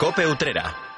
Cope 0.00 0.24
Utrera. 0.24 0.89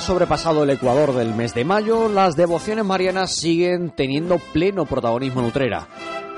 Sobrepasado 0.00 0.64
el 0.64 0.70
Ecuador 0.70 1.14
del 1.14 1.34
mes 1.34 1.54
de 1.54 1.64
mayo, 1.64 2.08
las 2.08 2.36
devociones 2.36 2.84
marianas 2.84 3.34
siguen 3.34 3.90
teniendo 3.90 4.38
pleno 4.38 4.84
protagonismo 4.84 5.40
en 5.40 5.46
Utrera. 5.46 5.88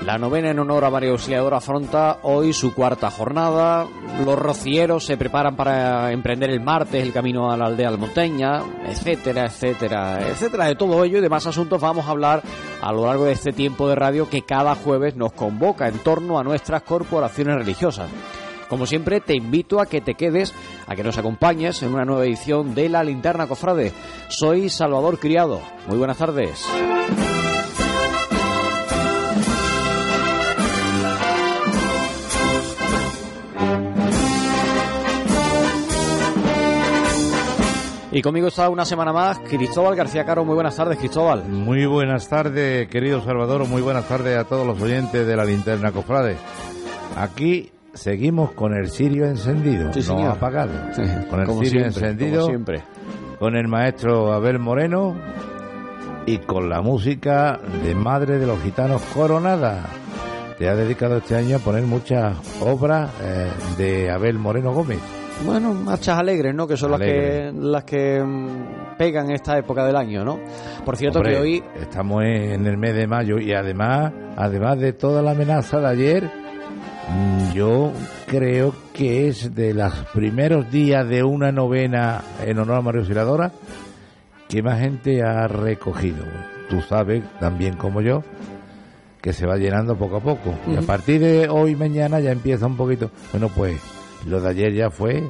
La 0.01 0.17
novena 0.17 0.51
en 0.51 0.59
honor 0.59 0.85
a 0.85 0.89
María 0.89 1.11
Auxiliadora 1.11 1.57
afronta 1.57 2.19
hoy 2.23 2.53
su 2.53 2.73
cuarta 2.73 3.11
jornada. 3.11 3.85
Los 4.23 4.39
rocieros 4.39 5.05
se 5.05 5.17
preparan 5.17 5.57
para 5.57 6.11
emprender 6.13 6.49
el 6.51 6.61
martes 6.61 7.03
el 7.03 7.11
camino 7.11 7.51
a 7.51 7.57
la 7.57 7.65
aldea 7.65 7.89
almonteña, 7.89 8.61
etcétera, 8.87 9.47
etcétera, 9.47 10.29
etcétera. 10.29 10.65
De 10.67 10.75
todo 10.75 11.03
ello 11.03 11.17
y 11.17 11.21
demás 11.21 11.45
asuntos 11.45 11.81
vamos 11.81 12.07
a 12.07 12.11
hablar 12.11 12.41
a 12.81 12.93
lo 12.93 13.05
largo 13.05 13.25
de 13.25 13.33
este 13.33 13.51
tiempo 13.51 13.89
de 13.89 13.95
radio 13.95 14.29
que 14.29 14.43
cada 14.43 14.73
jueves 14.75 15.17
nos 15.17 15.33
convoca 15.33 15.89
en 15.89 15.99
torno 15.99 16.39
a 16.39 16.43
nuestras 16.43 16.83
corporaciones 16.83 17.55
religiosas. 17.55 18.09
Como 18.69 18.85
siempre, 18.85 19.19
te 19.19 19.35
invito 19.35 19.81
a 19.81 19.87
que 19.87 19.99
te 19.99 20.13
quedes, 20.13 20.53
a 20.85 20.95
que 20.95 21.03
nos 21.03 21.17
acompañes 21.17 21.81
en 21.81 21.93
una 21.93 22.05
nueva 22.05 22.25
edición 22.25 22.75
de 22.75 22.87
La 22.87 23.03
Linterna 23.03 23.47
Cofrade. 23.47 23.91
Soy 24.29 24.69
Salvador 24.69 25.19
Criado. 25.19 25.59
Muy 25.87 25.97
buenas 25.97 26.17
tardes. 26.17 26.63
Y 38.11 38.21
conmigo 38.21 38.47
está 38.47 38.69
una 38.69 38.85
semana 38.85 39.13
más 39.13 39.39
Cristóbal 39.39 39.95
García 39.95 40.25
Caro. 40.25 40.43
Muy 40.43 40.55
buenas 40.55 40.75
tardes, 40.75 40.97
Cristóbal. 40.97 41.45
Muy 41.45 41.85
buenas 41.85 42.27
tardes, 42.27 42.87
querido 42.87 43.23
Salvador. 43.23 43.67
Muy 43.67 43.81
buenas 43.81 44.07
tardes 44.07 44.37
a 44.37 44.45
todos 44.45 44.65
los 44.65 44.81
oyentes 44.81 45.25
de 45.25 45.35
la 45.35 45.45
Linterna 45.45 45.91
Cofrade. 45.91 46.37
Aquí 47.15 47.71
seguimos 47.93 48.51
con 48.51 48.73
el 48.73 48.89
sirio 48.89 49.25
encendido, 49.25 49.91
Sí, 49.93 50.01
no 50.11 50.29
apagado. 50.29 50.71
Sí, 50.93 51.01
con 51.29 51.39
el 51.41 51.45
como 51.45 51.63
sirio 51.63 51.81
siempre, 51.91 52.09
encendido, 52.09 52.41
como 52.41 52.47
siempre. 52.47 52.83
con 53.39 53.55
el 53.55 53.67
maestro 53.67 54.31
Abel 54.33 54.59
Moreno 54.59 55.15
y 56.25 56.37
con 56.39 56.69
la 56.69 56.81
música 56.81 57.59
de 57.83 57.95
Madre 57.95 58.37
de 58.37 58.45
los 58.47 58.61
Gitanos 58.61 59.01
Coronada. 59.13 59.85
Te 60.57 60.67
ha 60.67 60.75
dedicado 60.75 61.17
este 61.17 61.35
año 61.35 61.55
a 61.55 61.59
poner 61.59 61.83
muchas 61.83 62.35
obras 62.61 63.09
eh, 63.21 63.49
de 63.77 64.11
Abel 64.11 64.37
Moreno 64.37 64.73
Gómez. 64.73 64.99
Bueno, 65.45 65.73
marchas 65.73 66.19
alegres, 66.19 66.53
¿no? 66.53 66.67
Que 66.67 66.75
son 66.75 66.91
las 66.91 66.99
que 66.99 67.49
las 67.55 67.85
que 67.85 68.21
mm, 68.21 68.97
pegan 68.97 69.31
esta 69.31 69.57
época 69.57 69.85
del 69.85 69.95
año, 69.95 70.25
¿no? 70.25 70.37
Por 70.83 70.97
cierto 70.97 71.19
Hombre, 71.19 71.35
que 71.35 71.39
hoy 71.39 71.63
estamos 71.79 72.21
en 72.25 72.67
el 72.67 72.77
mes 72.77 72.93
de 72.93 73.07
mayo 73.07 73.39
y 73.39 73.53
además, 73.53 74.11
además 74.35 74.77
de 74.79 74.91
toda 74.91 75.21
la 75.21 75.31
amenaza 75.31 75.79
de 75.79 75.87
ayer, 75.87 76.29
yo 77.53 77.91
creo 78.27 78.73
que 78.93 79.27
es 79.27 79.53
de 79.55 79.73
los 79.73 79.93
primeros 80.13 80.71
días 80.71 81.07
de 81.07 81.23
una 81.23 81.51
novena 81.51 82.21
en 82.45 82.59
honor 82.59 82.77
a 82.77 82.81
María 82.81 83.01
Auxiliadora 83.01 83.51
que 84.47 84.63
más 84.63 84.79
gente 84.79 85.21
ha 85.23 85.47
recogido. 85.47 86.25
Tú 86.69 86.81
sabes, 86.81 87.23
también 87.39 87.75
como 87.75 88.01
yo, 88.01 88.23
que 89.21 89.33
se 89.33 89.45
va 89.45 89.57
llenando 89.57 89.95
poco 89.95 90.17
a 90.17 90.21
poco. 90.21 90.55
Y 90.67 90.75
a 90.75 90.81
partir 90.81 91.21
de 91.21 91.47
hoy, 91.49 91.75
mañana, 91.75 92.19
ya 92.19 92.31
empieza 92.31 92.65
un 92.65 92.77
poquito. 92.77 93.11
Bueno, 93.31 93.49
pues 93.49 93.79
lo 94.25 94.41
de 94.41 94.49
ayer 94.49 94.73
ya 94.73 94.89
fue 94.89 95.23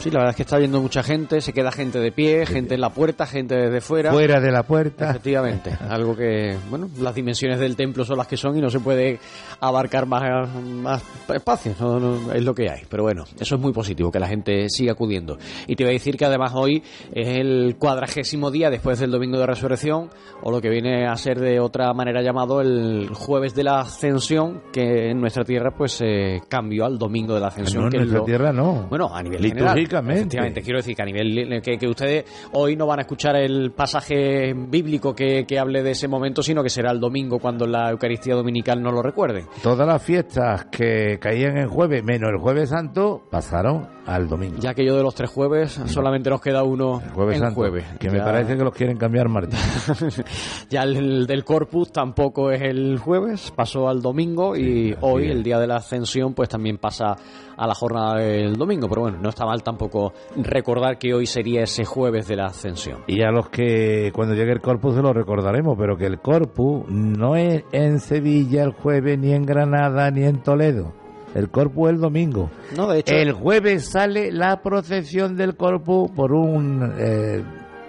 sí, 0.00 0.10
la 0.10 0.18
verdad 0.18 0.30
es 0.30 0.36
que 0.36 0.42
está 0.42 0.58
viendo 0.58 0.80
mucha 0.80 1.02
gente, 1.02 1.40
se 1.40 1.52
queda 1.52 1.70
gente 1.70 1.98
de 2.00 2.10
pie, 2.12 2.46
gente 2.46 2.74
en 2.74 2.80
la 2.80 2.90
puerta, 2.90 3.26
gente 3.26 3.54
desde 3.54 3.80
fuera. 3.80 4.12
fuera 4.12 4.40
de 4.40 4.50
la 4.50 4.62
puerta. 4.64 5.10
Efectivamente, 5.10 5.76
algo 5.88 6.16
que, 6.16 6.56
bueno, 6.68 6.88
las 7.00 7.14
dimensiones 7.14 7.58
del 7.60 7.76
templo 7.76 8.04
son 8.04 8.16
las 8.18 8.26
que 8.26 8.36
son 8.36 8.56
y 8.56 8.60
no 8.60 8.70
se 8.70 8.80
puede 8.80 9.18
abarcar 9.60 10.06
más, 10.06 10.22
más 10.64 11.02
espacio, 11.32 11.74
no, 11.80 12.00
no, 12.00 12.32
es 12.32 12.42
lo 12.44 12.54
que 12.54 12.70
hay. 12.70 12.80
Pero 12.88 13.02
bueno, 13.04 13.24
eso 13.38 13.54
es 13.54 13.60
muy 13.60 13.72
positivo, 13.72 14.10
que 14.10 14.18
la 14.18 14.26
gente 14.28 14.68
siga 14.68 14.92
acudiendo. 14.92 15.38
Y 15.66 15.76
te 15.76 15.84
voy 15.84 15.90
a 15.90 15.94
decir 15.94 16.16
que 16.16 16.24
además 16.24 16.52
hoy 16.54 16.82
es 17.12 17.28
el 17.38 17.76
cuadragésimo 17.78 18.50
día 18.50 18.70
después 18.70 18.98
del 18.98 19.10
Domingo 19.10 19.38
de 19.38 19.46
Resurrección, 19.46 20.10
o 20.42 20.50
lo 20.50 20.60
que 20.60 20.70
viene 20.70 21.06
a 21.06 21.14
ser 21.16 21.38
de 21.38 21.60
otra 21.60 21.92
manera 21.92 22.22
llamado 22.22 22.60
el 22.60 23.08
Jueves 23.12 23.54
de 23.54 23.64
la 23.64 23.80
Ascensión, 23.80 24.62
que 24.72 25.10
en 25.10 25.20
nuestra 25.20 25.44
tierra 25.44 25.70
pues 25.76 25.92
se 25.92 26.40
cambió 26.48 26.86
al 26.86 26.98
Domingo 26.98 27.34
de 27.34 27.40
la 27.40 27.48
Ascensión. 27.48 27.82
No, 27.82 27.86
en 27.88 27.92
que 27.92 27.98
nuestra 27.98 28.18
lo- 28.18 28.24
tierra 28.24 28.52
no. 28.52 28.86
bueno, 28.88 29.14
a 29.14 29.22
nivel 29.22 29.42
general. 29.46 29.74
Efectivamente, 29.98 30.62
quiero 30.62 30.78
decir 30.78 30.94
que 30.94 31.02
a 31.02 31.04
nivel 31.04 31.62
que, 31.62 31.78
que 31.78 31.88
ustedes 31.88 32.24
hoy 32.52 32.76
no 32.76 32.86
van 32.86 33.00
a 33.00 33.02
escuchar 33.02 33.36
el 33.36 33.72
pasaje 33.72 34.54
bíblico 34.54 35.14
que, 35.14 35.44
que 35.46 35.58
hable 35.58 35.82
de 35.82 35.92
ese 35.92 36.08
momento, 36.08 36.42
sino 36.42 36.62
que 36.62 36.70
será 36.70 36.90
el 36.90 37.00
domingo 37.00 37.38
cuando 37.38 37.66
la 37.66 37.90
Eucaristía 37.90 38.34
Dominical 38.34 38.82
nos 38.82 38.92
lo 38.92 39.02
recuerde. 39.02 39.46
Todas 39.62 39.86
las 39.86 40.02
fiestas 40.02 40.66
que 40.66 41.18
caían 41.20 41.56
en 41.58 41.68
jueves, 41.68 42.04
menos 42.04 42.30
el 42.30 42.38
jueves 42.38 42.70
santo, 42.70 43.22
pasaron 43.30 43.99
al 44.14 44.28
domingo. 44.28 44.56
Ya 44.60 44.74
que 44.74 44.84
yo 44.84 44.96
de 44.96 45.02
los 45.02 45.14
tres 45.14 45.30
jueves 45.30 45.80
solamente 45.86 46.28
nos 46.30 46.40
queda 46.40 46.62
uno 46.64 47.00
El 47.04 47.10
jueves 47.12 47.36
en 47.36 47.42
santo, 47.42 47.54
jueves. 47.60 47.84
que 47.98 48.10
me 48.10 48.18
Ya- 48.18 48.24
parece 48.24 48.56
que 48.56 48.64
los 48.64 48.74
quieren 48.74 48.96
cambiar 48.96 49.28
martes. 49.28 49.58
ya 50.70 50.82
el 50.82 51.26
del 51.26 51.44
Corpus 51.44 51.92
tampoco 51.92 52.50
es 52.50 52.62
el 52.62 52.98
jueves, 52.98 53.52
pasó 53.54 53.88
al 53.88 54.02
domingo 54.02 54.56
y 54.56 54.94
hoy, 55.00 55.24
es. 55.26 55.30
el 55.30 55.42
día 55.42 55.58
de 55.58 55.66
la 55.66 55.76
Ascensión, 55.76 56.34
pues 56.34 56.48
también 56.48 56.78
pasa 56.78 57.16
a 57.56 57.66
la 57.66 57.74
jornada 57.74 58.16
del 58.16 58.56
domingo. 58.56 58.88
Pero 58.88 59.02
bueno, 59.02 59.18
no 59.20 59.28
está 59.28 59.44
mal 59.46 59.62
tampoco 59.62 60.12
recordar 60.36 60.98
que 60.98 61.14
hoy 61.14 61.26
sería 61.26 61.62
ese 61.62 61.84
jueves 61.84 62.26
de 62.28 62.36
la 62.36 62.46
Ascensión. 62.46 62.98
Y 63.06 63.22
a 63.22 63.30
los 63.30 63.48
que 63.50 64.10
cuando 64.14 64.34
llegue 64.34 64.52
el 64.52 64.60
Corpus 64.60 64.94
se 64.94 65.02
lo 65.02 65.12
recordaremos, 65.12 65.76
pero 65.78 65.96
que 65.96 66.06
el 66.06 66.20
Corpus 66.20 66.84
no 66.88 67.36
es 67.36 67.64
en 67.72 68.00
Sevilla 68.00 68.62
el 68.64 68.72
jueves, 68.72 69.18
ni 69.18 69.32
en 69.32 69.44
Granada, 69.44 70.10
ni 70.10 70.24
en 70.24 70.42
Toledo. 70.42 70.92
El 71.34 71.48
Corpus 71.48 71.88
es 71.90 71.94
el 71.94 72.00
domingo. 72.00 72.50
No, 72.76 72.88
de 72.88 73.00
hecho, 73.00 73.14
El 73.14 73.32
jueves 73.32 73.86
sale 73.90 74.32
la 74.32 74.60
procesión 74.62 75.36
del 75.36 75.56
Corpus 75.56 76.10
por 76.10 76.32
un, 76.32 76.92
eh, 76.98 77.42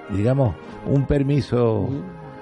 digamos, 0.09 0.55
un 0.85 1.05
permiso. 1.07 1.89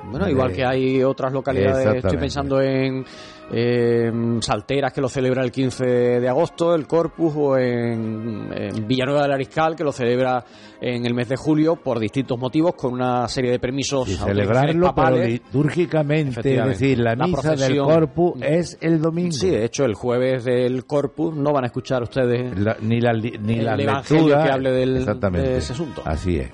Bueno, 0.10 0.26
de- 0.26 0.32
igual 0.32 0.52
que 0.54 0.66
hay 0.66 1.04
otras 1.04 1.32
localidades, 1.32 1.96
estoy 1.96 2.18
pensando 2.18 2.62
en 2.62 3.06
eh, 3.52 4.12
Salteras 4.42 4.94
que 4.94 5.02
lo 5.02 5.10
celebra 5.10 5.44
el 5.44 5.52
15 5.52 5.86
de 5.86 6.30
agosto, 6.30 6.76
el 6.76 6.88
Corpus, 6.88 7.34
o 7.36 7.58
en, 7.58 8.50
en 8.54 8.88
Villanueva 8.88 9.24
del 9.24 9.32
Ariscal 9.34 9.76
que 9.76 9.84
lo 9.84 9.92
celebra 9.92 10.44
en 10.82 11.06
el 11.06 11.14
mes 11.14 11.28
de 11.30 11.36
julio 11.36 11.76
por 11.76 12.00
distintos 12.00 12.38
motivos 12.40 12.76
con 12.76 12.94
una 12.94 13.28
serie 13.28 13.52
de 13.52 13.60
permisos. 13.60 14.08
Y 14.08 14.16
celebrarlo, 14.16 14.94
pero 14.96 15.18
litúrgicamente, 15.26 16.58
es 16.58 16.66
decir, 16.66 17.00
la 17.00 17.16
La 17.16 17.26
misa 17.28 17.56
del. 17.56 17.78
Corpus 17.80 18.34
es 18.42 18.78
el 18.82 19.02
domingo. 19.02 19.32
Sí, 19.32 19.50
de 19.50 19.66
hecho, 19.66 19.86
el 19.86 19.94
jueves 19.94 20.46
del 20.46 20.86
Corpus 20.86 21.36
no 21.36 21.52
van 21.52 21.64
a 21.66 21.68
escuchar 21.68 22.04
ustedes 22.04 22.58
La- 22.58 22.78
ni 22.82 23.00
la, 23.02 23.14
ni 23.14 23.30
El 23.60 23.66
la 23.66 23.76
evangelio 23.76 24.24
lectura, 24.28 24.44
que 24.44 24.52
hable 24.52 24.72
del- 24.72 25.06
de 25.06 25.58
ese 25.58 25.74
asunto. 25.74 26.02
Así 26.06 26.38
es. 26.38 26.50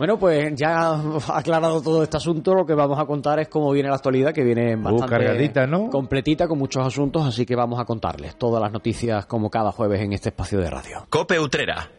Bueno, 0.00 0.18
pues 0.18 0.54
ya 0.56 0.94
aclarado 1.28 1.82
todo 1.82 2.02
este 2.02 2.16
asunto, 2.16 2.54
lo 2.54 2.64
que 2.64 2.72
vamos 2.72 2.98
a 2.98 3.04
contar 3.04 3.38
es 3.38 3.48
cómo 3.48 3.70
viene 3.70 3.90
la 3.90 3.96
actualidad, 3.96 4.32
que 4.32 4.42
viene 4.42 4.74
bastante 4.74 5.06
cargadita, 5.06 5.66
¿no? 5.66 5.90
completita 5.90 6.48
con 6.48 6.56
muchos 6.58 6.86
asuntos, 6.86 7.26
así 7.26 7.44
que 7.44 7.54
vamos 7.54 7.78
a 7.78 7.84
contarles 7.84 8.34
todas 8.36 8.62
las 8.62 8.72
noticias 8.72 9.26
como 9.26 9.50
cada 9.50 9.72
jueves 9.72 10.00
en 10.00 10.14
este 10.14 10.30
espacio 10.30 10.58
de 10.58 10.70
radio. 10.70 11.06
Cope 11.10 11.38
Utrera. 11.38 11.90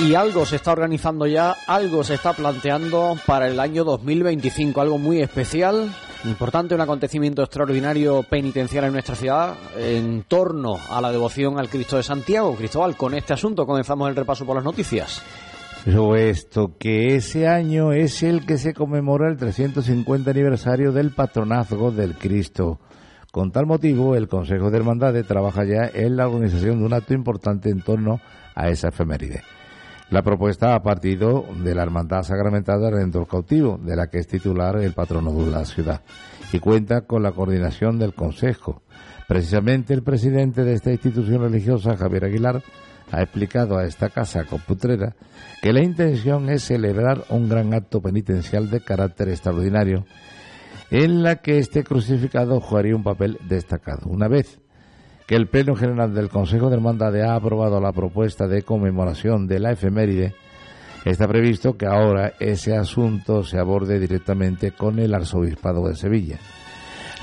Y 0.00 0.14
algo 0.14 0.46
se 0.46 0.56
está 0.56 0.70
organizando 0.70 1.26
ya, 1.26 1.56
algo 1.66 2.04
se 2.04 2.14
está 2.14 2.32
planteando 2.32 3.16
para 3.26 3.48
el 3.48 3.58
año 3.58 3.82
2025, 3.82 4.80
algo 4.80 4.96
muy 4.96 5.20
especial, 5.20 5.92
importante, 6.24 6.76
un 6.76 6.80
acontecimiento 6.80 7.42
extraordinario 7.42 8.22
penitencial 8.22 8.84
en 8.84 8.92
nuestra 8.92 9.16
ciudad 9.16 9.54
en 9.76 10.22
torno 10.22 10.78
a 10.88 11.00
la 11.00 11.10
devoción 11.10 11.58
al 11.58 11.68
Cristo 11.68 11.96
de 11.96 12.04
Santiago. 12.04 12.54
Cristóbal, 12.54 12.96
con 12.96 13.14
este 13.14 13.32
asunto 13.32 13.66
comenzamos 13.66 14.08
el 14.08 14.14
repaso 14.14 14.46
por 14.46 14.54
las 14.54 14.64
noticias. 14.64 15.20
Puesto 15.84 16.76
que 16.78 17.16
ese 17.16 17.48
año 17.48 17.92
es 17.92 18.22
el 18.22 18.46
que 18.46 18.56
se 18.56 18.74
conmemora 18.74 19.28
el 19.28 19.36
350 19.36 20.30
aniversario 20.30 20.92
del 20.92 21.10
patronazgo 21.10 21.90
del 21.90 22.14
Cristo. 22.14 22.78
Con 23.32 23.50
tal 23.50 23.66
motivo, 23.66 24.14
el 24.14 24.28
Consejo 24.28 24.70
de 24.70 24.76
Hermandades 24.76 25.26
trabaja 25.26 25.64
ya 25.64 25.90
en 25.92 26.16
la 26.16 26.28
organización 26.28 26.78
de 26.78 26.86
un 26.86 26.92
acto 26.92 27.14
importante 27.14 27.68
en 27.68 27.82
torno 27.82 28.20
a 28.54 28.68
esa 28.68 28.88
efeméride. 28.88 29.42
La 30.10 30.22
propuesta 30.22 30.74
ha 30.74 30.82
partido 30.82 31.44
de 31.62 31.74
la 31.74 31.82
Hermandad 31.82 32.22
Sacramental 32.22 32.80
Redentor 32.90 33.28
Cautivo, 33.28 33.76
de 33.76 33.94
la 33.94 34.06
que 34.06 34.18
es 34.18 34.26
titular 34.26 34.76
el 34.78 34.94
patrono 34.94 35.32
de 35.32 35.50
la 35.50 35.66
ciudad, 35.66 36.00
y 36.50 36.60
cuenta 36.60 37.02
con 37.02 37.22
la 37.22 37.32
coordinación 37.32 37.98
del 37.98 38.14
Consejo. 38.14 38.80
Precisamente 39.26 39.92
el 39.92 40.02
presidente 40.02 40.64
de 40.64 40.72
esta 40.72 40.90
institución 40.90 41.42
religiosa, 41.42 41.94
Javier 41.94 42.24
Aguilar, 42.24 42.62
ha 43.12 43.22
explicado 43.22 43.76
a 43.76 43.84
esta 43.84 44.08
casa 44.08 44.44
computrera 44.44 45.14
que 45.60 45.74
la 45.74 45.82
intención 45.82 46.48
es 46.48 46.64
celebrar 46.64 47.24
un 47.28 47.48
gran 47.50 47.74
acto 47.74 48.00
penitencial 48.00 48.70
de 48.70 48.80
carácter 48.80 49.28
extraordinario 49.28 50.06
en 50.90 51.22
la 51.22 51.36
que 51.36 51.58
este 51.58 51.84
crucificado 51.84 52.60
jugaría 52.60 52.96
un 52.96 53.02
papel 53.02 53.38
destacado. 53.46 54.08
Una 54.08 54.26
vez 54.26 54.58
que 55.28 55.36
el 55.36 55.46
Pleno 55.46 55.76
General 55.76 56.14
del 56.14 56.30
Consejo 56.30 56.70
de 56.70 56.76
Hermandades 56.76 57.22
ha 57.22 57.34
aprobado 57.34 57.82
la 57.82 57.92
propuesta 57.92 58.48
de 58.48 58.62
conmemoración 58.62 59.46
de 59.46 59.60
la 59.60 59.72
efeméride, 59.72 60.34
está 61.04 61.28
previsto 61.28 61.76
que 61.76 61.84
ahora 61.84 62.32
ese 62.40 62.74
asunto 62.74 63.44
se 63.44 63.58
aborde 63.58 64.00
directamente 64.00 64.72
con 64.72 64.98
el 64.98 65.14
Arzobispado 65.14 65.86
de 65.86 65.96
Sevilla. 65.96 66.38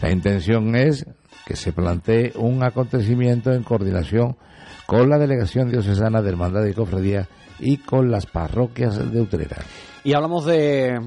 La 0.03 0.11
intención 0.11 0.75
es 0.75 1.07
que 1.47 1.55
se 1.55 1.73
plantee 1.73 2.31
un 2.35 2.63
acontecimiento 2.63 3.51
en 3.51 3.63
coordinación 3.63 4.37
con 4.85 5.09
la 5.09 5.17
Delegación 5.17 5.71
Diocesana 5.71 6.21
de 6.21 6.29
Hermandad 6.29 6.65
y 6.65 6.73
Cofradía 6.73 7.27
y 7.59 7.77
con 7.77 8.11
las 8.11 8.27
parroquias 8.27 9.11
de 9.11 9.19
Utrera. 9.19 9.57
Y 10.03 10.13
hablamos 10.13 10.45
de 10.45 10.99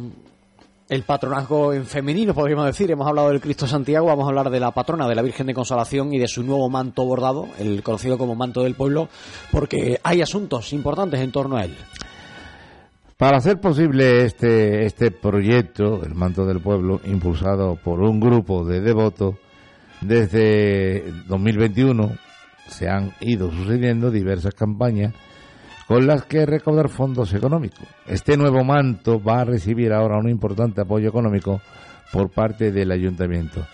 el 0.89 1.03
patronazgo 1.03 1.73
en 1.73 1.85
femenino, 1.85 2.35
podríamos 2.35 2.67
decir. 2.67 2.91
Hemos 2.91 3.07
hablado 3.07 3.29
del 3.29 3.41
Cristo 3.41 3.67
Santiago, 3.67 4.07
vamos 4.07 4.25
a 4.25 4.29
hablar 4.29 4.51
de 4.51 4.61
la 4.61 4.71
patrona 4.71 5.07
de 5.07 5.15
la 5.15 5.23
Virgen 5.23 5.47
de 5.47 5.55
Consolación 5.55 6.13
y 6.15 6.19
de 6.19 6.29
su 6.29 6.43
nuevo 6.43 6.71
manto 6.71 7.05
bordado, 7.05 7.49
el 7.59 7.83
conocido 7.83 8.17
como 8.17 8.35
manto 8.35 8.63
del 8.63 8.75
pueblo, 8.75 9.09
porque 9.51 10.01
hay 10.03 10.23
asuntos 10.23 10.73
importantes 10.73 11.21
en 11.21 11.33
torno 11.33 11.57
a 11.57 11.65
él. 11.65 11.77
Para 13.17 13.39
hacer 13.39 13.61
posible 13.61 14.25
este, 14.25 14.87
este 14.87 15.11
proyecto, 15.11 16.03
el 16.05 16.15
manto 16.15 16.47
del 16.47 16.61
pueblo, 16.61 17.01
impulsado 17.05 17.77
por 17.77 18.01
un 18.01 18.21
grupo 18.21 18.65
de 18.65 18.81
devotos, 18.81 19.35
desde 20.01 21.13
2021 21.27 22.17
se 22.69 22.89
han 22.89 23.13
ido 23.21 23.51
sucediendo 23.51 24.11
diversas 24.11 24.55
campañas 24.55 25.13
con 25.89 26.07
las 26.07 26.25
que 26.25 26.45
recaudar 26.45 26.91
fondos 26.91 27.33
económicos. 27.33 27.89
Este 28.07 28.37
nuevo 28.37 28.63
manto 28.63 29.21
va 29.23 29.41
a 29.41 29.45
recibir 29.45 29.91
ahora 29.95 30.19
un 30.19 30.29
importante 30.29 30.83
apoyo 30.83 31.09
económico 31.09 31.63
por 32.13 32.31
parte 32.31 32.71
del 32.71 32.93
ayuntamiento. 32.93 33.67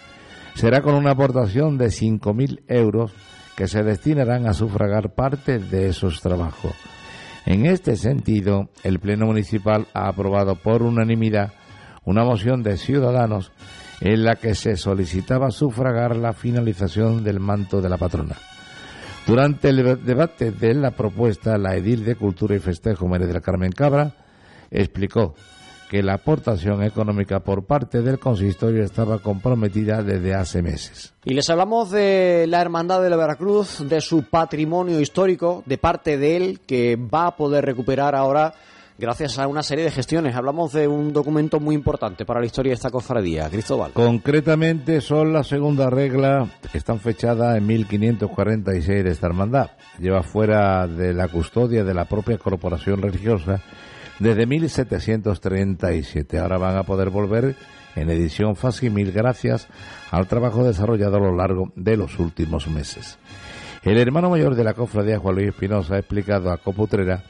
Será 0.55 0.81
con 0.81 0.95
una 0.95 1.11
aportación 1.11 1.77
de 1.77 1.87
5.000 1.87 2.63
euros 2.69 3.13
que 3.57 3.67
se 3.67 3.83
destinarán 3.83 4.47
a 4.47 4.55
sufragar 4.55 5.15
parte 5.15 5.59
de 5.59 5.89
esos 5.89 6.21
trabajos. 6.21 6.73
En 7.47 7.67
este 7.67 7.97
sentido, 7.97 8.71
el 8.85 9.01
Pleno 9.01 9.27
Municipal 9.27 9.89
ha 9.93 10.09
aprobado 10.09 10.55
por 10.55 10.85
unanimidad 10.85 11.53
una 12.05 12.25
moción 12.25 12.63
de 12.63 12.77
ciudadanos 12.77 13.51
en 14.01 14.25
la 14.25 14.37
que 14.37 14.55
se 14.55 14.77
solicitaba 14.77 15.51
sufragar 15.51 16.15
la 16.15 16.33
finalización 16.33 17.25
del 17.25 17.41
manto 17.41 17.81
de 17.81 17.89
la 17.89 17.99
patrona. 17.99 18.37
Durante 19.27 19.71
el 19.71 20.05
debate 20.05 20.51
de 20.51 20.75
la 20.75 20.91
propuesta, 20.91 21.57
la 21.57 21.75
edil 21.77 22.05
de 22.05 22.15
Cultura 22.15 22.57
y 22.57 22.59
Festejo, 22.59 23.09
María 23.09 23.27
del 23.27 23.41
Carmen 23.41 23.73
Cabra, 23.73 24.13
explicó 24.71 25.35
que 25.89 26.03
la 26.03 26.15
aportación 26.15 26.83
económica 26.83 27.41
por 27.41 27.65
parte 27.65 28.03
del 28.03 28.19
consistorio 28.19 28.85
estaba 28.85 29.21
comprometida 29.21 30.03
desde 30.03 30.35
hace 30.35 30.61
meses. 30.61 31.15
Y 31.25 31.33
les 31.33 31.49
hablamos 31.49 31.91
de 31.91 32.45
la 32.49 32.61
Hermandad 32.61 33.03
de 33.03 33.09
la 33.09 33.17
Veracruz, 33.17 33.89
de 33.89 34.03
su 34.03 34.25
patrimonio 34.25 35.01
histórico, 35.01 35.63
de 35.65 35.79
parte 35.79 36.19
de 36.19 36.37
él, 36.37 36.61
que 36.67 36.97
va 36.97 37.29
a 37.29 37.37
poder 37.37 37.65
recuperar 37.65 38.15
ahora 38.15 38.53
gracias 38.99 39.39
a 39.39 39.47
una 39.47 39.63
serie 39.63 39.85
de 39.85 39.91
gestiones. 39.91 40.35
Hablamos 40.35 40.73
de 40.73 40.89
un 40.89 41.13
documento 41.13 41.61
muy 41.61 41.75
importante 41.75 42.25
para 42.25 42.41
la 42.41 42.47
historia 42.47 42.71
de 42.71 42.75
esta 42.75 42.91
cofradía, 42.91 43.49
Cristóbal. 43.49 43.93
Concretamente 43.93 45.01
son 45.01 45.33
la 45.33 45.43
segunda 45.43 45.91
regla 45.91 46.49
que 46.71 46.79
están 46.79 47.01
fechadas 47.01 47.57
en 47.57 47.67
1546 47.67 49.05
de 49.05 49.11
esta 49.11 49.27
hermandad. 49.27 49.71
Lleva 49.99 50.23
fuera 50.23 50.87
de 50.87 51.13
la 51.13 51.29
custodia 51.29 51.85
de 51.85 51.95
la 51.95 52.05
propia 52.07 52.39
corporación 52.39 53.03
religiosa 53.03 53.61
desde 54.19 54.47
1737. 54.47 56.39
Ahora 56.39 56.59
van 56.59 56.77
a 56.77 56.85
poder 56.85 57.11
volver 57.11 57.57
en 57.97 58.11
edición 58.11 58.57
mil 58.93 59.13
gracias 59.13 59.69
al 60.11 60.27
trabajo 60.27 60.65
desarrollado 60.65 61.17
a 61.17 61.21
lo 61.21 61.37
largo 61.37 61.73
de 61.77 61.97
los 61.97 62.19
últimos 62.19 62.69
meses. 62.69 63.19
El 63.83 63.99
hermano 63.99 64.31
mayor 64.31 64.55
de 64.55 64.65
la 64.65 64.73
cofradía, 64.73 65.19
Juan 65.19 65.35
Luis 65.35 65.49
Espinosa, 65.49 65.97
ha 65.97 65.99
explicado 65.99 66.51
a 66.51 66.57
Coputrera 66.57 67.23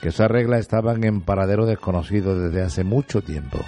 que 0.00 0.08
esas 0.08 0.30
reglas 0.30 0.60
estaban 0.60 1.04
en 1.04 1.20
paradero 1.20 1.66
desconocido 1.66 2.38
desde 2.38 2.62
hace 2.62 2.84
mucho 2.84 3.22
tiempo. 3.22 3.58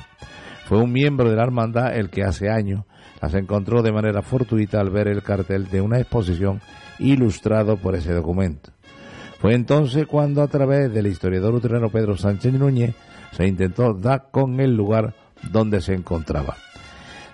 Fue 0.66 0.78
un 0.78 0.92
miembro 0.92 1.28
de 1.28 1.36
la 1.36 1.42
hermandad 1.42 1.96
el 1.96 2.10
que 2.10 2.22
hace 2.22 2.48
años 2.48 2.84
las 3.20 3.34
encontró 3.34 3.82
de 3.82 3.92
manera 3.92 4.22
fortuita 4.22 4.80
al 4.80 4.90
ver 4.90 5.08
el 5.08 5.22
cartel 5.22 5.68
de 5.68 5.80
una 5.80 5.98
exposición 5.98 6.60
ilustrado 6.98 7.76
por 7.76 7.94
ese 7.94 8.12
documento. 8.12 8.72
Fue 9.38 9.54
entonces 9.54 10.06
cuando 10.06 10.42
a 10.42 10.48
través 10.48 10.92
del 10.92 11.06
historiador 11.06 11.54
utreno 11.54 11.90
Pedro 11.90 12.16
Sánchez 12.16 12.52
Núñez 12.54 12.94
se 13.32 13.46
intentó 13.46 13.92
dar 13.92 14.28
con 14.30 14.60
el 14.60 14.74
lugar 14.74 15.14
donde 15.50 15.80
se 15.80 15.94
encontraba. 15.94 16.56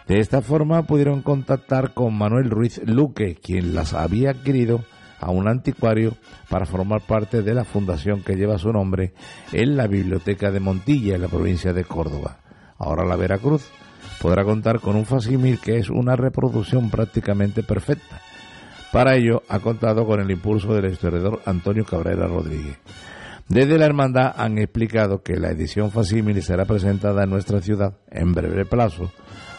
De 0.07 0.21
esta 0.21 0.41
forma 0.41 0.85
pudieron 0.85 1.21
contactar 1.21 1.93
con 1.93 2.17
Manuel 2.17 2.49
Ruiz 2.49 2.81
Luque, 2.87 3.35
quien 3.35 3.75
las 3.75 3.93
había 3.93 4.31
adquirido 4.31 4.85
a 5.21 5.31
un 5.31 5.49
anticuario 5.49 6.15
para 6.49 6.67
formar 6.67 7.01
parte 7.03 7.43
de 7.43 7.55
la 7.55 7.65
fundación 7.65 8.23
que 8.23 8.37
lleva 8.37 8.59
su 8.59 8.73
nombre 8.73 9.13
en 9.53 9.77
la 9.77 9.87
Biblioteca 9.87 10.51
de 10.51 10.61
Montilla, 10.61 11.17
en 11.17 11.23
la 11.23 11.29
provincia 11.29 11.73
de 11.73 11.85
Córdoba. 11.85 12.39
Ahora 12.79 13.05
la 13.05 13.17
Veracruz 13.17 13.69
podrá 14.21 14.45
contar 14.45 14.81
con 14.81 14.97
un 14.97 15.05
facímil 15.05 15.59
que 15.59 15.79
es 15.79 15.91
una 15.91 16.17
reproducción 16.17 16.91
prácticamente 16.91 17.63
perfecta. 17.63 18.21
Para 18.93 19.17
ello 19.17 19.43
ha 19.49 19.59
contado 19.61 20.07
con 20.07 20.21
el 20.21 20.31
impulso 20.31 20.73
del 20.73 20.93
historiador 20.93 21.41
Antonio 21.45 21.85
Cabrera 21.85 22.27
Rodríguez. 22.27 22.79
Desde 23.49 23.79
la 23.79 23.87
hermandad 23.87 24.35
han 24.37 24.59
explicado 24.59 25.23
que 25.23 25.37
la 25.37 25.51
edición 25.51 25.91
facímil 25.91 26.43
será 26.43 26.67
presentada 26.67 27.25
en 27.25 27.31
nuestra 27.31 27.61
ciudad 27.61 27.95
en 28.11 28.33
breve 28.33 28.67
plazo, 28.67 29.11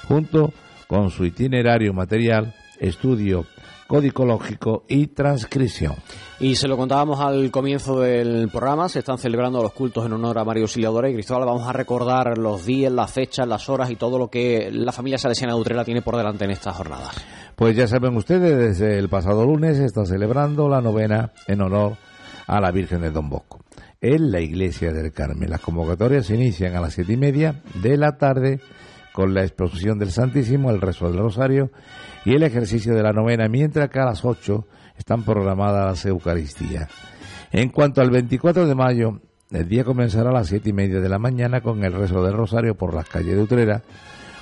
junto 0.08 0.54
con 0.88 1.10
su 1.10 1.26
itinerario 1.26 1.94
material, 1.94 2.54
estudio 2.80 3.46
codicológico 3.90 4.84
y 4.88 5.08
transcripción. 5.08 5.96
Y 6.40 6.56
se 6.56 6.68
lo 6.68 6.78
contábamos 6.78 7.20
al 7.20 7.50
comienzo 7.50 8.00
del 8.00 8.48
programa, 8.50 8.88
se 8.88 9.00
están 9.00 9.18
celebrando 9.18 9.64
los 9.64 9.74
cultos 9.74 10.06
en 10.06 10.14
honor 10.14 10.38
a 10.38 10.46
Mario 10.46 10.66
Auxiliadora 10.66 11.10
y 11.10 11.14
Cristóbal. 11.16 11.48
Vamos 11.48 11.68
a 11.68 11.74
recordar 11.74 12.38
los 12.38 12.68
días, 12.68 12.94
las 12.94 13.12
fechas, 13.12 13.48
las 13.48 13.68
horas 13.68 13.90
y 13.90 13.96
todo 13.96 14.20
lo 14.20 14.30
que 14.30 14.70
la 14.72 14.92
familia 14.92 15.18
salesiana 15.18 15.56
de 15.56 15.60
Utrera 15.60 15.84
tiene 15.84 16.04
por 16.04 16.16
delante 16.16 16.46
en 16.46 16.52
estas 16.52 16.78
jornadas. 16.78 17.16
Pues 17.56 17.76
ya 17.76 17.88
saben 17.88 18.16
ustedes, 18.16 18.56
desde 18.56 19.00
el 19.00 19.10
pasado 19.10 19.44
lunes 19.44 19.78
se 19.78 19.86
está 19.86 20.06
celebrando 20.06 20.70
la 20.70 20.82
novena 20.82 21.32
en 21.48 21.60
honor 21.60 21.98
a 22.46 22.62
la 22.62 22.70
Virgen 22.70 23.02
de 23.02 23.10
Don 23.10 23.28
Bosco 23.28 23.60
en 24.02 24.32
la 24.32 24.40
iglesia 24.40 24.94
del 24.94 25.12
Carmen. 25.12 25.50
Las 25.50 25.62
convocatorias 25.62 26.28
se 26.28 26.36
inician 26.36 26.76
a 26.76 26.80
las 26.80 26.94
siete 26.94 27.14
y 27.14 27.18
media 27.18 27.64
de 27.82 27.98
la 27.98 28.18
tarde 28.20 28.60
con 29.14 29.34
la 29.34 29.42
exposición 29.42 29.98
del 29.98 30.12
Santísimo, 30.12 30.70
el 30.70 30.80
rezo 30.80 31.10
del 31.10 31.18
Rosario 31.18 31.72
y 32.30 32.36
el 32.36 32.44
ejercicio 32.44 32.94
de 32.94 33.02
la 33.02 33.12
novena, 33.12 33.48
mientras 33.48 33.90
que 33.90 33.98
a 33.98 34.06
las 34.06 34.24
8 34.24 34.68
están 34.96 35.24
programadas 35.24 35.88
las 35.88 36.06
Eucaristías. 36.06 36.88
En 37.52 37.70
cuanto 37.70 38.02
al 38.02 38.12
24 38.12 38.68
de 38.68 38.76
mayo, 38.76 39.20
el 39.50 39.68
día 39.68 39.84
comenzará 39.84 40.30
a 40.30 40.34
las 40.34 40.50
siete 40.50 40.70
y 40.70 40.74
media 40.74 41.00
de 41.00 41.10
la 41.10 41.18
mañana 41.18 41.62
con 41.62 41.84
el 41.84 41.92
rezo 41.92 42.24
del 42.24 42.36
Rosario 42.36 42.76
por 42.76 42.94
las 42.94 43.10
calles 43.10 43.36
de 43.36 43.42
Utrera, 43.42 43.82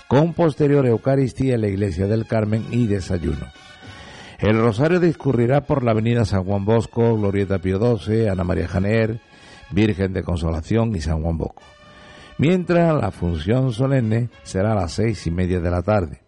con 0.10 0.34
posterior 0.34 0.86
Eucaristía 0.86 1.56
en 1.56 1.62
la 1.62 1.70
iglesia 1.70 2.08
del 2.08 2.28
Carmen 2.28 2.66
y 2.72 2.88
desayuno. 2.88 3.46
El 4.40 4.60
Rosario 4.60 5.00
discurrirá 5.00 5.62
por 5.62 5.82
la 5.82 5.92
avenida 5.92 6.26
San 6.26 6.44
Juan 6.44 6.66
Bosco, 6.66 7.16
Glorieta 7.16 7.60
Pío 7.60 7.80
XII, 7.80 8.28
Ana 8.28 8.44
María 8.44 8.68
Janer, 8.68 9.22
Virgen 9.72 10.12
de 10.12 10.24
Consolación 10.24 10.94
y 10.94 11.00
San 11.00 11.24
Juan 11.24 11.38
Bosco. 11.38 11.64
Mientras 12.38 13.02
la 13.02 13.12
función 13.12 13.72
solemne 13.72 14.28
será 14.44 14.74
a 14.74 14.76
las 14.76 14.92
seis 14.92 15.26
y 15.26 15.32
media 15.32 15.62
de 15.62 15.72
la 15.72 15.82
tarde. 15.82 16.27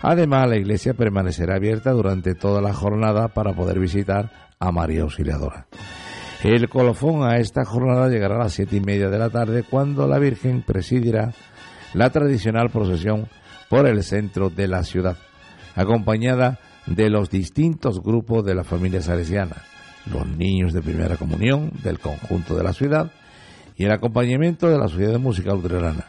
Además, 0.00 0.48
la 0.48 0.56
iglesia 0.56 0.94
permanecerá 0.94 1.56
abierta 1.56 1.90
durante 1.90 2.34
toda 2.34 2.62
la 2.62 2.72
jornada 2.72 3.28
para 3.28 3.52
poder 3.52 3.78
visitar 3.78 4.30
a 4.58 4.70
María 4.70 5.02
Auxiliadora. 5.02 5.66
El 6.44 6.68
colofón 6.68 7.28
a 7.28 7.38
esta 7.38 7.64
jornada 7.64 8.08
llegará 8.08 8.36
a 8.36 8.44
las 8.44 8.52
siete 8.52 8.76
y 8.76 8.80
media 8.80 9.08
de 9.08 9.18
la 9.18 9.28
tarde 9.28 9.64
cuando 9.68 10.06
la 10.06 10.20
Virgen 10.20 10.62
presidirá 10.62 11.32
la 11.94 12.10
tradicional 12.10 12.70
procesión 12.70 13.28
por 13.68 13.88
el 13.88 14.04
centro 14.04 14.48
de 14.48 14.68
la 14.68 14.84
ciudad, 14.84 15.16
acompañada 15.74 16.60
de 16.86 17.10
los 17.10 17.28
distintos 17.28 18.00
grupos 18.00 18.44
de 18.44 18.54
la 18.54 18.62
familia 18.62 19.02
salesiana, 19.02 19.56
los 20.10 20.26
niños 20.26 20.72
de 20.72 20.80
primera 20.80 21.16
comunión 21.16 21.72
del 21.82 21.98
conjunto 21.98 22.54
de 22.54 22.62
la 22.62 22.72
ciudad 22.72 23.10
y 23.76 23.84
el 23.84 23.90
acompañamiento 23.90 24.68
de 24.68 24.78
la 24.78 24.88
Sociedad 24.88 25.12
de 25.12 25.18
Música 25.18 25.52
Luterana. 25.52 26.06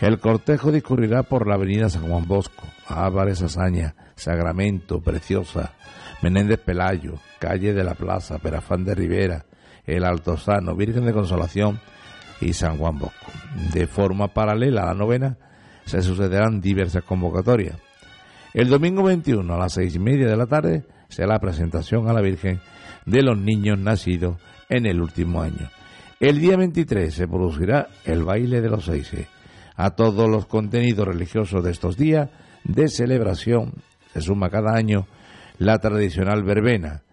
El 0.00 0.20
cortejo 0.20 0.70
discurrirá 0.70 1.24
por 1.24 1.48
la 1.48 1.56
avenida 1.56 1.88
San 1.88 2.08
Juan 2.08 2.26
Bosco, 2.28 2.64
Álvarez 2.86 3.42
Azaña, 3.42 3.96
Sagramento, 4.14 5.00
Preciosa, 5.00 5.72
Menéndez 6.22 6.60
Pelayo, 6.60 7.14
calle 7.40 7.72
de 7.72 7.82
la 7.82 7.94
Plaza, 7.94 8.38
Perafán 8.38 8.84
de 8.84 8.94
Rivera, 8.94 9.44
el 9.86 10.04
Altozano, 10.04 10.76
Virgen 10.76 11.04
de 11.04 11.12
Consolación 11.12 11.80
y 12.40 12.52
San 12.52 12.78
Juan 12.78 12.98
Bosco. 12.98 13.32
De 13.72 13.88
forma 13.88 14.28
paralela 14.28 14.82
a 14.82 14.86
la 14.86 14.94
novena 14.94 15.36
se 15.84 16.00
sucederán 16.00 16.60
diversas 16.60 17.02
convocatorias. 17.02 17.76
El 18.54 18.68
domingo 18.68 19.02
21 19.02 19.52
a 19.52 19.58
las 19.58 19.72
seis 19.72 19.96
y 19.96 19.98
media 19.98 20.28
de 20.28 20.36
la 20.36 20.46
tarde 20.46 20.84
será 21.08 21.34
la 21.34 21.40
presentación 21.40 22.08
a 22.08 22.12
la 22.12 22.20
Virgen 22.20 22.60
de 23.04 23.22
los 23.22 23.36
niños 23.36 23.78
nacidos 23.78 24.40
en 24.68 24.86
el 24.86 25.00
último 25.00 25.42
año. 25.42 25.70
El 26.20 26.38
día 26.40 26.56
23 26.56 27.12
se 27.12 27.26
producirá 27.26 27.88
el 28.04 28.22
baile 28.22 28.60
de 28.60 28.68
los 28.68 28.84
seis. 28.84 29.12
A 29.78 29.90
todos 29.90 30.28
los 30.28 30.46
contenidos 30.46 31.06
religiosos 31.06 31.62
de 31.62 31.70
estos 31.70 31.96
días 31.96 32.30
de 32.64 32.88
celebración 32.88 33.74
se 34.12 34.20
suma 34.20 34.50
cada 34.50 34.74
año 34.74 35.06
la 35.58 35.78
tradicional 35.78 36.42
verbena. 36.42 37.04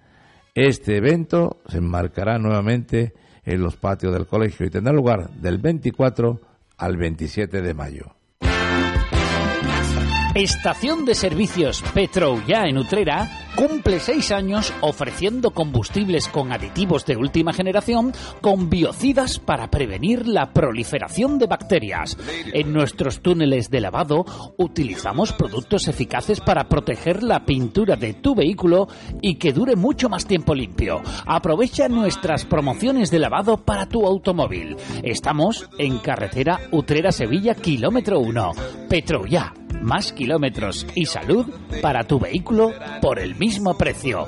Este 0.56 0.98
evento 0.98 1.62
se 1.68 1.78
enmarcará 1.78 2.40
nuevamente 2.40 3.14
en 3.44 3.62
los 3.62 3.76
patios 3.76 4.14
del 4.14 4.26
colegio 4.26 4.66
y 4.66 4.72
tendrá 4.72 4.92
lugar 4.94 5.30
del 5.30 5.60
24 5.60 6.42
al 6.78 6.98
27 6.98 7.62
de 7.62 7.74
mayo. 7.76 8.16
Estación 10.34 11.06
de 11.06 11.14
servicios 11.14 11.84
Petro 11.94 12.42
ya 12.48 12.64
en 12.64 12.80
Utrera 12.80 13.45
cumple 13.56 14.00
seis 14.00 14.32
años 14.32 14.74
ofreciendo 14.82 15.52
combustibles 15.52 16.28
con 16.28 16.52
aditivos 16.52 17.06
de 17.06 17.16
última 17.16 17.54
generación 17.54 18.12
con 18.42 18.70
biocidas 18.70 19.40
para 19.40 19.70
prevenir 19.70 20.28
la 20.28 20.52
proliferación 20.52 21.40
de 21.40 21.48
bacterias. 21.48 22.18
En 22.54 22.74
nuestros 22.74 23.22
túneles 23.22 23.70
de 23.70 23.80
lavado 23.80 24.26
utilizamos 24.58 25.32
productos 25.32 25.88
eficaces 25.88 26.42
para 26.42 26.68
proteger 26.68 27.24
la 27.24 27.46
pintura 27.46 27.96
de 27.96 28.14
tu 28.16 28.36
vehículo 28.36 28.88
y 29.22 29.36
que 29.36 29.54
dure 29.54 29.76
mucho 29.76 30.10
más 30.10 30.26
tiempo 30.26 30.54
limpio. 30.54 31.02
Aprovecha 31.26 31.88
nuestras 31.88 32.46
promociones 32.46 33.10
de 33.10 33.20
lavado 33.20 33.58
para 33.58 33.86
tu 33.86 34.06
automóvil. 34.06 34.76
Estamos 35.04 35.70
en 35.78 36.00
carretera 36.00 36.60
Utrera-Sevilla, 36.72 37.56
kilómetro 37.56 38.20
1. 38.20 38.52
Petro 38.90 39.26
ya 39.26 39.54
más 39.82 40.12
kilómetros 40.14 40.88
y 40.96 41.06
salud 41.06 41.46
para 41.82 42.06
tu 42.06 42.20
vehículo 42.20 42.72
por 43.02 43.20
el 43.20 43.36
mismo 43.36 43.45
precio. 43.74 44.28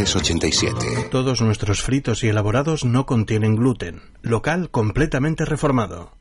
todos 1.11 1.41
nuestros 1.41 1.81
fritos 1.81 2.23
y 2.23 2.29
elaborados 2.29 2.85
no 2.85 3.05
contienen 3.05 3.55
gluten. 3.55 4.01
Local 4.21 4.71
completamente 4.71 5.45
reformado. 5.45 6.20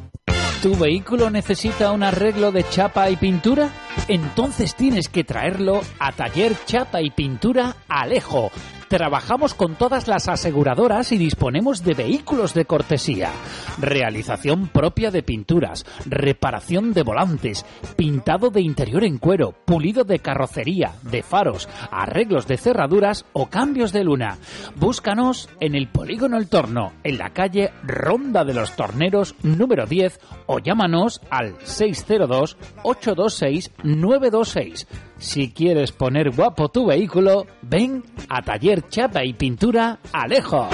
¿Tu 0.62 0.76
vehículo 0.76 1.30
necesita 1.30 1.92
un 1.92 2.02
arreglo 2.02 2.50
de 2.50 2.68
chapa 2.68 3.08
y 3.10 3.16
pintura? 3.16 3.70
Entonces 4.08 4.74
tienes 4.74 5.08
que 5.08 5.22
traerlo 5.22 5.82
a 6.00 6.10
Taller 6.12 6.56
Chapa 6.66 7.00
y 7.00 7.10
Pintura 7.10 7.76
Alejo 7.88 8.50
Trabajamos 8.88 9.52
con 9.52 9.74
todas 9.74 10.08
las 10.08 10.28
aseguradoras 10.28 11.12
y 11.12 11.18
disponemos 11.18 11.84
de 11.84 11.92
vehículos 11.92 12.54
de 12.54 12.64
cortesía. 12.64 13.30
Realización 13.78 14.68
propia 14.68 15.10
de 15.10 15.22
pinturas, 15.22 15.84
reparación 16.06 16.94
de 16.94 17.02
volantes, 17.02 17.66
pintado 17.96 18.48
de 18.48 18.62
interior 18.62 19.04
en 19.04 19.18
cuero, 19.18 19.52
pulido 19.66 20.04
de 20.04 20.20
carrocería, 20.20 20.94
de 21.02 21.22
faros, 21.22 21.68
arreglos 21.90 22.46
de 22.46 22.56
cerraduras 22.56 23.26
o 23.34 23.50
cambios 23.50 23.92
de 23.92 24.04
luna. 24.04 24.38
Búscanos 24.76 25.50
en 25.60 25.74
el 25.74 25.88
Polígono 25.88 26.38
El 26.38 26.48
Torno, 26.48 26.92
en 27.04 27.18
la 27.18 27.30
calle 27.30 27.70
Ronda 27.82 28.44
de 28.44 28.54
los 28.54 28.74
Torneros 28.74 29.34
número 29.42 29.84
10 29.84 30.18
o 30.46 30.60
llámanos 30.60 31.20
al 31.28 31.56
602 31.62 32.56
826 32.84 33.70
926. 33.82 34.86
Si 35.18 35.50
quieres 35.50 35.92
poner 35.92 36.30
guapo 36.30 36.68
tu 36.68 36.86
vehículo, 36.86 37.46
ven 37.62 38.04
a 38.28 38.42
Taller 38.42 38.88
Chapa 38.88 39.24
y 39.24 39.32
Pintura 39.34 39.98
Alejo. 40.12 40.68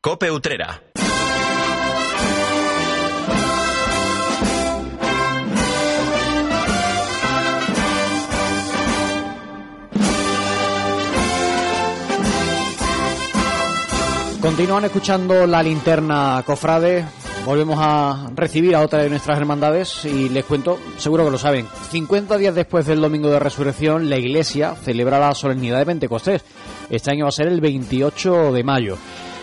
Cope 0.00 0.30
Utrera. 0.30 0.82
Continúan 14.40 14.86
escuchando 14.86 15.46
la 15.46 15.62
linterna 15.62 16.42
cofrade 16.46 17.04
Volvemos 17.44 17.78
a 17.80 18.30
recibir 18.34 18.76
a 18.76 18.82
otra 18.82 19.02
de 19.02 19.08
nuestras 19.08 19.38
hermandades 19.38 20.04
y 20.04 20.28
les 20.28 20.44
cuento, 20.44 20.78
seguro 20.98 21.24
que 21.24 21.30
lo 21.30 21.38
saben, 21.38 21.66
50 21.90 22.36
días 22.36 22.54
después 22.54 22.86
del 22.86 23.00
Domingo 23.00 23.30
de 23.30 23.38
Resurrección, 23.38 24.10
la 24.10 24.18
Iglesia 24.18 24.74
celebra 24.74 25.18
la 25.18 25.34
solemnidad 25.34 25.78
de 25.78 25.86
Pentecostés. 25.86 26.44
Este 26.90 27.10
año 27.10 27.24
va 27.24 27.30
a 27.30 27.32
ser 27.32 27.48
el 27.48 27.60
28 27.60 28.52
de 28.52 28.62
mayo. 28.62 28.98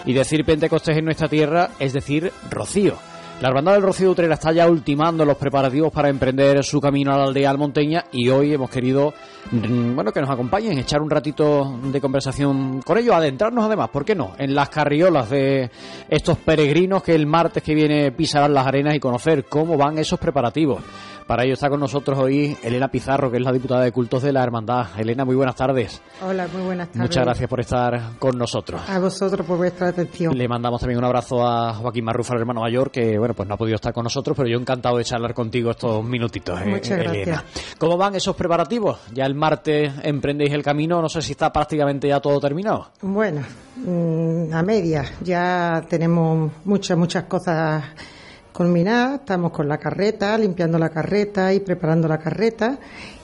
Y 0.06 0.13
decir 0.13 0.46
Pentecostés 0.46 0.98
en 0.98 1.06
nuestra 1.06 1.27
tierra 1.27 1.72
es 1.80 1.92
decir 1.92 2.32
Rocío. 2.50 3.07
La 3.39 3.50
Hermandad 3.50 3.74
del 3.74 3.84
Rocío 3.84 4.10
Utrera 4.10 4.34
está 4.34 4.51
ya 4.51 4.67
ultimando 4.67 5.24
los 5.24 5.38
preparativos 5.38 5.94
para 5.94 6.10
emprender 6.10 6.63
su 6.63 6.82
camino 6.82 7.13
a 7.13 7.17
la 7.20 7.25
aldea 7.25 7.51
almonteña 7.51 8.06
y 8.12 8.29
hoy 8.29 8.51
hemos 8.51 8.67
querido, 8.67 9.13
mm, 9.51 9.94
bueno, 9.94 10.12
que 10.12 10.22
nos 10.22 10.32
acompañen, 10.32 10.75
echar 10.79 11.03
un 11.03 11.10
ratito 11.12 11.77
de 11.84 12.01
conversación 12.01 12.82
con 12.82 12.98
ellos, 12.98 13.13
adentrarnos 13.13 13.65
además, 13.65 13.89
¿por 13.89 14.06
qué 14.06 14.15
no?, 14.15 14.32
en 14.39 14.56
las 14.56 14.70
carriolas 14.70 15.29
de 15.29 15.70
estos 16.10 16.39
peregrinos 16.39 17.03
que 17.03 17.13
el 17.13 17.27
martes 17.27 17.62
que 17.62 17.75
viene 17.75 18.12
pisarán 18.12 18.56
las 18.56 18.65
arenas 18.65 18.96
y 18.96 19.00
conocer 19.00 19.46
cómo 19.46 19.77
van 19.77 20.00
esos 20.00 20.17
preparativos. 20.17 20.82
Para 21.27 21.43
ello 21.43 21.55
está 21.55 21.69
con 21.69 21.81
nosotros 21.81 22.17
hoy 22.17 22.57
Elena 22.63 22.88
Pizarro, 22.88 23.29
que 23.29 23.36
es 23.36 23.43
la 23.43 23.51
diputada 23.51 23.81
de 23.81 23.91
cultos 23.91 24.24
de 24.24 24.31
la 24.31 24.41
Hermandad. 24.43 24.88
Elena, 24.98 25.25
muy 25.25 25.36
buenas 25.36 25.55
tardes. 25.57 26.01
Hola, 26.25 26.48
muy 26.53 26.62
buenas 26.62 26.88
tardes. 26.88 27.01
Muchas 27.01 27.25
gracias 27.25 27.50
por 27.50 27.60
estar 27.60 28.17
con 28.17 28.38
nosotros. 28.38 28.79
A 28.89 28.98
vosotros 28.98 29.46
por 29.46 29.57
vuestra 29.57 29.89
atención. 29.89 30.38
Le 30.38 30.48
mandamos 30.48 30.79
también 30.79 30.98
un 31.00 31.03
abrazo 31.03 31.46
a 31.46 31.74
Joaquín 31.74 32.05
Marrufa, 32.05 32.34
el 32.36 32.39
hermano 32.39 32.62
mayor, 32.62 32.91
que 32.91 33.17
bueno, 33.19 33.34
pues 33.34 33.46
no 33.50 33.55
ha 33.55 33.57
podido 33.57 33.75
estar 33.75 33.91
con 33.91 34.05
nosotros, 34.05 34.38
pero 34.38 34.48
yo 34.48 34.57
encantado 34.57 34.98
de 35.00 35.03
charlar 35.03 35.34
contigo 35.34 35.72
estos 35.72 36.01
minutitos. 36.01 36.62
eh, 36.62 36.65
Muchas 36.65 36.91
Elena. 36.98 37.12
gracias. 37.34 37.75
¿Cómo 37.77 37.98
van 37.98 38.15
esos 38.15 38.34
preparativos? 38.34 38.98
Ya 39.13 39.25
el 39.25 39.36
martes 39.36 39.91
emprendéis 40.03 40.53
el 40.53 40.63
camino, 40.63 41.01
no 41.01 41.10
sé 41.10 41.22
si 41.22 41.34
está 41.34 41.51
prácticamente 41.51 42.07
ya 42.07 42.22
todo 42.22 42.39
terminado. 42.39 42.88
Bueno, 43.01 43.41
mm, 43.75 44.53
a 44.53 44.63
medias. 44.63 45.12
Ya 45.25 45.84
tenemos 45.89 46.53
muchas, 46.63 46.98
muchas 46.98 47.25
cosas 47.25 47.84
culminadas. 48.58 49.20
Estamos 49.20 49.52
con 49.52 49.68
la 49.68 49.78
carreta, 49.78 50.36
limpiando 50.38 50.80
la 50.80 50.90
carreta 50.90 51.54
y 51.54 51.60
preparando 51.60 52.08
la 52.08 52.18
carreta. 52.18 52.78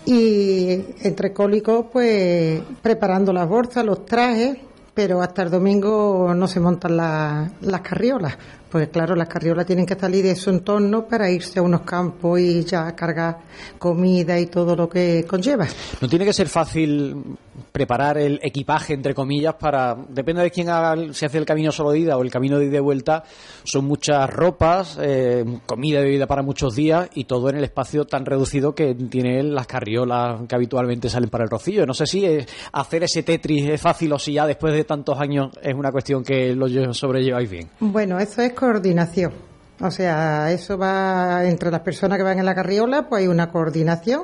Y 0.06 0.70
entre 1.02 1.34
cólicos, 1.34 1.88
pues 1.92 2.62
preparando 2.82 3.34
las 3.34 3.48
bolsas, 3.50 3.84
los 3.84 4.06
trajes. 4.06 4.58
Pero 4.94 5.24
hasta 5.24 5.42
el 5.42 5.50
domingo 5.50 6.34
no 6.36 6.48
se 6.48 6.60
montan 6.60 6.96
la- 6.98 7.50
las 7.62 7.82
carriolas. 7.82 8.38
Pues 8.74 8.88
claro, 8.89 9.15
las 9.15 9.27
carriolas 9.27 9.68
tienen 9.68 9.86
que 9.86 9.94
salir 9.94 10.24
de 10.25 10.36
su 10.36 10.50
entorno 10.50 11.06
para 11.08 11.30
irse 11.30 11.60
a 11.60 11.62
unos 11.62 11.82
campos 11.82 12.39
y 12.39 12.63
ya 12.63 12.96
cargar 12.96 13.38
comida 13.77 14.39
y 14.39 14.48
todo 14.48 14.75
lo 14.75 14.89
que 14.89 15.25
conlleva. 15.27 15.68
No 16.01 16.08
tiene 16.10 16.25
que 16.25 16.34
ser 16.34 16.48
fácil 16.50 17.38
preparar 17.72 18.18
el 18.18 18.39
equipaje, 18.42 18.96
entre 18.96 19.13
comillas, 19.13 19.53
para. 19.60 19.96
Depende 20.10 20.42
de 20.42 20.50
quién 20.50 20.70
haga, 20.70 21.13
si 21.13 21.24
hace 21.24 21.38
el 21.38 21.46
camino 21.46 21.72
solo 21.72 21.92
de 21.92 22.00
ida 22.00 22.18
o 22.18 22.24
el 22.24 22.32
camino 22.32 22.58
de 22.58 22.65
ida 22.65 22.77
y 22.77 22.82
vuelta. 22.82 23.24
Son 23.63 23.86
muchas 23.86 24.27
ropas, 24.27 24.98
eh, 25.00 25.46
comida 25.68 26.00
y 26.00 26.06
bebida 26.06 26.25
para 26.25 26.42
muchos 26.42 26.75
días 26.75 27.10
y 27.13 27.25
todo 27.25 27.50
en 27.51 27.58
el 27.58 27.63
espacio 27.63 28.06
tan 28.06 28.25
reducido 28.25 28.74
que 28.74 28.96
tienen 28.96 29.53
las 29.53 29.68
carriolas 29.68 30.42
que 30.50 30.56
habitualmente 30.56 31.10
salen 31.10 31.30
para 31.30 31.44
el 31.44 31.50
rocío. 31.51 31.86
No 31.86 31.94
sé 31.94 32.08
si 32.08 32.25
eh, 32.25 32.44
hacer 32.72 33.03
ese 33.03 33.22
Tetris 33.22 33.70
es 33.70 33.80
fácil 33.80 34.12
o 34.13 34.18
si 34.18 34.34
ya 34.34 34.48
después 34.48 34.74
de 34.74 34.84
tantos 34.84 35.20
años 35.20 35.51
es 35.62 35.75
una 35.75 35.92
cuestión 35.92 36.24
que 36.24 36.56
lo 36.56 36.68
lle- 36.68 36.92
sobrelleváis 36.92 37.50
bien. 37.51 37.70
Bueno, 37.80 38.18
eso 38.18 38.42
es 38.42 38.53
coordinación. 38.63 39.34
O 39.82 39.91
sea, 39.91 40.50
eso 40.50 40.77
va 40.77 41.43
entre 41.43 41.70
las 41.70 41.82
personas 41.82 42.17
que 42.17 42.24
van 42.24 42.39
en 42.39 42.46
la 42.46 42.55
carriola, 42.55 43.10
pues 43.10 43.24
hay 43.24 43.27
una 43.27 43.51
coordinación 43.51 44.24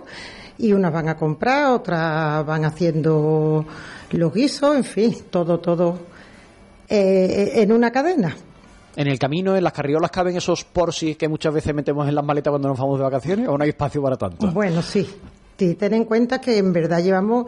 y 0.57 0.71
unas 0.71 0.93
van 0.93 1.09
a 1.09 1.17
comprar, 1.17 1.71
otras 1.71 2.45
van 2.45 2.63
haciendo 2.63 3.65
los 4.11 4.33
guisos, 4.33 4.77
en 4.77 4.85
fin, 4.85 5.17
todo, 5.29 5.59
todo 5.59 5.99
eh, 6.87 7.51
en 7.55 7.73
una 7.73 7.91
cadena. 7.91 8.33
En 8.95 9.07
el 9.07 9.19
camino, 9.19 9.57
en 9.57 9.63
las 9.63 9.73
carriolas 9.73 10.09
caben 10.09 10.37
esos 10.37 10.63
porsis 10.63 11.17
que 11.17 11.27
muchas 11.27 11.53
veces 11.53 11.75
metemos 11.75 12.07
en 12.07 12.15
las 12.15 12.23
maletas 12.23 12.51
cuando 12.51 12.69
nos 12.69 12.79
vamos 12.79 12.97
de 12.97 13.03
vacaciones 13.03 13.47
o 13.49 13.57
no 13.57 13.63
hay 13.65 13.71
espacio 13.71 14.01
para 14.01 14.15
tanto. 14.15 14.49
Bueno, 14.51 14.81
sí. 14.81 15.05
Ten 15.57 15.93
en 15.93 16.05
cuenta 16.05 16.39
que 16.39 16.57
en 16.57 16.71
verdad 16.71 17.03
llevamos, 17.03 17.47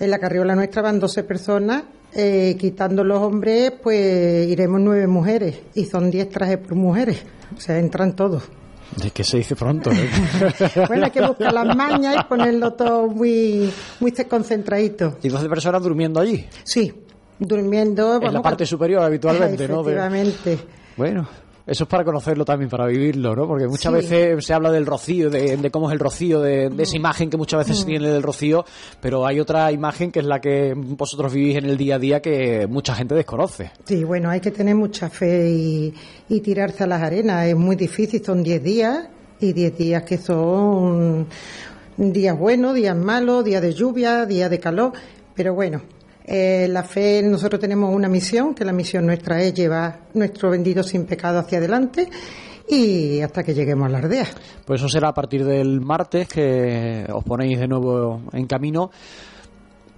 en 0.00 0.10
la 0.10 0.18
carriola 0.18 0.56
nuestra 0.56 0.82
van 0.82 0.98
12 0.98 1.22
personas, 1.22 1.84
eh, 2.16 2.56
quitando 2.58 3.04
los 3.04 3.22
hombres, 3.22 3.72
pues 3.82 4.48
iremos 4.48 4.80
nueve 4.80 5.06
mujeres 5.06 5.60
y 5.74 5.84
son 5.84 6.10
10 6.10 6.30
trajes 6.30 6.58
por 6.58 6.74
mujeres. 6.74 7.22
O 7.56 7.60
sea, 7.60 7.78
entran 7.78 8.16
todos. 8.16 8.44
Es 9.04 9.12
que 9.12 9.24
se 9.24 9.38
dice 9.38 9.54
pronto. 9.54 9.90
¿eh? 9.90 10.08
Bueno, 10.88 11.04
hay 11.04 11.10
que 11.10 11.20
buscar 11.20 11.52
las 11.52 11.76
mañas 11.76 12.16
y 12.20 12.24
ponerlo 12.24 12.72
todo 12.72 13.08
muy, 13.08 13.70
muy 14.00 14.12
concentradito. 14.12 15.18
y 15.22 15.28
12 15.28 15.48
personas 15.48 15.82
durmiendo 15.82 16.20
allí. 16.20 16.46
Sí, 16.64 16.92
durmiendo. 17.38 18.14
En 18.16 18.20
la 18.22 18.28
vamos, 18.28 18.42
parte 18.42 18.64
superior 18.64 19.02
habitualmente, 19.02 19.68
¿no? 19.68 19.80
Efectivamente. 19.82 20.58
Bueno, 20.96 21.28
eso 21.66 21.84
es 21.84 21.90
para 21.90 22.04
conocerlo 22.04 22.44
también, 22.44 22.70
para 22.70 22.86
vivirlo, 22.86 23.34
¿no? 23.34 23.46
Porque 23.48 23.66
muchas 23.66 23.92
Sí. 23.92 23.96
veces 23.98 24.44
se 24.46 24.54
habla 24.54 24.70
del 24.70 24.86
rocío, 24.86 25.28
de, 25.30 25.56
de 25.56 25.70
cómo 25.70 25.88
es 25.88 25.94
el 25.94 25.98
rocío, 25.98 26.40
de, 26.40 26.70
de 26.70 26.82
esa 26.84 26.96
imagen 26.96 27.28
que 27.28 27.36
muchas 27.36 27.58
veces 27.66 27.78
se 27.80 27.86
tiene 27.86 28.08
del 28.08 28.22
rocío, 28.22 28.64
pero 29.00 29.26
hay 29.26 29.40
otra 29.40 29.72
imagen 29.72 30.12
que 30.12 30.20
es 30.20 30.26
la 30.26 30.40
que 30.40 30.74
vosotros 30.76 31.32
vivís 31.34 31.56
en 31.56 31.64
el 31.64 31.76
día 31.76 31.96
a 31.96 31.98
día 31.98 32.22
que 32.22 32.66
mucha 32.68 32.94
gente 32.94 33.14
desconoce. 33.16 33.72
Sí, 33.84 34.04
bueno, 34.04 34.30
hay 34.30 34.40
que 34.40 34.52
tener 34.52 34.74
mucha 34.76 35.10
fe 35.10 35.50
y, 35.50 35.94
y 36.28 36.40
tirarse 36.40 36.84
a 36.84 36.86
las 36.86 37.02
arenas. 37.02 37.46
Es 37.46 37.56
muy 37.56 37.74
difícil, 37.76 38.24
son 38.24 38.42
10 38.44 38.62
días 38.62 39.08
y 39.40 39.52
10 39.52 39.76
días 39.76 40.02
que 40.04 40.18
son 40.18 41.26
días 41.96 42.38
buenos, 42.38 42.74
días 42.74 42.96
malos, 42.96 43.44
días 43.44 43.60
de 43.62 43.72
lluvia, 43.72 44.24
días 44.26 44.50
de 44.50 44.60
calor. 44.60 44.92
Pero 45.34 45.52
bueno, 45.54 45.82
eh, 46.26 46.66
la 46.68 46.82
fe, 46.82 47.22
nosotros 47.22 47.60
tenemos 47.60 47.94
una 47.94 48.08
misión, 48.08 48.54
que 48.54 48.64
la 48.64 48.72
misión 48.72 49.06
nuestra 49.06 49.40
es 49.42 49.54
llevar 49.54 50.00
nuestro 50.14 50.50
bendito 50.50 50.82
sin 50.82 51.06
pecado 51.06 51.38
hacia 51.38 51.58
adelante 51.58 52.08
y 52.68 53.20
hasta 53.20 53.44
que 53.44 53.54
lleguemos 53.54 53.86
a 53.86 53.90
la 53.90 53.98
aldea. 53.98 54.26
Pues 54.64 54.80
eso 54.80 54.88
será 54.88 55.08
a 55.08 55.14
partir 55.14 55.44
del 55.44 55.80
martes 55.80 56.26
que 56.26 57.06
os 57.12 57.22
ponéis 57.22 57.60
de 57.60 57.68
nuevo 57.68 58.22
en 58.32 58.46
camino. 58.46 58.90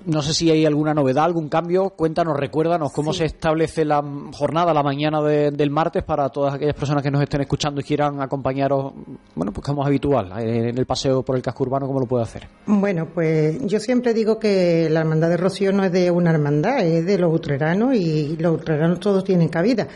No 0.06 0.22
sé 0.22 0.32
si 0.32 0.50
hay 0.50 0.64
alguna 0.64 0.94
novedad, 0.94 1.24
algún 1.24 1.48
cambio. 1.48 1.90
Cuéntanos, 1.90 2.36
recuérdanos 2.36 2.92
cómo 2.92 3.12
se 3.12 3.26
establece 3.26 3.84
la 3.84 4.02
jornada, 4.32 4.72
la 4.72 4.82
mañana 4.82 5.20
de- 5.20 5.50
del 5.50 5.70
martes 5.70 6.02
para 6.02 6.28
todas 6.30 6.54
aquellas 6.54 6.74
personas 6.76 7.02
que 7.02 7.10
nos 7.10 7.22
estén 7.22 7.42
escuchando 7.42 7.80
y 7.80 7.84
quieran 7.84 8.20
acompañaros, 8.22 8.92
bueno, 9.34 9.52
pues 9.52 9.66
como 9.66 9.82
es 9.82 9.88
habitual, 9.88 10.32
eh, 10.38 10.70
en 10.70 10.78
el 10.78 10.86
paseo 10.86 11.22
por 11.22 11.36
el 11.36 11.42
casco 11.42 11.64
urbano, 11.64 11.86
¿cómo 11.86 12.00
lo 12.00 12.06
puede 12.06 12.22
hacer? 12.22 12.48
Bueno, 12.66 13.08
pues 13.12 13.58
yo 13.66 13.80
siempre 13.80 14.14
digo 14.14 14.38
que 14.38 14.88
la 14.88 15.00
hermandad 15.00 15.28
de 15.28 15.36
Rocío 15.36 15.72
no 15.72 15.84
es 15.84 15.92
de 15.92 16.10
una 16.10 16.30
hermandad, 16.30 16.78
es 16.86 17.04
de 17.04 17.18
los 17.18 17.34
utreranos 17.34 17.94
y 17.94 18.36
los 18.38 18.60
utreranos 18.60 19.00
todos 19.00 19.24
tienen 19.24 19.48
cabida. 19.48 19.88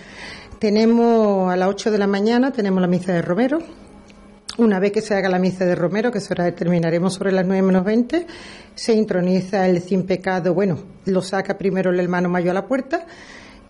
Tenemos 0.58 1.50
a 1.52 1.56
las 1.56 1.68
8 1.68 1.90
de 1.90 1.98
la 1.98 2.06
mañana, 2.06 2.52
tenemos 2.52 2.80
la 2.80 2.86
misa 2.86 3.12
de 3.12 3.22
Romero. 3.22 3.58
Una 4.58 4.78
vez 4.78 4.92
que 4.92 5.00
se 5.00 5.14
haga 5.14 5.30
la 5.30 5.38
misa 5.38 5.64
de 5.64 5.74
Romero, 5.74 6.10
que 6.10 6.20
será 6.20 6.54
terminaremos 6.54 7.14
sobre 7.14 7.32
las 7.32 7.46
9 7.46 7.62
menos 7.62 7.84
20, 7.84 8.26
se 8.74 8.92
introniza 8.92 9.66
el 9.66 9.80
sin 9.80 10.04
pecado, 10.04 10.52
bueno, 10.52 10.78
lo 11.06 11.22
saca 11.22 11.56
primero 11.56 11.90
el 11.90 11.98
hermano 11.98 12.28
mayor 12.28 12.50
a 12.50 12.54
la 12.60 12.66
puerta 12.66 13.06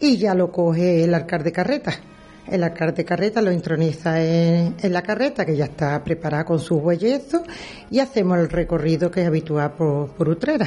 y 0.01 0.17
ya 0.17 0.35
lo 0.35 0.51
coge 0.51 1.05
el 1.05 1.15
alcalde 1.15 1.45
de 1.45 1.53
carreta. 1.53 1.93
El 2.49 2.65
alcalde 2.65 2.97
de 2.97 3.05
carreta 3.05 3.41
lo 3.41 3.53
introniza 3.53 4.21
en, 4.21 4.75
la 4.83 5.03
carreta, 5.03 5.45
que 5.45 5.55
ya 5.55 5.67
está 5.67 6.03
preparada 6.03 6.45
con 6.45 6.59
sus 6.59 6.83
huellezos, 6.83 7.43
y 7.89 8.01
hacemos 8.01 8.39
el 8.39 8.51
recorrido 8.51 9.09
que 9.09 9.21
es 9.21 9.29
habitual 9.29 9.75
por, 9.75 10.09
por 10.09 10.29
Utrera. 10.29 10.67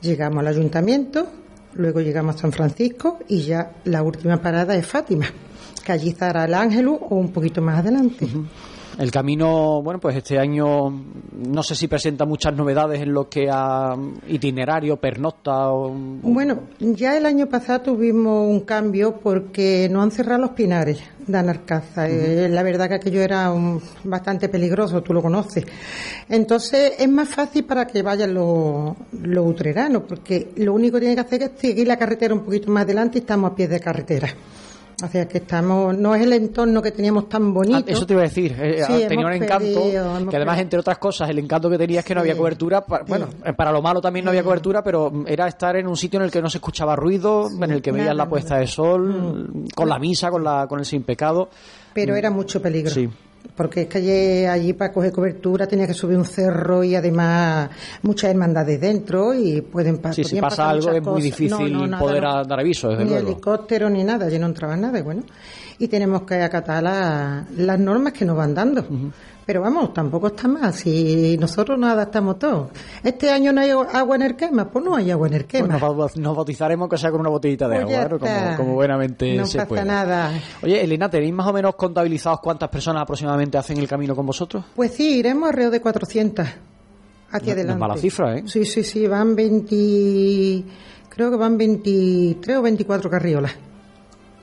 Llegamos 0.00 0.38
al 0.38 0.46
ayuntamiento, 0.46 1.26
luego 1.74 2.00
llegamos 2.00 2.36
a 2.36 2.38
San 2.38 2.52
Francisco 2.52 3.18
y 3.26 3.42
ya 3.42 3.72
la 3.86 4.04
última 4.04 4.40
parada 4.40 4.76
es 4.76 4.86
Fátima, 4.86 5.26
que 5.84 5.90
allí 5.90 6.10
estará 6.10 6.44
el 6.44 6.54
Ángelus 6.54 7.00
o 7.10 7.16
un 7.16 7.32
poquito 7.32 7.60
más 7.60 7.80
adelante. 7.80 8.28
El 8.98 9.12
camino, 9.12 9.80
bueno, 9.80 10.00
pues 10.00 10.16
este 10.16 10.40
año 10.40 10.90
no 10.90 11.62
sé 11.62 11.76
si 11.76 11.86
presenta 11.86 12.24
muchas 12.24 12.52
novedades 12.56 13.00
en 13.00 13.12
lo 13.12 13.28
que 13.28 13.48
a 13.48 13.94
itinerario, 14.26 14.96
pernocta 14.96 15.70
o... 15.70 15.90
Bueno, 15.94 16.62
ya 16.80 17.16
el 17.16 17.24
año 17.24 17.46
pasado 17.46 17.80
tuvimos 17.82 18.48
un 18.50 18.60
cambio 18.62 19.20
porque 19.22 19.88
no 19.88 20.02
han 20.02 20.10
cerrado 20.10 20.40
los 20.40 20.50
pinares 20.50 20.98
de 21.28 21.38
Anarcaza. 21.38 22.08
Eh, 22.08 22.48
la 22.50 22.64
verdad 22.64 22.88
que 22.88 22.94
aquello 22.96 23.20
era 23.22 23.52
un- 23.52 23.80
bastante 24.02 24.48
peligroso, 24.48 25.00
tú 25.00 25.12
lo 25.14 25.22
conoces. 25.22 25.64
Entonces 26.28 26.94
es 26.98 27.08
más 27.08 27.28
fácil 27.28 27.64
para 27.66 27.86
que 27.86 28.02
vayan 28.02 28.34
los, 28.34 28.96
los 29.22 29.46
utreranos, 29.46 30.02
porque 30.08 30.50
lo 30.56 30.74
único 30.74 30.94
que 30.96 31.00
tienen 31.06 31.14
que 31.14 31.20
hacer 31.22 31.42
es 31.44 31.50
seguir 31.56 31.86
la 31.86 31.96
carretera 31.96 32.34
un 32.34 32.40
poquito 32.40 32.68
más 32.72 32.82
adelante 32.82 33.18
y 33.18 33.20
estamos 33.20 33.52
a 33.52 33.54
pie 33.54 33.68
de 33.68 33.78
carretera. 33.78 34.28
O 35.00 35.06
sea 35.06 35.28
que 35.28 35.38
estamos, 35.38 35.96
no 35.96 36.12
es 36.16 36.22
el 36.22 36.32
entorno 36.32 36.82
que 36.82 36.90
teníamos 36.90 37.28
tan 37.28 37.54
bonito. 37.54 37.78
Ah, 37.78 37.84
eso 37.86 38.04
te 38.04 38.14
iba 38.14 38.22
a 38.22 38.24
decir, 38.24 38.56
eh, 38.60 38.82
Sí, 38.84 39.04
tenía 39.06 39.26
un 39.26 39.32
encanto, 39.32 39.64
perdido, 39.64 39.82
que 40.28 40.36
además, 40.36 40.56
perdido. 40.56 40.62
entre 40.62 40.80
otras 40.80 40.98
cosas, 40.98 41.30
el 41.30 41.38
encanto 41.38 41.70
que 41.70 41.78
tenía 41.78 42.00
es 42.00 42.04
que 42.04 42.14
no 42.16 42.20
había 42.20 42.36
cobertura, 42.36 42.84
bueno, 43.06 43.28
eh, 43.44 43.52
para 43.52 43.70
lo 43.70 43.80
malo 43.80 44.00
también 44.00 44.24
no 44.24 44.30
había 44.32 44.42
cobertura, 44.42 44.82
pero 44.82 45.12
era 45.26 45.46
estar 45.46 45.76
en 45.76 45.86
un 45.86 45.96
sitio 45.96 46.18
en 46.18 46.24
el 46.24 46.32
que 46.32 46.42
no 46.42 46.50
se 46.50 46.58
escuchaba 46.58 46.96
ruido, 46.96 47.48
en 47.48 47.70
el 47.70 47.80
que 47.80 47.92
veías 47.92 48.16
la 48.16 48.28
puesta 48.28 48.56
de 48.58 48.66
sol, 48.66 49.52
con 49.74 49.88
la 49.88 50.00
misa, 50.00 50.30
con, 50.30 50.42
la, 50.42 50.66
con 50.66 50.80
el 50.80 50.84
sin 50.84 51.04
pecado. 51.04 51.48
pero 51.94 52.16
era 52.16 52.30
mucho 52.30 52.60
peligro. 52.60 52.90
Sí. 52.90 53.08
Porque 53.56 53.82
es 53.82 53.86
que 53.88 53.98
allí, 53.98 54.44
allí 54.46 54.72
para 54.72 54.92
coger 54.92 55.10
cobertura 55.10 55.66
tenía 55.66 55.84
que 55.86 55.92
subir 55.94 56.16
un 56.16 56.24
cerro 56.24 56.84
y 56.84 56.94
además 56.94 57.68
muchas 58.02 58.30
hermandades 58.30 58.80
dentro 58.80 59.34
y 59.34 59.62
pueden 59.62 59.98
pa- 59.98 60.12
Sí, 60.12 60.22
si 60.22 60.36
pasa 60.40 60.48
pasar 60.56 60.68
algo 60.76 60.92
es 60.92 61.02
muy 61.02 61.22
difícil 61.22 61.50
No, 61.50 61.66
no, 61.80 61.86
nada, 61.88 62.00
poder 62.00 62.22
no. 62.22 62.44
dar 62.44 62.60
aviso, 62.60 62.88
desde 62.90 63.02
ni 63.04 63.10
luego. 63.10 63.26
helicóptero 63.32 63.90
ni 63.90 64.04
nada, 64.04 64.26
allí 64.26 64.38
no 64.38 64.46
entraba 64.46 64.76
nada 64.76 64.96
y 64.98 65.02
bueno. 65.02 65.22
Y 65.80 65.88
tenemos 65.88 66.22
que 66.22 66.36
acatar 66.40 66.82
la- 66.84 67.44
las 67.56 67.78
normas 67.80 68.12
que 68.12 68.24
nos 68.24 68.36
van 68.36 68.54
dando. 68.54 68.84
Pero 69.48 69.62
vamos, 69.62 69.94
tampoco 69.94 70.26
está 70.26 70.46
mal, 70.46 70.74
si 70.74 71.38
nosotros 71.38 71.78
nos 71.78 71.88
adaptamos 71.90 72.38
todos. 72.38 72.68
Este 73.02 73.30
año 73.30 73.50
no 73.50 73.62
hay 73.62 73.70
agua 73.70 74.16
en 74.16 74.20
el 74.20 74.36
quema, 74.36 74.68
pues 74.68 74.84
no 74.84 74.94
hay 74.94 75.10
agua 75.10 75.26
en 75.28 75.32
el 75.32 75.46
quema. 75.46 75.78
Pues 75.78 76.18
nos, 76.18 76.36
bautizaremos 76.36 76.86
que 76.86 76.98
sea 76.98 77.10
con 77.10 77.20
una 77.20 77.30
botellita 77.30 77.66
de 77.66 77.80
Pues 77.80 77.96
agua, 77.96 78.08
¿no? 78.10 78.18
como, 78.18 78.56
como 78.58 78.74
buenamente 78.74 79.34
no 79.38 79.46
se 79.46 79.56
pasa 79.56 79.68
puede. 79.68 79.84
nada. 79.86 80.32
Oye, 80.62 80.84
Elena, 80.84 81.08
¿tenéis 81.08 81.32
más 81.32 81.46
o 81.46 81.54
menos 81.54 81.76
contabilizados 81.76 82.40
cuántas 82.40 82.68
personas 82.68 83.00
aproximadamente 83.04 83.56
hacen 83.56 83.78
el 83.78 83.88
camino 83.88 84.14
con 84.14 84.26
vosotros? 84.26 84.66
Pues 84.76 84.92
sí, 84.92 85.18
iremos 85.18 85.48
alrededor 85.48 85.72
de 85.72 85.80
400 85.80 86.46
hacia 86.46 86.58
No- 87.30 87.38
no 87.40 87.48
es 87.48 87.52
adelante. 87.54 87.80
mala 87.80 87.96
cifra, 87.96 88.36
¿eh? 88.36 88.42
Sí, 88.44 88.66
sí, 88.66 88.84
sí, 88.84 89.06
van 89.06 89.34
20, 89.34 90.62
creo 91.08 91.30
que 91.30 91.36
van 91.38 91.56
23 91.56 92.58
o 92.58 92.60
24 92.60 93.08
carriolas. 93.08 93.52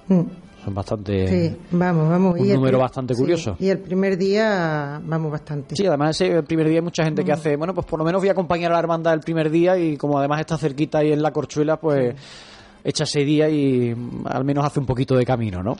Mm, 0.07 0.21
Son 0.65 0.73
bastante... 0.73 1.27
Sí, 1.27 1.55
vamos, 1.71 2.09
vamos. 2.09 2.39
un 2.39 2.45
Y 2.47 2.49
el 2.49 2.55
número 2.55 2.79
bastante 2.79 3.13
sí, 3.13 3.21
curioso. 3.21 3.55
y 3.59 3.69
el 3.69 3.77
primer 3.77 4.17
día 4.17 4.99
vamos 5.05 5.31
bastante. 5.31 5.75
Sí, 5.75 5.85
además 5.85 6.19
ese 6.19 6.41
primer 6.41 6.67
día 6.67 6.77
hay 6.77 6.83
mucha 6.83 7.03
gente 7.03 7.23
que 7.23 7.31
hace, 7.31 7.55
bueno, 7.55 7.75
pues 7.75 7.85
por 7.85 7.99
lo 7.99 8.05
menos 8.05 8.19
voy 8.19 8.29
a 8.29 8.31
acompañar 8.31 8.71
a 8.71 8.73
la 8.73 8.79
hermandad 8.79 9.13
el 9.13 9.19
primer 9.19 9.51
día 9.51 9.77
y 9.77 9.95
como 9.95 10.17
además 10.17 10.39
está 10.39 10.57
cerquita 10.57 10.97
ahí 10.97 11.11
en 11.11 11.21
la 11.21 11.31
corchuela, 11.31 11.77
pues 11.77 12.15
echa 12.83 13.03
ese 13.03 13.19
día 13.23 13.47
y 13.47 13.93
mm, 13.93 14.25
al 14.25 14.43
menos 14.43 14.65
hace 14.65 14.79
un 14.79 14.87
poquito 14.87 15.15
de 15.15 15.23
camino, 15.23 15.61
¿no? 15.61 15.77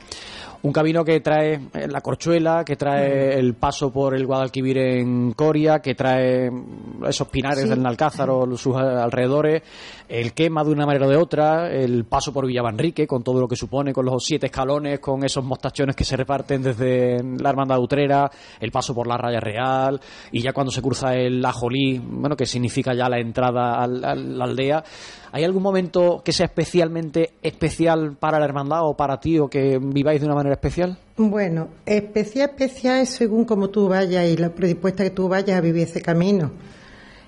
Un 0.63 0.71
camino 0.71 1.03
que 1.03 1.19
trae 1.19 1.53
eh, 1.73 1.87
la 1.87 2.01
corchuela, 2.01 2.63
que 2.65 2.75
trae 2.75 3.37
el 3.37 3.53
paso 3.55 3.91
por 3.91 4.15
el 4.15 4.25
Guadalquivir 4.25 4.77
en 4.77 5.33
Coria, 5.33 5.79
que 5.79 5.93
trae 5.95 6.49
mm, 6.49 7.05
esos 7.07 7.27
pinares 7.27 7.63
Sí. 7.63 7.69
del 7.69 7.81
Nalcázar 7.83 8.29
o 8.29 8.57
sus 8.57 8.75
alrededores, 8.75 9.61
el 10.09 10.33
quema 10.33 10.63
de 10.63 10.71
una 10.71 10.85
manera 10.85 11.05
o 11.05 11.09
de 11.09 11.17
otra, 11.17 11.69
el 11.71 12.05
paso 12.05 12.33
por 12.33 12.47
Villavanrique 12.47 13.05
con 13.07 13.23
todo 13.23 13.39
lo 13.39 13.47
que 13.47 13.55
supone, 13.55 13.93
con 13.93 14.05
los 14.05 14.23
siete 14.23 14.47
escalones, 14.47 14.99
con 14.99 15.23
esos 15.23 15.43
mostachones 15.43 15.95
que 15.95 16.03
se 16.03 16.15
reparten 16.17 16.61
desde 16.63 17.23
la 17.23 17.49
Hermandad 17.49 17.79
Utrera, 17.79 18.29
el 18.59 18.71
paso 18.71 18.93
por 18.95 19.07
la 19.07 19.17
Raya 19.17 19.39
Real 19.39 19.99
y 20.31 20.41
ya 20.41 20.51
cuando 20.53 20.71
se 20.71 20.81
cruza 20.81 21.13
el 21.15 21.43
Ajolí, 21.45 21.99
bueno, 21.99 22.35
que 22.35 22.45
significa 22.45 22.93
ya 22.93 23.07
la 23.09 23.19
entrada 23.19 23.81
al- 23.81 24.03
a 24.03 24.15
la 24.15 24.45
aldea. 24.45 24.83
¿Hay 25.31 25.43
algún 25.43 25.63
momento 25.63 26.21
que 26.23 26.31
sea 26.31 26.45
especialmente 26.45 27.33
especial 27.41 28.15
para 28.17 28.39
la 28.39 28.45
hermandad 28.45 28.79
o 28.87 28.95
para 28.95 29.19
ti 29.19 29.37
o 29.37 29.47
que 29.49 29.77
viváis 29.81 30.21
de 30.21 30.27
una 30.27 30.35
manera 30.35 30.44
especial? 30.53 30.97
Bueno, 31.17 31.69
especial, 31.85 32.49
especial 32.49 33.01
es 33.01 33.09
según 33.09 33.45
como 33.45 33.69
tú 33.69 33.87
vayas 33.87 34.27
y 34.27 34.37
la 34.37 34.49
predispuesta 34.49 35.03
que 35.03 35.09
tú 35.09 35.27
vayas 35.27 35.57
a 35.57 35.61
vivir 35.61 35.83
ese 35.83 36.01
camino. 36.01 36.51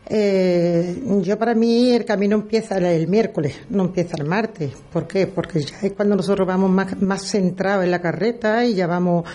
Eh, 0.09 1.03
yo 1.21 1.37
para 1.37 1.53
mí 1.53 1.91
el 1.91 2.05
camino 2.05 2.37
empieza 2.37 2.77
el, 2.77 3.07
miércoles, 3.07 3.59
no 3.69 3.85
empieza 3.85 4.15
el 4.17 4.25
martes. 4.25 4.71
¿Por 4.91 5.05
qué? 5.05 5.27
Porque 5.27 5.61
ya 5.61 5.79
es 5.81 5.93
cuando 5.93 6.15
nosotros 6.15 6.47
vamos 6.47 6.69
más, 6.69 7.01
más 7.01 7.23
centrados 7.29 7.83
en 7.83 7.91
la 7.91 8.01
carreta 8.01 8.63
y 8.63 8.73
ya 8.73 8.87
vamos, 8.87 9.25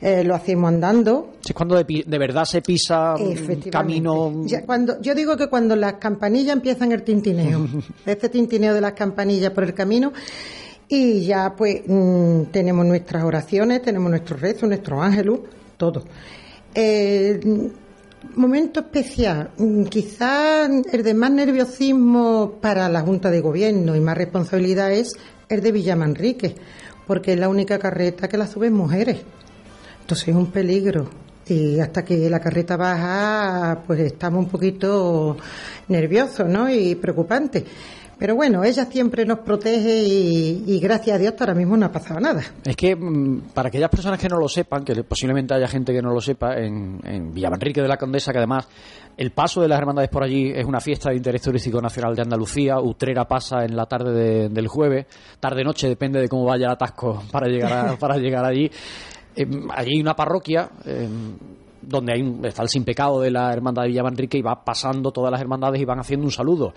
eh, 0.00 0.24
lo 0.24 0.34
hacemos 0.34 0.68
andando. 0.68 1.34
Si 1.40 1.52
es 1.52 1.54
cuando 1.54 1.76
de, 1.76 2.04
de 2.06 2.18
verdad 2.18 2.44
se 2.44 2.60
pisa 2.60 3.14
Efectivamente. 3.14 3.70
camino... 3.70 4.42
Ya 4.44 4.66
cuando, 4.66 5.00
yo 5.00 5.14
digo 5.14 5.36
que 5.36 5.48
cuando 5.48 5.74
las 5.76 5.94
campanillas 5.94 6.54
empiezan 6.54 6.92
el 6.92 7.02
tintineo, 7.02 7.66
este 8.06 8.28
tintineo 8.28 8.74
de 8.74 8.82
las 8.82 8.92
campanillas 8.92 9.52
por 9.52 9.64
el 9.64 9.72
camino, 9.72 10.12
y 10.88 11.26
ya 11.26 11.54
pues 11.56 11.82
mm, 11.86 12.44
tenemos 12.50 12.86
nuestras 12.86 13.24
oraciones, 13.24 13.82
tenemos 13.82 14.10
nuestros 14.10 14.40
rezos, 14.40 14.68
nuestros 14.68 15.02
ángelus, 15.02 15.40
todo. 15.76 16.04
Eh, 16.74 17.40
momento 18.34 18.80
especial, 18.80 19.50
mm, 19.58 19.84
quizás 19.84 20.70
el 20.92 21.02
de 21.02 21.14
más 21.14 21.30
nerviosismo 21.30 22.58
para 22.60 22.88
la 22.88 23.02
Junta 23.02 23.30
de 23.30 23.40
Gobierno 23.40 23.94
y 23.94 24.00
más 24.00 24.16
responsabilidad 24.16 24.92
es 24.92 25.12
el 25.48 25.60
de 25.60 25.72
Villamanrique, 25.72 26.54
porque 27.06 27.34
es 27.34 27.38
la 27.38 27.48
única 27.48 27.78
carreta 27.78 28.28
que 28.28 28.38
la 28.38 28.46
suben 28.46 28.72
mujeres. 28.72 29.18
Entonces 30.00 30.28
es 30.28 30.34
un 30.34 30.50
peligro. 30.50 31.10
Y 31.46 31.80
hasta 31.80 32.04
que 32.04 32.28
la 32.28 32.40
carreta 32.40 32.76
baja, 32.76 33.82
pues 33.86 34.00
estamos 34.00 34.44
un 34.44 34.50
poquito 34.50 35.36
nerviosos, 35.88 36.46
¿no? 36.46 36.70
Y 36.70 36.94
preocupantes. 36.94 37.64
Pero 38.18 38.34
bueno, 38.34 38.64
ella 38.64 38.84
siempre 38.86 39.24
nos 39.24 39.38
protege 39.40 40.02
y, 40.02 40.64
y 40.66 40.80
gracias 40.80 41.16
a 41.16 41.18
Dios 41.20 41.34
ahora 41.38 41.54
mismo 41.54 41.76
no 41.76 41.86
ha 41.86 41.92
pasado 41.92 42.18
nada. 42.18 42.42
Es 42.64 42.74
que 42.74 42.96
mm, 42.96 43.50
para 43.54 43.68
aquellas 43.68 43.88
personas 43.90 44.18
que 44.18 44.28
no 44.28 44.38
lo 44.38 44.48
sepan, 44.48 44.84
que 44.84 45.04
posiblemente 45.04 45.54
haya 45.54 45.68
gente 45.68 45.92
que 45.92 46.02
no 46.02 46.12
lo 46.12 46.20
sepa, 46.20 46.56
en, 46.56 46.98
en 47.04 47.32
Villamanrique 47.32 47.80
de 47.80 47.86
la 47.86 47.96
Condesa, 47.96 48.32
que 48.32 48.38
además 48.38 48.66
el 49.16 49.30
paso 49.30 49.60
de 49.60 49.68
las 49.68 49.78
hermandades 49.78 50.10
por 50.10 50.24
allí 50.24 50.50
es 50.52 50.64
una 50.64 50.80
fiesta 50.80 51.10
de 51.10 51.16
interés 51.16 51.42
turístico 51.42 51.80
nacional 51.80 52.16
de 52.16 52.22
Andalucía, 52.22 52.80
Utrera 52.80 53.24
pasa 53.26 53.64
en 53.64 53.76
la 53.76 53.86
tarde 53.86 54.12
de- 54.12 54.48
del 54.48 54.66
jueves, 54.66 55.06
tarde-noche, 55.38 55.88
depende 55.88 56.20
de 56.20 56.28
cómo 56.28 56.44
vaya 56.44 56.66
el 56.66 56.72
atasco 56.72 57.22
para 57.30 57.46
llegar, 57.46 57.72
a- 57.72 57.96
para 57.96 58.16
llegar 58.16 58.44
allí. 58.44 58.68
Eh, 59.36 59.46
allí 59.76 59.92
hay 59.94 60.00
una 60.00 60.14
parroquia. 60.16 60.68
eh, 60.84 61.08
donde 61.80 62.12
hay 62.12 62.20
un- 62.20 62.44
está 62.44 62.62
el 62.62 62.68
sin 62.68 62.84
pecado 62.84 63.20
de 63.20 63.30
la 63.30 63.50
hermandad 63.52 63.82
de 63.84 63.88
Villamanrique 63.90 64.36
y 64.36 64.42
va 64.42 64.62
pasando 64.64 65.10
todas 65.12 65.30
las 65.30 65.40
hermandades 65.40 65.80
y 65.80 65.84
van 65.84 66.00
haciendo 66.00 66.26
un 66.26 66.32
saludo. 66.32 66.74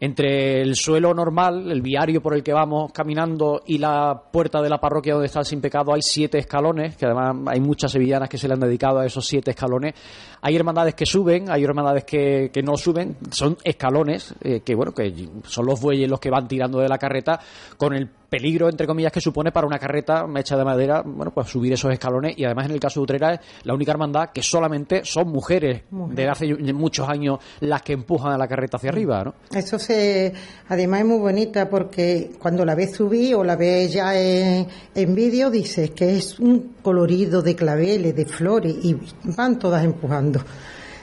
Entre 0.00 0.62
el 0.62 0.76
suelo 0.76 1.12
normal, 1.12 1.72
el 1.72 1.82
viario 1.82 2.22
por 2.22 2.34
el 2.34 2.44
que 2.44 2.52
vamos 2.52 2.92
caminando 2.92 3.62
y 3.66 3.78
la 3.78 4.22
puerta 4.30 4.62
de 4.62 4.68
la 4.68 4.78
parroquia 4.78 5.14
donde 5.14 5.26
está 5.26 5.40
el 5.40 5.44
sin 5.44 5.60
pecado 5.60 5.92
hay 5.92 6.02
siete 6.02 6.38
escalones, 6.38 6.96
que 6.96 7.06
además 7.06 7.36
hay 7.46 7.60
muchas 7.60 7.90
sevillanas 7.90 8.28
que 8.28 8.38
se 8.38 8.46
le 8.46 8.54
han 8.54 8.60
dedicado 8.60 9.00
a 9.00 9.06
esos 9.06 9.26
siete 9.26 9.50
escalones. 9.50 9.94
Hay 10.40 10.54
hermandades 10.54 10.94
que 10.94 11.04
suben, 11.04 11.50
hay 11.50 11.64
hermandades 11.64 12.04
que, 12.04 12.50
no 12.62 12.76
suben, 12.76 13.16
son 13.32 13.56
escalones, 13.64 14.34
eh, 14.40 14.60
que 14.60 14.76
bueno, 14.76 14.92
que 14.92 15.12
son 15.44 15.66
los 15.66 15.80
bueyes 15.80 16.08
los 16.08 16.20
que 16.20 16.30
van 16.30 16.46
tirando 16.46 16.78
de 16.78 16.88
la 16.88 16.98
carreta 16.98 17.40
con 17.76 17.92
el 17.92 18.08
peligro, 18.28 18.68
entre 18.68 18.86
comillas, 18.86 19.12
que 19.12 19.20
supone 19.20 19.52
para 19.52 19.66
una 19.66 19.78
carreta 19.78 20.26
hecha 20.36 20.56
de 20.56 20.64
madera, 20.64 21.02
bueno, 21.04 21.32
pues 21.32 21.48
subir 21.48 21.72
esos 21.72 21.92
escalones 21.92 22.38
y 22.38 22.44
además 22.44 22.66
en 22.66 22.72
el 22.72 22.80
caso 22.80 23.00
de 23.00 23.04
Utrera 23.04 23.34
es 23.34 23.40
la 23.64 23.74
única 23.74 23.92
hermandad 23.92 24.30
que 24.30 24.42
solamente 24.42 25.04
son 25.04 25.28
mujeres, 25.28 25.82
de 25.90 26.28
hace 26.28 26.54
muchos 26.72 27.08
años 27.08 27.38
las 27.60 27.82
que 27.82 27.94
empujan 27.94 28.32
a 28.32 28.38
la 28.38 28.46
carreta 28.46 28.76
hacia 28.76 28.90
arriba, 28.90 29.24
¿no? 29.24 29.34
Eso 29.50 29.78
se, 29.78 30.32
además 30.68 31.00
es 31.00 31.06
muy 31.06 31.18
bonita 31.18 31.68
porque 31.68 32.32
cuando 32.38 32.64
la 32.64 32.74
ves 32.74 32.92
subir 32.92 33.34
o 33.34 33.44
la 33.44 33.56
ves 33.56 33.92
ya 33.92 34.18
en, 34.18 34.66
en 34.94 35.14
vídeo, 35.14 35.50
dices 35.50 35.90
que 35.90 36.16
es 36.16 36.38
un 36.38 36.74
colorido 36.82 37.42
de 37.42 37.56
claveles, 37.56 38.14
de 38.14 38.24
flores 38.26 38.74
y 38.82 38.96
van 39.24 39.58
todas 39.58 39.84
empujando. 39.84 40.40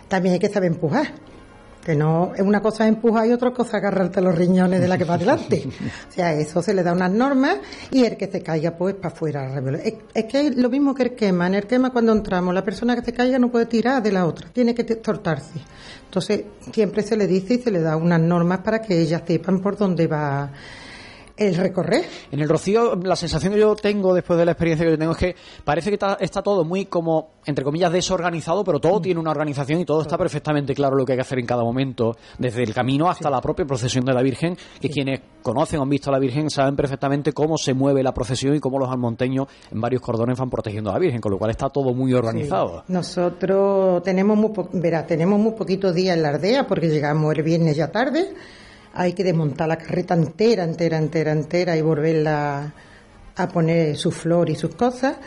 También 0.07 0.33
hay 0.33 0.39
que 0.39 0.49
saber 0.49 0.71
empujar. 0.71 1.25
Que 1.85 1.95
no, 1.95 2.33
es 2.35 2.41
una 2.41 2.61
cosa 2.61 2.87
empujar 2.87 3.27
y 3.27 3.31
otra 3.31 3.51
cosa 3.51 3.77
agarrarte 3.77 4.19
los 4.19 4.33
riñones 4.33 4.81
de 4.81 4.87
la 4.87 4.97
que 4.97 5.05
va 5.05 5.13
adelante. 5.13 5.63
O 6.09 6.11
sea, 6.15 6.33
eso 6.33 6.61
se 6.61 6.73
le 6.73 6.81
da 6.81 6.93
unas 6.93 7.11
normas 7.11 7.57
y 7.91 8.03
el 8.05 8.17
que 8.17 8.27
se 8.27 8.41
caiga, 8.41 8.71
pues 8.71 8.95
para 8.95 9.13
afuera. 9.13 9.61
Es, 9.83 9.93
es 10.13 10.25
que 10.25 10.47
es 10.47 10.55
lo 10.55 10.69
mismo 10.69 10.95
que 10.95 11.03
el 11.03 11.15
quema. 11.15 11.47
En 11.47 11.55
el 11.55 11.67
quema, 11.67 11.91
cuando 11.91 12.11
entramos, 12.13 12.53
la 12.53 12.63
persona 12.63 12.95
que 12.95 13.03
se 13.03 13.13
caiga 13.13 13.37
no 13.37 13.51
puede 13.51 13.67
tirar 13.67 14.01
de 14.01 14.11
la 14.11 14.25
otra, 14.25 14.49
tiene 14.51 14.73
que 14.73 14.83
tortarse. 14.83 15.59
Entonces, 16.05 16.45
siempre 16.71 17.03
se 17.03 17.17
le 17.17 17.27
dice 17.27 17.55
y 17.55 17.57
se 17.59 17.69
le 17.69 17.81
da 17.81 17.97
unas 17.97 18.21
normas 18.21 18.59
para 18.59 18.81
que 18.81 18.99
ellas 18.99 19.21
sepan 19.27 19.59
por 19.59 19.77
dónde 19.77 20.07
va 20.07 20.49
el 21.37 21.55
recorrer. 21.55 22.05
En 22.31 22.39
el 22.39 22.47
Rocío, 22.47 22.95
la 22.95 23.15
sensación 23.15 23.53
que 23.53 23.59
yo 23.59 23.75
tengo 23.75 24.13
después 24.13 24.39
de 24.39 24.45
la 24.45 24.51
experiencia 24.51 24.85
que 24.85 24.91
yo 24.91 24.97
tengo 24.97 25.11
es 25.11 25.17
que 25.17 25.35
parece 25.63 25.89
que 25.89 25.95
está, 25.95 26.17
está 26.19 26.41
todo 26.41 26.63
muy 26.63 26.85
como, 26.85 27.31
entre 27.45 27.63
comillas, 27.65 27.91
desorganizado, 27.91 28.63
pero 28.63 28.79
todo 28.79 29.01
tiene 29.01 29.19
una 29.19 29.31
organización 29.31 29.79
y 29.81 29.85
todo 29.85 30.01
está 30.01 30.17
perfectamente 30.17 30.73
claro 30.73 30.95
lo 30.95 31.05
que 31.05 31.11
hay 31.13 31.17
que 31.17 31.21
hacer 31.23 31.39
en 31.39 31.45
cada 31.45 31.63
momento, 31.63 32.15
desde 32.39 32.63
el 32.63 32.73
camino 32.73 33.09
hasta 33.09 33.29
la 33.29 33.41
propia 33.41 33.65
procesión 33.65 34.05
de 34.05 34.13
la 34.13 34.21
Virgen, 34.21 34.57
que 34.79 34.89
quienes 34.89 35.19
conocen 35.41 35.79
o 35.79 35.83
han 35.83 35.89
visto 35.89 36.09
a 36.09 36.13
la 36.13 36.19
Virgen 36.19 36.49
saben 36.49 36.75
perfectamente 36.75 37.33
cómo 37.33 37.57
se 37.57 37.73
mueve 37.73 38.01
la 38.01 38.13
procesión 38.13 38.55
y 38.55 38.59
cómo 38.59 38.79
los 38.79 38.89
almonteños 38.89 39.47
en 39.71 39.81
varios 39.81 40.01
cordones 40.01 40.37
van 40.39 40.49
protegiendo 40.49 40.89
a 40.89 40.93
la 40.93 40.99
Virgen, 40.99 41.19
con 41.21 41.31
lo 41.31 41.37
cual 41.37 41.51
está 41.51 41.69
todo 41.69 41.93
muy 41.93 42.13
organizado. 42.13 42.83
Nosotros 42.87 44.03
tenemos 44.03 44.37
muy, 44.37 44.49
po- 44.51 44.69
tenemos 45.07 45.39
muy 45.39 45.53
poquitos 45.53 45.93
días 45.93 46.15
en 46.15 46.23
la 46.23 46.29
aldea 46.29 46.65
porque 46.67 46.87
llegamos 46.89 47.35
el 47.35 47.43
viernes 47.43 47.75
ya 47.75 47.91
tarde. 47.91 48.33
Hay 48.95 49.13
que 49.13 49.23
desmontar 49.23 49.67
la 49.67 49.77
carreta 49.77 50.13
entera, 50.13 50.63
entera, 50.63 50.97
entera, 50.97 51.31
entera 51.31 51.77
y 51.77 51.81
volverla 51.81 52.73
a 53.35 53.47
poner 53.49 53.97
su 53.97 54.11
flor 54.11 54.49
y 54.49 54.55
sus 54.55 54.73
cosas. 54.75 55.17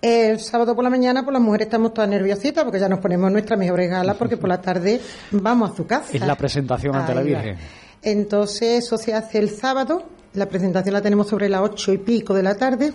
El 0.00 0.40
sábado 0.40 0.74
por 0.74 0.82
la 0.82 0.90
mañana, 0.90 1.22
pues 1.22 1.32
las 1.32 1.42
mujeres 1.42 1.66
estamos 1.66 1.94
todas 1.94 2.08
nerviositas 2.08 2.64
porque 2.64 2.80
ya 2.80 2.88
nos 2.88 3.00
ponemos 3.00 3.30
nuestra 3.30 3.56
mejor 3.56 3.84
gala 3.86 4.14
porque 4.14 4.36
por 4.36 4.48
la 4.48 4.60
tarde 4.60 5.00
vamos 5.30 5.72
a 5.72 5.76
su 5.76 5.86
casa. 5.86 6.10
Es 6.12 6.26
la 6.26 6.36
presentación 6.36 6.96
ante 6.96 7.14
la 7.14 7.20
va. 7.20 7.26
Virgen. 7.26 7.56
Entonces, 8.02 8.84
eso 8.84 8.96
se 8.96 9.14
hace 9.14 9.38
el 9.38 9.50
sábado. 9.50 10.04
La 10.34 10.46
presentación 10.46 10.92
la 10.92 11.02
tenemos 11.02 11.28
sobre 11.28 11.48
las 11.48 11.60
ocho 11.60 11.92
y 11.92 11.98
pico 11.98 12.34
de 12.34 12.42
la 12.42 12.56
tarde. 12.56 12.92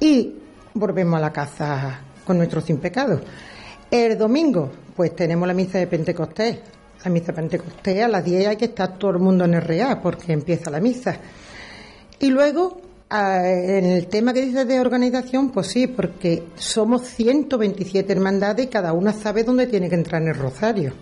Y 0.00 0.34
volvemos 0.74 1.18
a 1.18 1.20
la 1.20 1.32
casa 1.32 2.00
con 2.24 2.36
nuestro 2.36 2.60
sin 2.60 2.78
pecado. 2.78 3.20
El 3.90 4.18
domingo, 4.18 4.70
pues 4.96 5.14
tenemos 5.14 5.46
la 5.46 5.54
misa 5.54 5.78
de 5.78 5.86
Pentecostés. 5.86 6.58
La 7.04 7.10
misa 7.10 7.32
Pentecostés 7.32 8.02
a 8.02 8.08
las 8.08 8.24
10 8.24 8.48
hay 8.48 8.56
que 8.56 8.66
estar 8.66 8.98
todo 8.98 9.12
el 9.12 9.18
mundo 9.18 9.44
en 9.44 9.54
el 9.54 9.62
real 9.62 10.00
porque 10.02 10.32
empieza 10.32 10.70
la 10.70 10.80
misa. 10.80 11.16
Y 12.18 12.30
luego, 12.30 12.80
ah, 13.10 13.42
en 13.46 13.84
el 13.84 14.06
tema 14.08 14.32
que 14.32 14.42
dices 14.42 14.66
de 14.66 14.80
organización, 14.80 15.50
pues 15.50 15.68
sí, 15.68 15.86
porque 15.86 16.44
somos 16.56 17.02
127 17.02 18.12
hermandades 18.12 18.66
y 18.66 18.68
cada 18.68 18.92
una 18.92 19.12
sabe 19.12 19.44
dónde 19.44 19.66
tiene 19.66 19.88
que 19.88 19.94
entrar 19.94 20.22
en 20.22 20.28
el 20.28 20.34
rosario. 20.34 20.92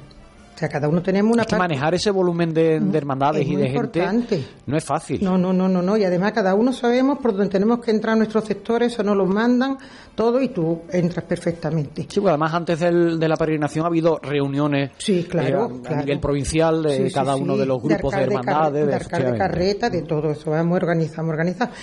O 0.54 0.56
sea, 0.56 0.68
cada 0.68 0.88
uno 0.88 1.02
tenemos 1.02 1.32
una 1.32 1.42
es 1.42 1.48
que 1.48 1.56
manejar 1.56 1.94
ese 1.94 2.12
volumen 2.12 2.54
de, 2.54 2.76
hermandades 2.94 3.44
y 3.44 3.56
de 3.56 3.70
gente 3.70 4.44
no 4.66 4.76
es 4.76 4.84
fácil. 4.84 5.18
No, 5.22 5.36
no, 5.36 5.52
no, 5.52 5.68
no, 5.68 5.82
no. 5.82 5.96
Y 5.96 6.04
además 6.04 6.32
cada 6.32 6.54
uno 6.54 6.72
sabemos 6.72 7.18
por 7.18 7.32
dónde 7.32 7.48
tenemos 7.48 7.80
que 7.80 7.90
entrar 7.90 8.16
nuestros 8.16 8.44
sectores, 8.44 8.92
eso 8.92 9.02
nos 9.02 9.16
lo 9.16 9.26
mandan 9.26 9.76
todo 10.14 10.40
y 10.40 10.50
tú 10.50 10.82
entras 10.92 11.24
perfectamente. 11.24 12.06
Sí, 12.08 12.20
pues 12.20 12.30
además 12.30 12.54
antes 12.54 12.78
de 12.78 13.28
la 13.28 13.36
peregrinación 13.36 13.84
ha 13.84 13.88
habido 13.88 14.18
reuniones 14.22 14.92
sí, 14.98 15.24
claro, 15.24 15.80
eh, 15.84 15.88
a, 15.88 15.96
nivel 15.96 16.20
provincial 16.20 16.84
de 16.84 17.10
cada 17.10 17.34
uno 17.34 17.56
de 17.56 17.66
los 17.66 17.82
grupos 17.82 18.14
de, 18.14 18.22
hermandades. 18.22 18.86
De, 18.86 18.92
de, 18.92 19.32
de, 19.32 19.38
carreta, 19.38 19.90
de 19.90 20.02
todo 20.02 20.30
eso. 20.30 20.52
Vamos, 20.52 20.76
organizamos, 20.76 21.30
organizamos. 21.30 21.74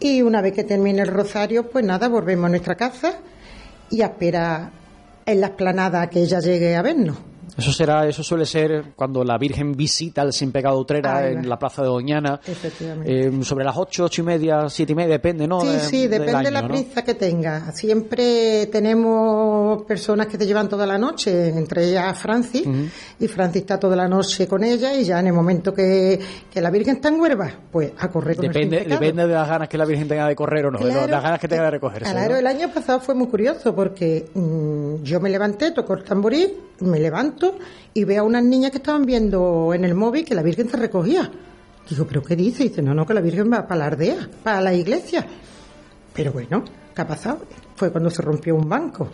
Y 0.00 0.22
una 0.22 0.40
vez 0.40 0.54
que 0.54 0.64
termine 0.64 1.02
el 1.02 1.08
rosario, 1.08 1.68
pues 1.68 1.84
nada, 1.84 2.08
volvemos 2.08 2.46
a 2.46 2.48
nuestra 2.48 2.76
casa 2.76 3.18
y 3.90 4.00
a 4.00 4.06
esperar 4.06 4.70
en 5.26 5.40
la 5.40 5.48
esplanada 5.48 6.08
que 6.08 6.22
ella 6.22 6.40
llegue 6.40 6.74
a 6.76 6.82
vernos. 6.82 7.18
Eso 7.56 7.72
será, 7.72 8.06
eso 8.06 8.22
suele 8.22 8.44
ser 8.44 8.92
cuando 8.94 9.24
la 9.24 9.38
Virgen 9.38 9.72
visita 9.72 10.20
al 10.20 10.32
Sin 10.32 10.52
Pecado 10.52 10.78
Utrera 10.78 11.28
en 11.28 11.48
la 11.48 11.58
Plaza 11.58 11.82
de 11.82 11.88
Doñana. 11.88 12.38
Eh, 13.04 13.32
sobre 13.42 13.64
las 13.64 13.76
ocho, 13.76 14.04
ocho 14.04 14.20
y 14.20 14.24
media, 14.24 14.68
siete 14.68 14.92
y 14.92 14.94
media, 14.94 15.12
depende, 15.12 15.46
¿no? 15.46 15.62
Sí, 15.62 15.78
sí, 15.80 16.06
depende 16.06 16.44
de 16.44 16.50
la 16.50 16.68
prisa 16.68 17.02
que 17.02 17.14
tenga. 17.14 17.72
Siempre 17.72 18.66
tenemos 18.66 19.84
personas 19.84 20.26
que 20.26 20.36
te 20.36 20.46
llevan 20.46 20.68
toda 20.68 20.86
la 20.86 20.98
noche, 20.98 21.48
entre 21.48 21.88
ellas 21.88 22.18
Francis, 22.18 22.68
y 23.18 23.26
Francis 23.26 23.62
está 23.62 23.78
toda 23.78 23.96
la 23.96 24.06
noche 24.06 24.46
con 24.46 24.62
ella 24.62 24.92
y 24.94 25.04
ya 25.04 25.20
en 25.20 25.28
el 25.28 25.32
momento 25.32 25.72
que, 25.72 26.20
la 26.54 26.70
Virgen 26.70 26.96
está 26.96 27.08
en 27.08 27.20
huerva, 27.20 27.50
pues 27.70 27.92
a 27.98 28.08
correr 28.08 28.36
con 28.36 28.46
depende, 28.46 28.84
Depende 28.84 29.26
de 29.26 29.34
las 29.34 29.48
ganas 29.48 29.68
que 29.68 29.78
la 29.78 29.84
Virgen 29.84 30.08
tenga 30.08 30.26
de 30.26 30.34
correr 30.34 30.66
o 30.66 30.70
no, 30.70 30.78
de 30.78 30.92
las 30.92 31.22
ganas 31.22 31.40
que 31.40 31.48
tenga 31.48 31.64
de 31.64 31.70
recogerse. 31.70 32.10
Claro, 32.10 32.36
el 32.36 32.46
año 32.46 32.70
pasado 32.72 33.00
fue 33.00 33.14
muy 33.14 33.28
curioso 33.28 33.74
porque 33.74 34.26
mm, 34.34 35.02
yo 35.02 35.20
me 35.20 35.30
levanté, 35.30 35.70
tocó 35.70 35.94
el 35.94 36.04
tamborí, 36.04 36.54
me 36.80 36.98
levanto 36.98 37.45
y 37.94 38.04
veo 38.04 38.22
a 38.22 38.26
unas 38.26 38.44
niñas 38.44 38.70
que 38.70 38.78
estaban 38.78 39.04
viendo 39.04 39.72
en 39.74 39.84
el 39.84 39.94
móvil 39.94 40.24
que 40.24 40.34
la 40.34 40.42
Virgen 40.42 40.68
se 40.68 40.76
recogía. 40.76 41.30
Digo, 41.88 42.06
¿pero 42.06 42.22
qué 42.22 42.36
dice? 42.36 42.64
dice, 42.64 42.82
no, 42.82 42.94
no, 42.94 43.06
que 43.06 43.14
la 43.14 43.20
Virgen 43.20 43.52
va 43.52 43.66
para 43.66 43.78
la 43.78 43.86
aldea, 43.86 44.28
para 44.42 44.60
la 44.60 44.74
iglesia. 44.74 45.26
Pero 46.12 46.32
bueno, 46.32 46.64
¿qué 46.94 47.02
ha 47.02 47.06
pasado? 47.06 47.40
Fue 47.74 47.92
cuando 47.92 48.10
se 48.10 48.22
rompió 48.22 48.56
un 48.56 48.68
banco. 48.68 49.08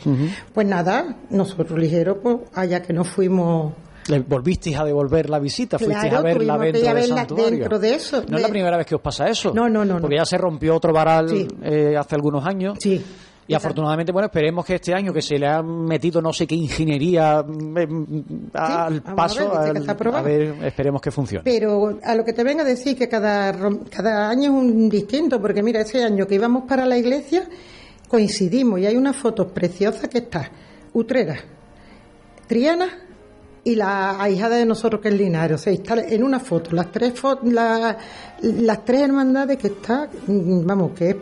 Pues 0.54 0.66
nada, 0.66 1.16
nosotros 1.30 1.78
ligeros, 1.78 2.18
pues 2.22 2.36
allá 2.54 2.80
que 2.80 2.92
nos 2.92 3.08
fuimos 3.08 3.72
¿Le 4.08 4.18
volvisteis 4.20 4.76
a 4.76 4.84
devolver 4.84 5.30
la 5.30 5.38
visita? 5.38 5.78
¿Fuisteis 5.78 6.12
a 6.12 6.22
verla 6.22 6.58
dentro, 6.58 7.78
de 7.78 7.94
eso? 7.94 8.24
No 8.28 8.36
es 8.36 8.42
la 8.42 8.48
primera 8.48 8.76
vez 8.76 8.86
que 8.86 8.96
os 8.96 9.00
pasa 9.00 9.28
eso. 9.28 9.52
No, 9.54 9.68
no, 9.68 9.84
no. 9.84 10.00
Porque 10.00 10.16
ya 10.16 10.24
se 10.24 10.38
rompió 10.38 10.74
otro 10.74 10.92
varal 10.92 11.48
eh, 11.62 11.96
hace 11.96 12.14
algunos 12.16 12.44
años. 12.44 12.78
Sí. 12.80 13.02
Y 13.52 13.54
afortunadamente, 13.54 14.12
bueno, 14.12 14.26
esperemos 14.26 14.64
que 14.64 14.76
este 14.76 14.94
año 14.94 15.12
que 15.12 15.20
se 15.20 15.38
le 15.38 15.46
ha 15.46 15.62
metido 15.62 16.22
no 16.22 16.32
sé 16.32 16.46
qué 16.46 16.54
ingeniería 16.54 17.42
mm, 17.42 18.50
al 18.54 19.02
paso, 19.02 19.52
a 19.54 20.22
ver, 20.22 20.54
esperemos 20.64 21.02
que 21.02 21.10
funcione. 21.10 21.44
Pero 21.44 21.98
a 22.02 22.14
lo 22.14 22.24
que 22.24 22.32
te 22.32 22.42
vengo 22.42 22.62
a 22.62 22.64
decir 22.64 22.96
que 22.96 23.10
cada, 23.10 23.52
cada 23.90 24.30
año 24.30 24.44
es 24.44 24.50
un 24.50 24.88
distinto, 24.88 25.38
porque 25.38 25.62
mira, 25.62 25.82
ese 25.82 26.02
año 26.02 26.26
que 26.26 26.36
íbamos 26.36 26.64
para 26.64 26.86
la 26.86 26.96
iglesia 26.96 27.46
coincidimos 28.08 28.80
y 28.80 28.86
hay 28.86 28.96
una 28.96 29.12
foto 29.12 29.48
preciosa 29.48 30.08
que 30.08 30.18
está 30.18 30.50
Utrera, 30.94 31.36
Triana 32.46 32.88
y 33.64 33.74
la 33.74 34.22
ahijada 34.22 34.56
de 34.56 34.64
nosotros 34.64 35.02
que 35.02 35.08
es 35.08 35.14
Linares. 35.14 35.60
O 35.60 35.64
sea, 35.64 35.74
está 35.74 35.94
en 36.00 36.24
una 36.24 36.40
foto, 36.40 36.74
las 36.74 36.90
tres 36.90 37.12
las 38.40 38.84
tres 38.84 39.02
hermandades 39.02 39.58
que 39.58 39.68
está, 39.68 40.08
mm, 40.26 40.64
vamos, 40.64 40.92
que 40.92 41.10
es 41.10 41.16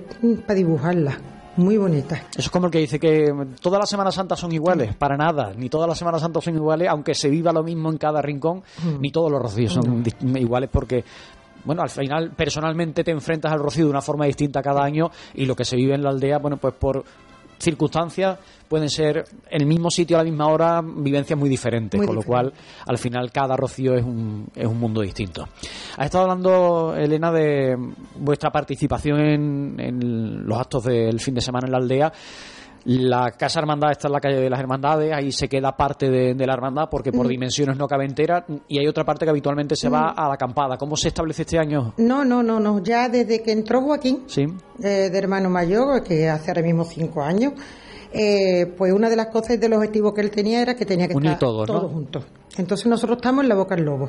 para 0.46 0.54
dibujarlas 0.54 1.29
muy 1.56 1.76
bonita. 1.76 2.16
Eso 2.30 2.40
es 2.40 2.50
como 2.50 2.66
el 2.66 2.72
que 2.72 2.78
dice 2.78 2.98
que 2.98 3.32
todas 3.60 3.78
las 3.80 3.88
Semanas 3.88 4.14
Santas 4.14 4.38
son 4.38 4.52
iguales, 4.52 4.94
para 4.94 5.16
nada, 5.16 5.52
ni 5.56 5.68
todas 5.68 5.88
las 5.88 5.98
Semanas 5.98 6.20
Santas 6.20 6.44
son 6.44 6.54
iguales, 6.54 6.88
aunque 6.88 7.14
se 7.14 7.28
viva 7.28 7.52
lo 7.52 7.62
mismo 7.62 7.90
en 7.90 7.98
cada 7.98 8.22
rincón, 8.22 8.62
mm. 8.82 9.00
ni 9.00 9.10
todos 9.10 9.30
los 9.30 9.40
rocíos 9.40 9.72
son 9.72 10.04
iguales 10.36 10.70
porque 10.72 11.04
bueno, 11.64 11.82
al 11.82 11.90
final 11.90 12.30
personalmente 12.30 13.04
te 13.04 13.10
enfrentas 13.10 13.52
al 13.52 13.58
rocío 13.58 13.84
de 13.84 13.90
una 13.90 14.00
forma 14.00 14.24
distinta 14.24 14.62
cada 14.62 14.82
año 14.82 15.10
y 15.34 15.44
lo 15.44 15.54
que 15.54 15.64
se 15.64 15.76
vive 15.76 15.94
en 15.94 16.02
la 16.02 16.10
aldea, 16.10 16.38
bueno, 16.38 16.56
pues 16.56 16.74
por 16.74 17.04
circunstancias 17.60 18.38
pueden 18.68 18.88
ser 18.88 19.24
en 19.50 19.60
el 19.60 19.66
mismo 19.66 19.90
sitio 19.90 20.16
a 20.16 20.20
la 20.20 20.30
misma 20.30 20.46
hora 20.46 20.80
vivencias 20.82 21.38
muy 21.38 21.48
diferentes, 21.48 22.00
con 22.04 22.14
lo 22.14 22.22
cual 22.22 22.52
al 22.86 22.98
final 22.98 23.30
cada 23.32 23.56
rocío 23.56 23.94
es 23.94 24.04
un, 24.04 24.46
es 24.54 24.66
un 24.66 24.78
mundo 24.78 25.00
distinto. 25.00 25.48
Ha 25.96 26.04
estado 26.04 26.24
hablando, 26.24 26.94
Elena, 26.96 27.32
de 27.32 27.76
vuestra 28.16 28.50
participación 28.50 29.20
en, 29.20 29.80
en 29.80 30.46
los 30.46 30.58
actos 30.58 30.84
del 30.84 31.18
fin 31.20 31.34
de 31.34 31.40
semana 31.40 31.66
en 31.66 31.72
la 31.72 31.78
aldea. 31.78 32.12
La 32.84 33.32
Casa 33.32 33.60
Hermandad 33.60 33.92
está 33.92 34.08
en 34.08 34.12
la 34.12 34.20
calle 34.20 34.40
de 34.40 34.48
las 34.48 34.58
Hermandades, 34.58 35.12
ahí 35.12 35.32
se 35.32 35.48
queda 35.48 35.76
parte 35.76 36.08
de, 36.08 36.46
la 36.46 36.54
hermandad 36.54 36.88
porque 36.90 37.12
por 37.12 37.28
dimensiones 37.28 37.76
no 37.76 37.86
cabe 37.86 38.06
entera 38.06 38.44
y 38.68 38.78
hay 38.78 38.86
otra 38.86 39.04
parte 39.04 39.26
que 39.26 39.30
habitualmente 39.30 39.76
se 39.76 39.88
va 39.88 40.10
a 40.10 40.28
la 40.28 40.34
acampada. 40.34 40.78
¿Cómo 40.78 40.96
se 40.96 41.08
establece 41.08 41.42
este 41.42 41.58
año? 41.58 41.94
No, 41.98 42.24
no, 42.24 42.42
no, 42.42 42.58
no. 42.58 42.82
Ya 42.82 43.08
desde 43.08 43.42
que 43.42 43.52
entró 43.52 43.82
Joaquín, 43.82 44.24
¿Sí? 44.26 44.46
Eh, 44.82 45.10
de 45.10 45.18
hermano 45.18 45.50
mayor, 45.50 46.02
que 46.02 46.28
hace 46.28 46.50
ahora 46.50 46.62
mismo 46.62 46.84
cinco 46.84 47.22
años, 47.22 47.52
eh, 48.12 48.66
pues 48.76 48.92
una 48.92 49.08
de 49.08 49.16
las 49.16 49.26
cosas 49.26 49.56
y 49.56 49.56
de 49.58 49.68
los 49.68 49.78
objetivos 49.78 50.14
que 50.14 50.22
él 50.22 50.30
tenía 50.30 50.62
era 50.62 50.74
que 50.74 50.86
tenía 50.86 51.06
que 51.06 51.14
estar 51.14 51.38
todos, 51.38 51.68
juntos. 51.92 52.24
Entonces 52.56 52.86
nosotros 52.86 53.18
estamos 53.18 53.42
en 53.44 53.48
la 53.48 53.54
Boca 53.54 53.76
del 53.76 53.84
Lobo. 53.84 54.08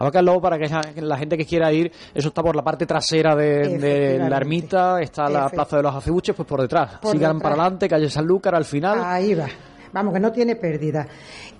La 0.00 0.22
Lobo, 0.22 0.40
para 0.40 0.58
que 0.58 1.00
la 1.00 1.16
gente 1.16 1.36
que 1.36 1.44
quiera 1.44 1.72
ir, 1.72 1.90
eso 2.14 2.28
está 2.28 2.42
por 2.42 2.56
la 2.56 2.62
parte 2.62 2.86
trasera 2.86 3.34
de, 3.36 4.18
la 4.28 4.36
ermita, 4.36 5.00
está 5.00 5.28
la 5.28 5.48
Plaza 5.48 5.76
de 5.76 5.82
los 5.82 5.94
Acebuches, 5.94 6.34
pues 6.34 6.48
por 6.48 6.60
detrás. 6.60 6.98
Sigan 7.02 7.40
para 7.40 7.54
adelante, 7.54 7.88
calle 7.88 8.10
Sanlúcar 8.10 8.54
al 8.54 8.64
final. 8.64 9.00
Ahí 9.02 9.34
va. 9.34 9.46
Vamos, 9.92 10.12
que 10.12 10.18
no 10.18 10.32
tiene 10.32 10.56
pérdida. 10.56 11.06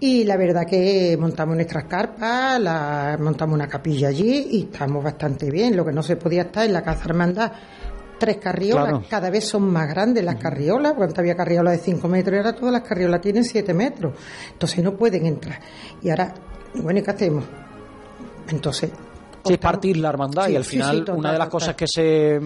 Y 0.00 0.24
la 0.24 0.36
verdad 0.36 0.66
que 0.66 1.16
montamos 1.18 1.54
nuestras 1.54 1.84
carpas, 1.84 2.60
la, 2.60 3.16
montamos 3.20 3.54
una 3.54 3.68
capilla 3.68 4.08
allí 4.08 4.48
y 4.50 4.62
estamos 4.64 5.04
bastante 5.04 5.48
bien. 5.50 5.76
Lo 5.76 5.84
que 5.84 5.92
no 5.92 6.02
se 6.02 6.16
podía 6.16 6.42
estar 6.42 6.66
en 6.66 6.72
la 6.72 6.82
Casa 6.82 7.04
Hermandad 7.04 7.52
tres 8.18 8.38
carriolas, 8.38 9.06
cada 9.08 9.28
vez 9.28 9.44
son 9.44 9.70
más 9.70 9.88
grandes 9.88 10.24
las 10.24 10.36
carriolas, 10.36 10.94
cuando 10.94 11.14
había 11.18 11.34
carriolas 11.34 11.78
de 11.78 11.78
5 11.84 12.08
metros 12.08 12.34
y 12.34 12.38
ahora 12.38 12.52
todas 12.54 12.72
las 12.72 12.82
carriolas 12.82 13.20
tienen 13.20 13.44
7 13.44 13.74
metros, 13.74 14.14
entonces 14.52 14.82
no 14.82 14.96
pueden 14.96 15.26
entrar. 15.26 15.60
Y 16.00 16.10
ahora, 16.10 16.32
bueno, 16.74 17.00
¿y 17.00 17.02
qué 17.02 17.10
hacemos? 17.10 17.44
Entonces, 18.48 18.90
Sí, 19.46 19.52
es 19.54 19.58
partir 19.58 19.98
la 19.98 20.08
hermandad 20.08 20.48
y 20.48 20.56
al 20.56 20.64
final 20.64 21.04
una 21.14 21.32
de 21.32 21.38
las 21.38 21.48
cosas 21.48 21.74
que 21.74 21.86
se, 21.86 22.40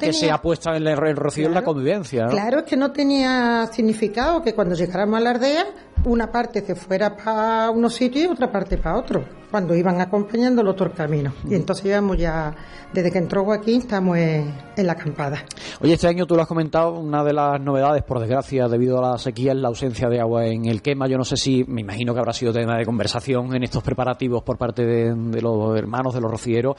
que 0.00 0.12
se 0.14 0.30
ha 0.30 0.40
puesto 0.40 0.72
en 0.72 0.86
el, 0.86 1.16
rocío 1.16 1.48
es 1.48 1.54
la 1.54 1.62
convivencia. 1.62 2.26
Claro, 2.28 2.60
es 2.60 2.64
que 2.64 2.76
no 2.76 2.90
tenía 2.90 3.68
significado 3.70 4.40
que 4.40 4.54
cuando 4.54 4.74
llegáramos 4.74 5.18
a 5.18 5.20
la 5.20 5.30
aldea 5.32 5.66
una 6.04 6.30
parte 6.30 6.64
se 6.64 6.74
fuera 6.74 7.16
para 7.16 7.70
unos 7.70 7.94
sitios 7.94 8.24
y 8.24 8.26
otra 8.28 8.50
parte 8.50 8.78
para 8.78 8.96
otro, 8.96 9.24
cuando 9.50 9.74
iban 9.74 10.00
acompañando 10.00 10.62
el 10.62 10.68
otro 10.68 10.92
camino. 10.92 11.32
Y 11.48 11.54
entonces 11.54 11.86
íbamos 11.86 12.16
ya, 12.16 12.54
desde 12.92 13.10
que 13.10 13.18
entró 13.18 13.44
Joaquín, 13.44 13.80
estamos 13.80 14.16
en, 14.16 14.54
la 14.76 14.92
acampada. 14.92 15.44
Oye, 15.80 15.94
este 15.94 16.06
año 16.06 16.26
tú 16.26 16.34
lo 16.34 16.42
has 16.42 16.48
comentado, 16.48 16.98
una 16.98 17.24
de 17.24 17.32
las 17.32 17.60
novedades, 17.60 18.02
por 18.04 18.20
desgracia, 18.20 18.68
debido 18.68 18.98
a 19.04 19.12
la 19.12 19.18
sequía, 19.18 19.52
es 19.52 19.58
la 19.58 19.68
ausencia 19.68 20.08
de 20.08 20.20
agua 20.20 20.46
en 20.46 20.66
el 20.66 20.82
quema. 20.82 21.08
Yo 21.08 21.18
no 21.18 21.24
sé 21.24 21.36
si, 21.36 21.64
me 21.64 21.80
imagino 21.80 22.14
que 22.14 22.20
habrá 22.20 22.32
sido 22.32 22.52
tema 22.52 22.78
de 22.78 22.86
conversación 22.86 23.54
en 23.54 23.62
estos 23.64 23.82
preparativos 23.82 24.42
por 24.42 24.56
parte 24.56 24.84
de, 24.84 25.14
de 25.14 25.42
los 25.42 25.76
hermanos, 25.76 26.14
de 26.14 26.20
los 26.20 26.30
rocieros. 26.30 26.76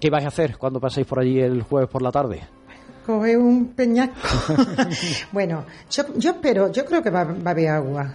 ¿Qué 0.00 0.10
vais 0.10 0.24
a 0.24 0.28
hacer 0.28 0.56
cuando 0.58 0.80
paséis 0.80 1.06
por 1.06 1.20
allí 1.20 1.40
el 1.40 1.62
jueves 1.62 1.88
por 1.88 2.02
la 2.02 2.12
tarde? 2.12 2.42
Coge 3.06 3.36
un 3.36 3.68
peñaco. 3.68 4.14
bueno, 5.32 5.64
yo, 5.90 6.04
yo 6.16 6.30
espero, 6.30 6.72
yo 6.72 6.86
creo 6.86 7.02
que 7.02 7.10
va, 7.10 7.24
va 7.24 7.50
a 7.50 7.50
haber 7.50 7.68
agua 7.68 8.14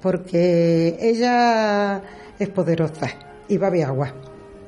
porque 0.00 0.96
ella 1.00 2.02
es 2.38 2.48
poderosa 2.48 3.08
y 3.48 3.58
va 3.58 3.66
a 3.66 3.70
haber 3.70 3.84
agua. 3.84 4.14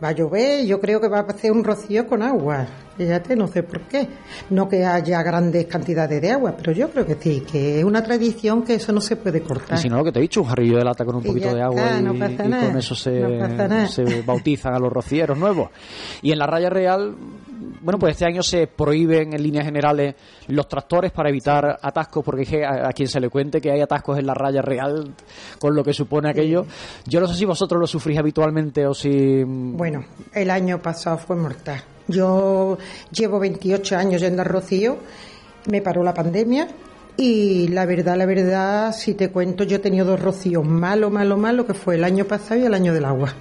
Va 0.02 0.08
a 0.08 0.12
llover 0.12 0.64
y 0.64 0.66
yo 0.66 0.80
creo 0.80 1.00
que 1.00 1.08
va 1.08 1.20
a 1.20 1.22
hacer 1.22 1.52
un 1.52 1.62
rocío 1.62 2.08
con 2.08 2.22
agua. 2.22 2.66
Fíjate, 2.96 3.36
no 3.36 3.46
sé 3.46 3.62
por 3.62 3.82
qué. 3.82 4.08
No 4.50 4.68
que 4.68 4.84
haya 4.84 5.22
grandes 5.22 5.66
cantidades 5.66 6.20
de 6.20 6.30
agua, 6.30 6.54
pero 6.56 6.72
yo 6.72 6.90
creo 6.90 7.06
que 7.06 7.14
sí, 7.14 7.44
que 7.50 7.78
es 7.78 7.84
una 7.84 8.02
tradición 8.02 8.62
que 8.62 8.74
eso 8.74 8.92
no 8.92 9.00
se 9.00 9.14
puede 9.14 9.42
cortar. 9.42 9.78
Y 9.78 9.82
si 9.82 9.88
no, 9.88 9.98
lo 9.98 10.04
que 10.04 10.12
te 10.12 10.18
he 10.18 10.22
dicho, 10.22 10.42
un 10.42 10.48
jarrillo 10.48 10.76
de 10.78 10.84
lata 10.84 11.04
con 11.04 11.16
un 11.16 11.22
poquito 11.22 11.54
de 11.54 11.62
agua 11.62 12.00
y, 12.00 12.04
con 12.04 12.76
eso 12.76 12.96
se, 12.96 13.86
se 13.86 14.22
bautizan 14.22 14.74
a 14.74 14.78
los 14.80 14.92
rocieros 14.92 15.38
nuevos. 15.38 15.70
Y 16.20 16.32
en 16.32 16.38
la 16.38 16.46
raya 16.46 16.68
real 16.68 17.14
bueno, 17.82 17.98
pues 17.98 18.12
este 18.12 18.24
año 18.24 18.42
se 18.42 18.68
prohíben 18.68 19.32
en 19.32 19.42
líneas 19.42 19.64
generales 19.64 20.14
los 20.48 20.68
tractores 20.68 21.10
para 21.10 21.28
evitar 21.28 21.78
atascos, 21.82 22.24
porque 22.24 22.64
a, 22.64 22.92
quien 22.92 23.08
se 23.08 23.20
le 23.20 23.28
cuente 23.28 23.60
que 23.60 23.70
hay 23.72 23.80
atascos 23.80 24.18
en 24.18 24.26
la 24.26 24.34
raya 24.34 24.62
real, 24.62 25.14
con 25.58 25.74
lo 25.74 25.82
que 25.82 25.92
supone 25.92 26.30
aquello. 26.30 26.64
Yo 27.06 27.20
no 27.20 27.26
sé 27.26 27.34
si 27.34 27.44
vosotros 27.44 27.80
lo 27.80 27.86
sufrís 27.86 28.18
habitualmente 28.18 28.86
o 28.86 28.94
si. 28.94 29.42
Bueno, 29.44 30.04
el 30.32 30.50
año 30.50 30.80
pasado 30.80 31.18
fue 31.18 31.36
mortal. 31.36 31.82
Yo 32.06 32.78
llevo 33.10 33.38
28 33.38 33.96
años 33.96 34.20
yendo 34.20 34.42
a 34.42 34.44
Rocío, 34.44 34.98
me 35.70 35.82
paró 35.82 36.02
la 36.02 36.14
pandemia 36.14 36.68
y 37.16 37.68
la 37.68 37.84
verdad, 37.84 38.16
la 38.16 38.26
verdad, 38.26 38.92
si 38.92 39.14
te 39.14 39.30
cuento, 39.30 39.64
yo 39.64 39.76
he 39.76 39.80
tenido 39.80 40.06
dos 40.06 40.20
rocíos 40.20 40.64
malo, 40.64 41.10
malo, 41.10 41.36
malo, 41.36 41.66
que 41.66 41.74
fue 41.74 41.96
el 41.96 42.04
año 42.04 42.24
pasado 42.24 42.60
y 42.60 42.64
el 42.64 42.74
año 42.74 42.94
del 42.94 43.04
agua 43.04 43.34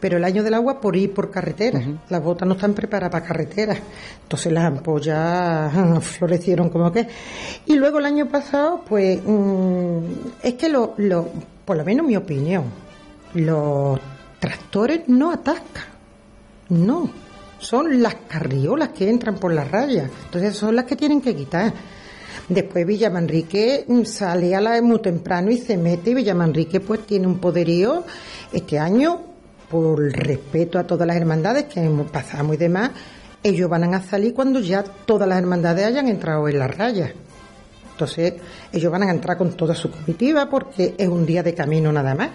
pero 0.00 0.16
el 0.16 0.24
año 0.24 0.42
del 0.42 0.54
agua 0.54 0.80
por 0.80 0.96
ir 0.96 1.12
por 1.12 1.30
carretera. 1.30 1.80
Las 2.08 2.22
botas 2.22 2.46
no 2.46 2.54
están 2.54 2.74
preparadas 2.74 3.12
para 3.12 3.26
carretera. 3.26 3.76
Entonces 4.22 4.52
las 4.52 4.64
ampollas 4.64 5.72
florecieron 6.04 6.70
como 6.70 6.92
que. 6.92 7.06
Y 7.66 7.76
luego 7.76 7.98
el 7.98 8.06
año 8.06 8.26
pasado, 8.28 8.82
pues, 8.88 9.20
mm, 9.24 9.98
es 10.42 10.54
que 10.54 10.68
lo, 10.68 10.94
lo, 10.98 11.28
por 11.64 11.76
lo 11.76 11.84
menos 11.84 12.06
mi 12.06 12.16
opinión, 12.16 12.64
los 13.34 13.98
tractores 14.38 15.08
no 15.08 15.32
atascan, 15.32 15.84
no, 16.70 17.10
son 17.58 18.02
las 18.02 18.14
carriolas 18.28 18.90
que 18.90 19.08
entran 19.08 19.36
por 19.36 19.52
las 19.52 19.70
rayas, 19.70 20.10
entonces 20.24 20.56
son 20.56 20.76
las 20.76 20.84
que 20.84 20.96
tienen 20.96 21.20
que 21.20 21.34
quitar. 21.34 21.72
Después 22.48 22.86
Villamanrique 22.86 23.84
sale 24.04 24.54
a 24.54 24.60
la 24.60 24.80
muy 24.80 25.00
temprano 25.00 25.50
y 25.50 25.58
se 25.58 25.76
mete 25.76 26.10
y 26.10 26.14
Villamanrique 26.14 26.80
pues 26.80 27.04
tiene 27.04 27.26
un 27.26 27.38
poderío 27.38 28.04
este 28.52 28.78
año 28.78 29.20
por 29.70 30.00
respeto 30.00 30.78
a 30.78 30.86
todas 30.86 31.06
las 31.06 31.16
hermandades 31.16 31.64
que 31.64 31.80
pasado 32.10 32.54
y 32.54 32.56
demás, 32.56 32.90
ellos 33.42 33.68
van 33.68 33.94
a 33.94 34.02
salir 34.02 34.34
cuando 34.34 34.60
ya 34.60 34.82
todas 34.82 35.28
las 35.28 35.38
hermandades 35.38 35.86
hayan 35.86 36.08
entrado 36.08 36.48
en 36.48 36.58
las 36.58 36.76
rayas. 36.76 37.12
Entonces, 37.92 38.34
ellos 38.72 38.92
van 38.92 39.02
a 39.02 39.10
entrar 39.10 39.36
con 39.36 39.52
toda 39.52 39.74
su 39.74 39.90
comitiva 39.90 40.48
porque 40.48 40.94
es 40.96 41.08
un 41.08 41.26
día 41.26 41.42
de 41.42 41.54
camino 41.54 41.92
nada 41.92 42.14
más. 42.14 42.30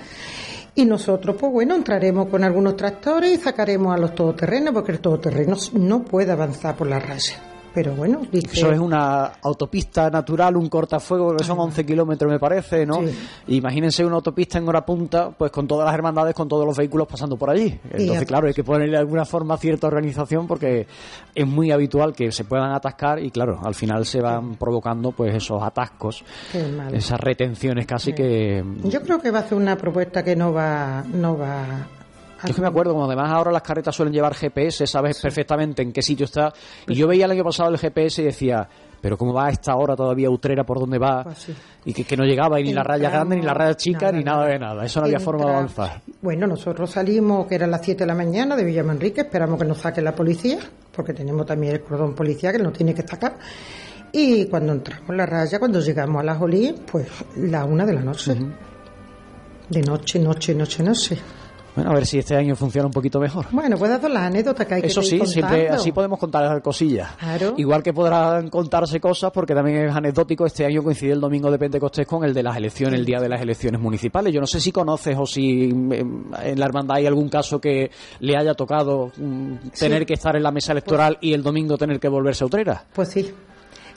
Y 0.76 0.86
nosotros, 0.86 1.36
pues 1.40 1.52
bueno, 1.52 1.76
entraremos 1.76 2.28
con 2.28 2.44
algunos 2.44 2.76
tractores 2.76 3.32
y 3.32 3.38
sacaremos 3.38 3.94
a 3.94 3.98
los 3.98 4.16
todoterrenos 4.16 4.74
porque 4.74 4.92
el 4.92 5.00
todoterreno 5.00 5.56
no 5.74 6.04
puede 6.04 6.32
avanzar 6.32 6.76
por 6.76 6.88
las 6.88 7.06
rayas. 7.06 7.53
Pero 7.74 7.96
bueno, 7.96 8.22
Eso 8.32 8.72
es 8.72 8.80
una 8.80 9.32
autopista 9.42 10.10
natural, 10.10 10.56
un 10.58 10.70
cortafuego, 10.70 11.36
que 11.36 11.44
son 11.44 11.60
11 11.60 11.86
kilómetros, 11.86 12.32
me 12.32 12.40
parece, 12.40 12.86
¿no? 12.86 13.02
Imagínense 13.48 14.06
una 14.06 14.16
autopista 14.16 14.60
en 14.60 14.68
hora 14.68 14.86
punta, 14.86 15.32
pues 15.32 15.52
con 15.52 15.68
todas 15.68 15.86
las 15.86 15.96
hermandades, 15.96 16.36
con 16.36 16.48
todos 16.48 16.66
los 16.66 16.78
vehículos 16.78 17.08
pasando 17.08 17.36
por 17.36 17.50
allí. 17.50 17.80
Entonces, 17.92 18.26
claro, 18.26 18.48
hay 18.48 18.54
que 18.54 18.64
ponerle 18.64 18.94
de 18.94 19.00
alguna 19.00 19.26
forma 19.26 19.58
cierta 19.58 19.88
organización 19.88 20.48
porque 20.48 20.86
es 21.34 21.48
muy 21.48 21.72
habitual 21.72 22.14
que 22.14 22.32
se 22.32 22.44
puedan 22.44 22.72
atascar 22.72 23.20
y, 23.20 23.32
claro, 23.32 23.60
al 23.64 23.74
final 23.74 24.06
se 24.06 24.22
van 24.22 24.56
provocando, 24.56 25.12
pues, 25.12 25.36
esos 25.36 25.62
atascos, 25.64 26.24
esas 26.92 27.20
retenciones 27.20 27.88
casi 27.88 28.14
que... 28.14 28.64
Yo 28.84 29.02
creo 29.02 29.20
que 29.20 29.32
va 29.32 29.40
a 29.40 29.44
ser 29.44 29.58
una 29.58 29.76
propuesta 29.78 30.24
que 30.24 30.36
no 30.36 30.54
va, 30.54 31.04
no 31.12 31.38
va 31.38 31.88
es 32.46 32.56
que 32.56 32.62
me 32.62 32.68
acuerdo, 32.68 32.94
como 32.94 33.06
además 33.06 33.32
ahora 33.32 33.52
las 33.52 33.62
carretas 33.62 33.96
suelen 33.96 34.14
llevar 34.14 34.34
GPS, 34.34 34.86
sabes 34.88 35.22
perfectamente 35.22 35.82
en 35.82 35.92
qué 35.92 36.02
sitio 36.02 36.26
está. 36.26 36.54
Y 36.84 36.86
pues 36.88 36.98
yo 36.98 37.08
veía 37.08 37.26
el 37.26 37.32
año 37.32 37.44
pasado 37.44 37.70
el 37.70 37.78
GPS 37.78 38.22
y 38.22 38.26
decía, 38.26 38.68
pero 39.02 39.18
¿cómo 39.18 39.34
va 39.34 39.48
a 39.48 39.50
esta 39.50 39.76
hora 39.76 39.96
todavía 39.96 40.30
Utrera 40.30 40.64
por 40.64 40.80
dónde 40.80 40.98
va? 40.98 41.24
Pues 41.24 41.52
y 41.86 41.94
que, 41.94 42.16
no 42.16 42.24
llegaba 42.24 42.60
y 42.60 42.64
ni 42.64 42.74
la 42.74 42.84
raya 42.84 43.10
grande, 43.10 43.36
ni 43.36 43.42
la 43.42 43.54
raya 43.54 43.76
chica, 43.76 44.12
ni 44.12 44.24
nada 44.24 44.46
de 44.46 44.58
nada. 44.58 44.86
Eso 44.86 45.02
no 45.02 45.08
había 45.08 45.20
forma 45.20 45.46
de 45.46 45.52
avanzar. 45.52 46.02
Bueno, 46.22 46.48
nosotros 46.48 46.90
salimos, 46.92 47.46
que 47.48 47.56
eran 47.56 47.72
las 47.72 47.82
7 47.84 48.00
de 48.04 48.08
la 48.08 48.16
mañana 48.16 48.56
de 48.56 48.64
Villamanrique, 48.64 49.22
esperamos 49.22 49.60
que 49.60 49.66
nos 49.66 49.80
saque 49.80 50.02
la 50.02 50.16
policía, 50.16 50.60
porque 50.96 51.14
tenemos 51.14 51.46
también 51.46 51.74
el 51.74 51.82
cordón 51.82 52.16
policial 52.16 52.56
que 52.56 52.64
nos 52.64 52.72
tiene 52.72 52.94
que 52.94 53.06
sacar. 53.06 53.38
Y 54.14 54.46
cuando 54.46 54.72
entramos 54.72 55.10
en 55.10 55.18
la 55.18 55.26
raya, 55.26 55.60
cuando 55.60 55.82
llegamos 55.82 56.22
a 56.22 56.24
la 56.24 56.36
Jolí, 56.36 56.74
pues 56.90 57.08
la 57.36 57.66
una 57.66 57.86
de 57.86 57.94
la 57.94 58.02
noche. 58.02 58.36
De 59.70 59.82
noche, 59.82 60.20
noche, 60.20 60.56
noche, 60.56 60.84
noche. 60.84 61.18
Bueno, 61.76 61.92
a 61.92 61.94
ver 61.96 62.06
si 62.06 62.20
este 62.20 62.36
año 62.36 62.56
funciona 62.56 62.86
un 62.86 62.94
poquito 62.94 63.20
mejor. 63.20 63.48
Bueno, 63.52 63.78
puedes 63.78 64.00
dar 64.00 64.12
las 64.12 64.24
anécdotas 64.24 64.68
que 64.68 64.74
hay 64.76 64.82
Eso 64.84 65.02
que 65.02 65.08
sí, 65.08 65.20
siempre 65.26 65.70
así 65.70 65.92
podemos 65.92 66.20
contar 66.20 66.62
cosillas. 66.62 67.10
Igual 67.58 67.82
que 67.82 67.94
podrán 67.94 68.50
contarse 68.50 69.00
cosas, 69.00 69.32
porque 69.32 69.56
también 69.56 69.88
es 69.88 69.96
anecdótico, 69.96 70.46
este 70.46 70.66
año 70.66 70.84
coincide 70.84 71.14
el 71.14 71.22
domingo 71.22 71.50
de 71.50 71.58
Pentecostés 71.58 72.06
con 72.06 72.24
el 72.24 72.34
de 72.34 72.44
las 72.44 72.58
elecciones, 72.58 73.00
el 73.00 73.06
día 73.06 73.20
de 73.20 73.30
las 73.30 73.42
elecciones 73.42 73.82
municipales. 73.82 74.34
Yo 74.34 74.40
no 74.40 74.48
sé 74.48 74.60
si 74.60 74.72
conoces 74.72 75.18
o 75.18 75.26
si 75.26 75.70
em, 75.70 75.92
en 75.92 76.60
la 76.60 76.66
hermandad 76.66 76.98
hay 76.98 77.08
algún 77.08 77.30
caso 77.30 77.60
que 77.60 77.90
le 78.20 78.38
haya 78.38 78.54
tocado 78.54 79.12
mm, 79.18 79.70
tener 79.80 80.06
que 80.06 80.14
estar 80.14 80.36
en 80.36 80.44
la 80.44 80.52
mesa 80.52 80.74
electoral 80.74 81.18
y 81.22 81.34
el 81.34 81.42
domingo 81.42 81.78
tener 81.78 82.00
que 82.00 82.08
volverse 82.08 82.44
a 82.44 82.48
Utrera. 82.48 82.86
Pues 82.94 83.10
sí. 83.10 83.32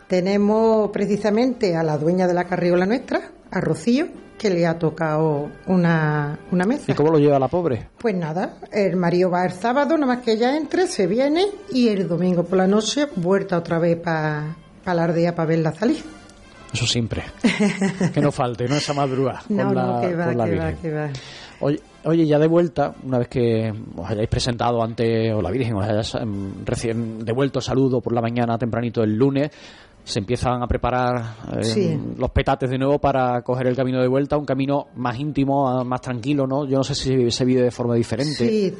Tenemos 0.08 0.90
precisamente 0.90 1.76
a 1.76 1.82
la 1.82 1.98
dueña 1.98 2.26
de 2.28 2.34
la 2.34 2.44
carriola 2.44 2.86
nuestra, 2.86 3.32
a 3.50 3.60
Rocío, 3.60 4.06
que 4.38 4.50
le 4.50 4.66
ha 4.66 4.78
tocado 4.78 5.48
una, 5.66 6.38
una 6.50 6.64
mesa. 6.64 6.92
¿Y 6.92 6.94
cómo 6.94 7.10
lo 7.10 7.18
lleva 7.18 7.38
la 7.38 7.48
pobre? 7.48 7.88
Pues 7.98 8.14
nada, 8.14 8.58
el 8.70 8.96
marido 8.96 9.30
va 9.30 9.44
el 9.44 9.52
sábado, 9.52 9.96
nada 9.96 10.14
más 10.14 10.24
que 10.24 10.32
ella 10.32 10.56
entre, 10.56 10.86
se 10.86 11.06
viene 11.06 11.46
y 11.72 11.88
el 11.88 12.06
domingo 12.06 12.44
por 12.44 12.58
la 12.58 12.66
noche 12.66 13.06
vuelta 13.16 13.58
otra 13.58 13.78
vez 13.78 13.98
para 13.98 14.56
la 14.84 15.04
aldea 15.04 15.34
para 15.34 15.48
verla 15.48 15.72
salir. 15.72 16.02
Eso 16.72 16.86
siempre. 16.86 17.22
que 18.14 18.20
no 18.20 18.30
falte, 18.30 18.68
¿no? 18.68 18.76
Esa 18.76 18.92
madrugada. 18.92 19.42
No, 19.48 19.72
no, 19.72 20.00
que 20.00 20.14
va, 20.14 20.28
que 20.28 20.58
va, 20.58 20.72
que 20.74 20.90
va. 20.92 21.10
Oye, 21.60 21.80
oye, 22.04 22.26
ya 22.26 22.38
de 22.38 22.46
vuelta, 22.46 22.94
una 23.02 23.18
vez 23.18 23.28
que 23.28 23.72
os 23.96 24.10
hayáis 24.10 24.28
presentado 24.28 24.82
ante 24.82 25.32
o 25.32 25.40
la 25.40 25.50
Virgen, 25.50 25.76
os 25.76 25.84
hayáis 25.86 26.14
em, 26.16 26.64
recién 26.64 27.24
devuelto 27.24 27.60
saludo 27.60 28.00
por 28.00 28.12
la 28.12 28.20
mañana 28.20 28.58
tempranito 28.58 29.02
el 29.02 29.16
lunes, 29.16 29.50
se 30.06 30.20
empiezan 30.20 30.62
a 30.62 30.68
preparar 30.68 31.34
eh, 31.60 31.98
los 32.16 32.30
petates 32.30 32.70
de 32.70 32.78
nuevo 32.78 33.00
para 33.00 33.42
coger 33.42 33.66
el 33.66 33.74
camino 33.74 34.00
de 34.00 34.06
vuelta, 34.06 34.36
un 34.36 34.44
camino 34.44 34.86
más 34.94 35.18
íntimo, 35.18 35.84
más 35.84 36.00
tranquilo, 36.00 36.46
¿no? 36.46 36.64
Yo 36.64 36.76
no 36.76 36.84
sé 36.84 36.94
si 36.94 37.28
se 37.32 37.44
vive 37.44 37.62
de 37.62 37.72
forma 37.72 37.96
diferente. 37.96 38.48
Sí, 38.48 38.72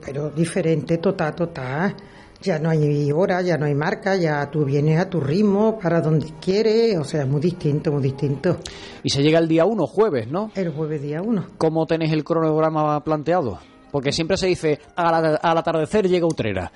pero 0.00 0.30
diferente, 0.30 0.98
total, 0.98 1.34
total. 1.34 1.96
Ya 2.40 2.60
no 2.60 2.70
hay 2.70 3.10
hora, 3.10 3.42
ya 3.42 3.56
no 3.56 3.66
hay 3.66 3.74
marca, 3.74 4.14
ya 4.14 4.48
tú 4.48 4.64
vienes 4.64 5.00
a 5.00 5.10
tu 5.10 5.18
ritmo, 5.18 5.76
para 5.76 6.00
donde 6.00 6.26
quieres, 6.40 6.98
o 6.98 7.04
sea, 7.04 7.22
es 7.22 7.28
muy 7.28 7.40
distinto, 7.40 7.90
muy 7.90 8.02
distinto. 8.02 8.58
Y 9.02 9.10
se 9.10 9.22
llega 9.22 9.40
el 9.40 9.48
día 9.48 9.64
1, 9.64 9.86
jueves, 9.88 10.28
¿no? 10.30 10.52
El 10.54 10.70
jueves 10.70 11.02
día 11.02 11.20
1. 11.20 11.46
¿Cómo 11.58 11.84
tenéis 11.86 12.12
el 12.12 12.22
cronograma 12.22 13.02
planteado? 13.02 13.58
Porque 13.94 14.10
siempre 14.10 14.36
se 14.36 14.48
dice 14.48 14.80
al, 14.96 15.56
atardecer 15.56 16.08
llega 16.08 16.26
Utrera. 16.26 16.72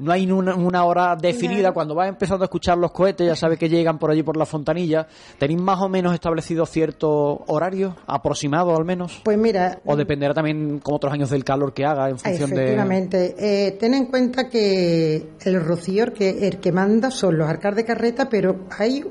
No 0.00 0.10
hay 0.10 0.32
una, 0.32 0.84
hora 0.84 1.14
definida. 1.16 1.70
Cuando 1.72 1.94
vas 1.94 2.08
empezando 2.08 2.44
a 2.44 2.46
escuchar 2.46 2.78
los 2.78 2.92
cohetes, 2.92 3.26
ya 3.26 3.36
sabes 3.36 3.58
que 3.58 3.68
llegan 3.68 3.98
por 3.98 4.10
allí 4.10 4.22
por 4.22 4.38
la 4.38 4.46
fontanilla. 4.46 5.06
¿Tenéis 5.36 5.60
más 5.60 5.82
o 5.82 5.90
menos 5.90 6.14
establecido 6.14 6.64
cierto 6.64 7.44
horario, 7.46 7.94
aproximado 8.06 8.74
al 8.74 8.86
menos? 8.86 9.20
Pues 9.22 9.36
mira. 9.36 9.80
O 9.84 9.96
dependerá 9.96 10.32
también, 10.32 10.78
como 10.78 10.96
otros 10.96 11.12
años, 11.12 11.28
del 11.28 11.44
calor 11.44 11.74
que 11.74 11.84
haga 11.84 12.08
en 12.08 12.18
función 12.18 12.48
de. 12.48 12.62
Efectivamente. 12.62 13.34
Eh, 13.38 13.72
ten 13.72 13.92
en 13.92 14.06
cuenta 14.06 14.48
que 14.48 15.32
el 15.44 15.60
rocío, 15.60 16.06
que, 16.14 16.48
el 16.48 16.58
que 16.58 16.72
manda 16.72 17.10
son 17.10 17.36
los 17.36 17.50
arcar 17.50 17.74
de 17.74 17.84
carreta, 17.84 18.30
pero 18.30 18.60
hay 18.78 19.04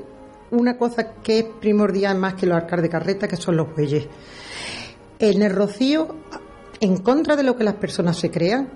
una 0.50 0.80
cosa 0.80 1.14
que 1.22 1.38
es 1.38 1.46
primordial 1.62 2.18
más 2.18 2.34
que 2.34 2.48
los 2.48 2.58
arcar 2.58 2.82
de 2.82 2.90
carreta, 2.90 3.28
que 3.28 3.36
son 3.36 3.56
los 3.56 3.68
bueyes. 3.76 4.08
En 5.20 5.44
el 5.44 5.54
rocío 5.54 6.08
en 6.82 6.98
contra 6.98 7.36
de 7.36 7.44
lo 7.44 7.56
que 7.56 7.64
las 7.64 7.76
personas 7.76 8.18
se 8.18 8.32
crean, 8.32 8.70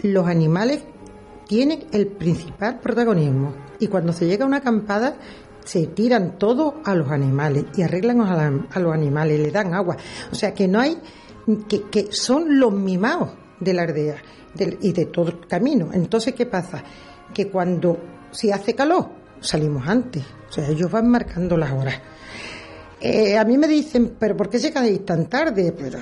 los 0.00 0.26
animales 0.26 0.84
tienen 1.46 1.86
el 1.92 2.06
principal 2.06 2.78
protagonismo. 2.78 3.52
Y 3.80 3.88
cuando 3.88 4.12
se 4.12 4.26
llega 4.26 4.44
a 4.44 4.48
una 4.48 4.58
acampada, 4.58 5.16
se 5.64 5.88
tiran 5.88 6.38
todo 6.38 6.80
a 6.84 6.94
los 6.94 7.10
animales 7.10 7.64
y 7.76 7.82
arreglan 7.82 8.20
a, 8.20 8.78
los 8.78 8.94
animales, 8.94 9.40
le 9.40 9.50
dan 9.50 9.74
agua. 9.74 9.96
O 10.30 10.34
sea 10.34 10.54
que 10.54 10.68
no 10.68 10.80
hay, 10.80 10.98
que, 11.68 12.08
son 12.12 12.60
los 12.60 12.72
mimados 12.72 13.30
de 13.58 13.74
la 13.74 13.82
aldea 13.82 14.16
y 14.80 14.92
de 14.92 15.06
todo 15.06 15.30
el 15.30 15.46
camino. 15.46 15.90
Entonces, 15.92 16.34
¿qué 16.34 16.46
pasa? 16.46 16.82
Que 17.34 17.48
cuando 17.48 17.98
si 18.30 18.52
hace 18.52 18.74
calor, 18.74 19.08
salimos 19.40 19.86
antes. 19.88 20.22
O 20.48 20.52
sea, 20.52 20.68
ellos 20.68 20.90
van 20.90 21.08
marcando 21.08 21.56
las 21.56 21.72
horas. 21.72 22.00
Eh, 23.00 23.36
a 23.36 23.44
mí 23.44 23.58
me 23.58 23.66
dicen, 23.66 24.16
¿pero 24.18 24.36
por 24.36 24.48
qué 24.48 24.58
llegáis 24.58 25.04
tan 25.04 25.26
tarde? 25.26 25.72
Pero 25.76 25.98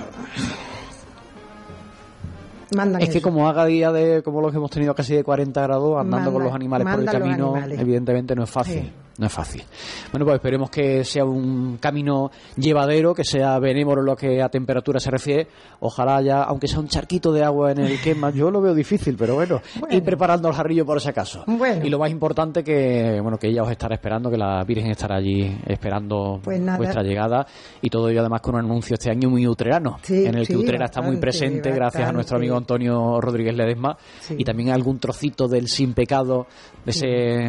es 2.99 3.09
que 3.09 3.21
como 3.21 3.47
haga 3.47 3.65
día 3.65 3.91
de 3.91 4.21
como 4.23 4.41
los 4.41 4.51
que 4.51 4.57
hemos 4.57 4.71
tenido 4.71 4.93
casi 4.93 5.15
de 5.15 5.23
40 5.23 5.61
grados 5.61 5.99
andando 5.99 6.31
con 6.33 6.43
los 6.43 6.53
animales 6.53 6.87
por 6.87 6.99
el 6.99 7.05
camino, 7.05 7.55
evidentemente 7.57 8.35
no 8.35 8.43
es 8.43 8.49
fácil 8.49 8.91
no 9.17 9.27
es 9.27 9.33
fácil. 9.33 9.63
Bueno, 10.11 10.25
pues 10.25 10.35
esperemos 10.35 10.69
que 10.69 11.03
sea 11.03 11.25
un 11.25 11.77
camino 11.77 12.31
llevadero, 12.55 13.13
que 13.13 13.23
sea 13.23 13.57
benévolo 13.59 14.01
lo 14.01 14.15
que 14.15 14.41
a 14.41 14.49
temperatura 14.49 14.99
se 14.99 15.11
refiere. 15.11 15.47
Ojalá 15.79 16.21
ya, 16.21 16.43
aunque 16.43 16.67
sea 16.67 16.79
un 16.79 16.87
charquito 16.87 17.31
de 17.31 17.43
agua 17.43 17.71
en 17.71 17.79
el 17.79 17.99
quema, 18.01 18.29
yo 18.29 18.51
lo 18.51 18.61
veo 18.61 18.73
difícil, 18.73 19.15
pero 19.17 19.35
bueno, 19.35 19.61
ir 19.89 20.03
preparando 20.03 20.49
el 20.49 20.53
jarrillo 20.53 20.85
por 20.85 20.97
ese 20.97 21.13
caso. 21.13 21.43
Y 21.83 21.89
lo 21.89 21.99
más 21.99 22.11
importante 22.11 22.63
que, 22.63 23.19
bueno, 23.21 23.37
que 23.37 23.47
ella 23.47 23.63
os 23.63 23.71
estará 23.71 23.95
esperando, 23.95 24.29
que 24.29 24.37
la 24.37 24.63
Virgen 24.63 24.91
estará 24.91 25.17
allí 25.17 25.57
esperando 25.65 26.39
pues 26.43 26.61
vuestra 26.77 27.01
llegada. 27.01 27.45
Y 27.81 27.89
todo 27.89 28.09
ello 28.09 28.21
además 28.21 28.41
con 28.41 28.55
un 28.55 28.61
anuncio 28.61 28.93
este 28.95 29.09
año 29.09 29.29
muy 29.29 29.47
utrerano, 29.47 29.97
en 30.07 30.35
el 30.35 30.47
que 30.47 30.57
Utrera 30.57 30.85
está 30.85 31.01
muy 31.01 31.17
presente 31.17 31.71
gracias 31.71 32.07
a 32.07 32.11
nuestro 32.11 32.37
amigo 32.37 32.55
Antonio 32.55 33.19
Rodríguez 33.19 33.55
Ledesma. 33.55 33.97
Y 34.37 34.43
también 34.43 34.69
algún 34.69 34.99
trocito 34.99 35.47
del 35.47 35.67
sin 35.67 35.93
pecado, 35.93 36.47
de, 36.85 36.91
ese, 36.91 37.07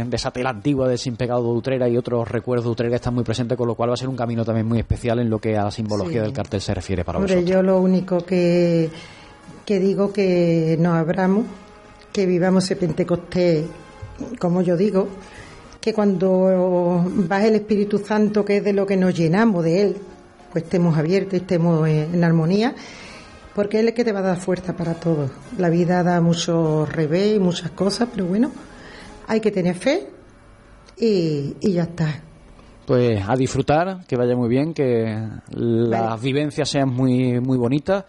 de 0.08 0.16
esa 0.16 0.30
tela 0.30 0.50
antigua 0.50 0.88
del 0.88 0.98
sin 0.98 1.16
pecado 1.16 1.57
Utrera 1.58 1.88
y 1.88 1.96
otros 1.96 2.28
recuerdos 2.28 2.64
de 2.64 2.70
Utrera 2.70 2.96
están 2.96 3.14
muy 3.14 3.24
presentes, 3.24 3.56
con 3.58 3.68
lo 3.68 3.74
cual 3.74 3.90
va 3.90 3.94
a 3.94 3.96
ser 3.96 4.08
un 4.08 4.16
camino 4.16 4.44
también 4.44 4.66
muy 4.66 4.78
especial 4.78 5.18
en 5.18 5.28
lo 5.28 5.38
que 5.38 5.56
a 5.56 5.64
la 5.64 5.70
simbología 5.70 6.22
del 6.22 6.32
cartel 6.32 6.60
se 6.60 6.74
refiere 6.74 7.04
para 7.04 7.18
Hombre, 7.18 7.44
yo 7.44 7.62
lo 7.62 7.80
único 7.80 8.18
que, 8.24 8.90
que 9.64 9.78
digo 9.78 10.12
que 10.12 10.76
nos 10.80 10.94
abramos, 10.94 11.44
que 12.12 12.26
vivamos 12.26 12.64
ese 12.64 12.76
Pentecostés, 12.76 13.66
como 14.38 14.62
yo 14.62 14.76
digo, 14.76 15.08
que 15.80 15.92
cuando 15.92 17.04
va 17.30 17.44
el 17.44 17.54
Espíritu 17.56 17.98
Santo, 17.98 18.44
que 18.44 18.58
es 18.58 18.64
de 18.64 18.72
lo 18.72 18.86
que 18.86 18.96
nos 18.96 19.14
llenamos 19.14 19.64
de 19.64 19.82
Él, 19.82 19.96
pues 20.52 20.64
estemos 20.64 20.96
abiertos, 20.96 21.34
estemos 21.34 21.86
en 21.88 22.24
armonía, 22.24 22.74
porque 23.54 23.80
Él 23.80 23.86
es 23.86 23.92
el 23.92 23.94
que 23.96 24.04
te 24.04 24.12
va 24.12 24.20
a 24.20 24.22
dar 24.22 24.38
fuerza 24.38 24.76
para 24.76 24.94
todo. 24.94 25.30
La 25.56 25.68
vida 25.68 26.02
da 26.02 26.20
muchos 26.20 26.90
revés 26.92 27.36
y 27.36 27.38
muchas 27.38 27.70
cosas, 27.72 28.08
pero 28.12 28.26
bueno, 28.26 28.50
hay 29.26 29.40
que 29.40 29.50
tener 29.50 29.74
fe 29.74 30.17
y, 31.00 31.54
ya 31.60 31.82
está. 31.84 32.22
Pues 32.86 33.22
a 33.26 33.36
disfrutar, 33.36 34.06
que 34.06 34.16
vaya 34.16 34.34
muy 34.34 34.48
bien, 34.48 34.72
que 34.72 35.14
las 35.50 36.20
vivencias 36.20 36.68
sean 36.68 36.88
muy, 36.88 37.38
muy 37.40 37.58
bonitas 37.58 38.04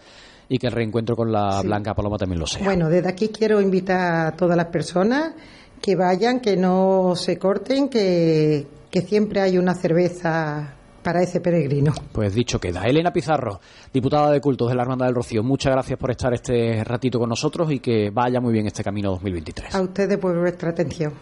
y 0.47 0.57
que 0.57 0.67
el 0.67 0.73
reencuentro 0.73 1.15
con 1.15 1.31
la 1.31 1.61
Blanca 1.61 1.93
Paloma 1.93 2.17
también 2.17 2.39
lo 2.39 2.47
sea. 2.47 2.63
Bueno, 2.63 2.89
desde 2.89 3.09
aquí 3.09 3.27
quiero 3.27 3.59
invitar 3.61 4.27
a 4.27 4.31
todas 4.31 4.55
las 4.55 4.67
personas 4.67 5.33
que 5.81 5.95
vayan, 5.95 6.39
que 6.39 6.55
no 6.55 7.13
se 7.15 7.37
corten, 7.37 7.89
que, 7.89 8.67
que 8.89 9.01
siempre 9.01 9.41
hay 9.41 9.57
una 9.57 9.75
cerveza 9.75 10.75
para 11.03 11.21
ese 11.21 11.39
peregrino. 11.39 11.93
Pues 12.11 12.33
dicho 12.33 12.59
queda. 12.59 12.83
Elena 12.83 13.11
Pizarro, 13.11 13.59
diputada 13.93 14.31
de 14.31 14.41
cultos 14.41 14.69
de 14.69 14.75
la 14.75 14.83
Hermandad 14.83 15.07
del 15.07 15.15
Rocío, 15.15 15.43
muchas 15.43 15.73
gracias 15.73 15.97
por 15.97 16.11
estar 16.11 16.33
este 16.33 16.83
ratito 16.83 17.19
con 17.19 17.29
nosotros 17.29 17.71
y 17.71 17.79
que 17.79 18.09
vaya 18.11 18.39
muy 18.39 18.53
bien 18.53 18.67
este 18.67 18.83
camino 18.83 19.11
2023. 19.11 19.75
A 19.75 19.81
ustedes 19.81 20.17
por 20.17 20.37
vuestra 20.39 20.71
atención. 20.71 21.13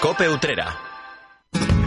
Cope 0.00 0.28
Utrera. 0.28 0.95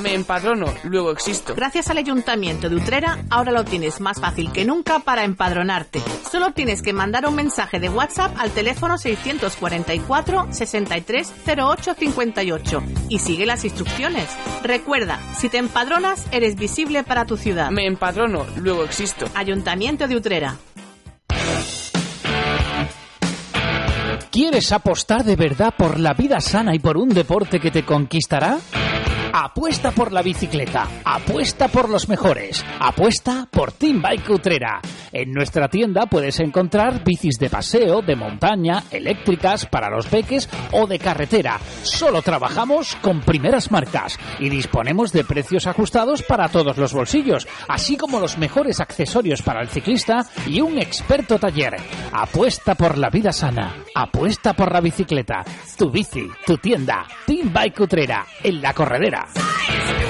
Me 0.00 0.14
empadrono, 0.14 0.66
luego 0.84 1.10
existo. 1.10 1.54
Gracias 1.54 1.88
al 1.90 1.98
Ayuntamiento 1.98 2.68
de 2.68 2.76
Utrera, 2.76 3.18
ahora 3.28 3.52
lo 3.52 3.64
tienes 3.64 4.00
más 4.00 4.20
fácil 4.20 4.50
que 4.52 4.64
nunca 4.64 5.00
para 5.00 5.24
empadronarte. 5.24 6.00
Solo 6.30 6.52
tienes 6.52 6.82
que 6.82 6.92
mandar 6.92 7.26
un 7.26 7.34
mensaje 7.34 7.78
de 7.80 7.88
WhatsApp 7.88 8.34
al 8.38 8.50
teléfono 8.50 8.96
644 8.96 10.48
63 10.50 11.32
08 11.58 11.94
58 11.98 12.82
y 13.08 13.18
sigue 13.18 13.46
las 13.46 13.64
instrucciones. 13.64 14.28
Recuerda, 14.62 15.20
si 15.36 15.48
te 15.48 15.58
empadronas, 15.58 16.26
eres 16.32 16.56
visible 16.56 17.04
para 17.04 17.26
tu 17.26 17.36
ciudad. 17.36 17.70
Me 17.70 17.86
empadrono, 17.86 18.46
luego 18.56 18.84
existo. 18.84 19.26
Ayuntamiento 19.34 20.08
de 20.08 20.16
Utrera. 20.16 20.56
¿Quieres 24.30 24.70
apostar 24.72 25.24
de 25.24 25.36
verdad 25.36 25.74
por 25.76 25.98
la 25.98 26.14
vida 26.14 26.40
sana 26.40 26.74
y 26.74 26.78
por 26.78 26.96
un 26.96 27.08
deporte 27.08 27.58
que 27.58 27.70
te 27.70 27.84
conquistará? 27.84 28.58
Apuesta 29.32 29.92
por 29.92 30.12
la 30.12 30.22
bicicleta, 30.22 30.88
apuesta 31.04 31.68
por 31.68 31.88
los 31.88 32.08
mejores, 32.08 32.64
apuesta 32.80 33.46
por 33.50 33.70
Team 33.72 34.02
Bike 34.02 34.28
Utrera. 34.30 34.80
En 35.12 35.32
nuestra 35.32 35.68
tienda 35.68 36.06
puedes 36.06 36.40
encontrar 36.40 37.04
bicis 37.04 37.38
de 37.38 37.48
paseo, 37.48 38.02
de 38.02 38.16
montaña, 38.16 38.84
eléctricas, 38.90 39.66
para 39.66 39.90
los 39.90 40.06
peques 40.06 40.48
o 40.72 40.86
de 40.86 40.98
carretera. 40.98 41.60
Solo 41.82 42.22
trabajamos 42.22 42.96
con 42.96 43.20
primeras 43.20 43.70
marcas 43.70 44.18
y 44.38 44.48
disponemos 44.48 45.12
de 45.12 45.24
precios 45.24 45.66
ajustados 45.66 46.22
para 46.22 46.48
todos 46.48 46.76
los 46.76 46.92
bolsillos, 46.92 47.46
así 47.68 47.96
como 47.96 48.20
los 48.20 48.38
mejores 48.38 48.80
accesorios 48.80 49.42
para 49.42 49.62
el 49.62 49.68
ciclista 49.68 50.26
y 50.46 50.60
un 50.60 50.78
experto 50.78 51.38
taller. 51.38 51.76
Apuesta 52.12 52.74
por 52.74 52.98
la 52.98 53.10
vida 53.10 53.32
sana, 53.32 53.76
apuesta 53.94 54.54
por 54.54 54.72
la 54.72 54.80
bicicleta. 54.80 55.44
Tu 55.76 55.90
bici, 55.90 56.28
tu 56.46 56.56
tienda, 56.58 57.06
Team 57.26 57.52
Bike 57.52 57.80
Utrera, 57.80 58.26
en 58.42 58.60
la 58.60 58.74
corredera. 58.74 59.19
Yeah. 59.20 59.26
Science! 59.34 60.09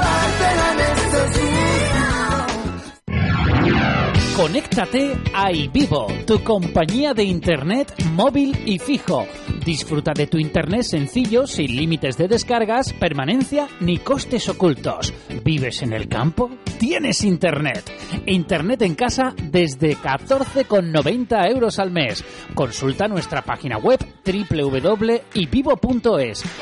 Conéctate 4.41 5.15
a 5.35 5.51
iVivo, 5.51 6.07
tu 6.25 6.43
compañía 6.43 7.13
de 7.13 7.23
internet 7.23 7.93
móvil 8.13 8.57
y 8.65 8.79
fijo. 8.79 9.27
Disfruta 9.63 10.13
de 10.15 10.25
tu 10.25 10.39
internet 10.39 10.81
sencillo, 10.81 11.45
sin 11.45 11.75
límites 11.75 12.17
de 12.17 12.27
descargas, 12.27 12.91
permanencia 12.91 13.67
ni 13.81 13.99
costes 13.99 14.49
ocultos. 14.49 15.13
¿Vives 15.43 15.83
en 15.83 15.93
el 15.93 16.07
campo? 16.07 16.49
Tienes 16.79 17.23
internet. 17.23 17.83
Internet 18.25 18.81
en 18.81 18.95
casa 18.95 19.35
desde 19.43 19.95
14,90 19.95 21.47
euros 21.51 21.77
al 21.77 21.91
mes. 21.91 22.25
Consulta 22.55 23.07
nuestra 23.07 23.43
página 23.43 23.77
web 23.77 23.99
www.ivivo.es 24.25 25.23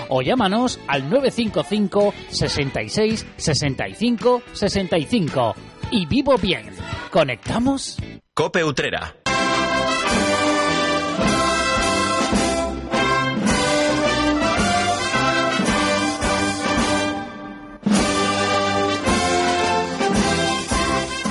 o 0.10 0.22
llámanos 0.22 0.82
al 0.86 1.10
955 1.10 2.14
66 2.30 3.26
65 3.38 4.42
65 4.52 5.56
y 5.92 6.06
vivo 6.06 6.38
bien. 6.38 6.70
¿Conectamos? 7.12 7.98
Cope 8.34 8.64
Utrera. 8.64 9.16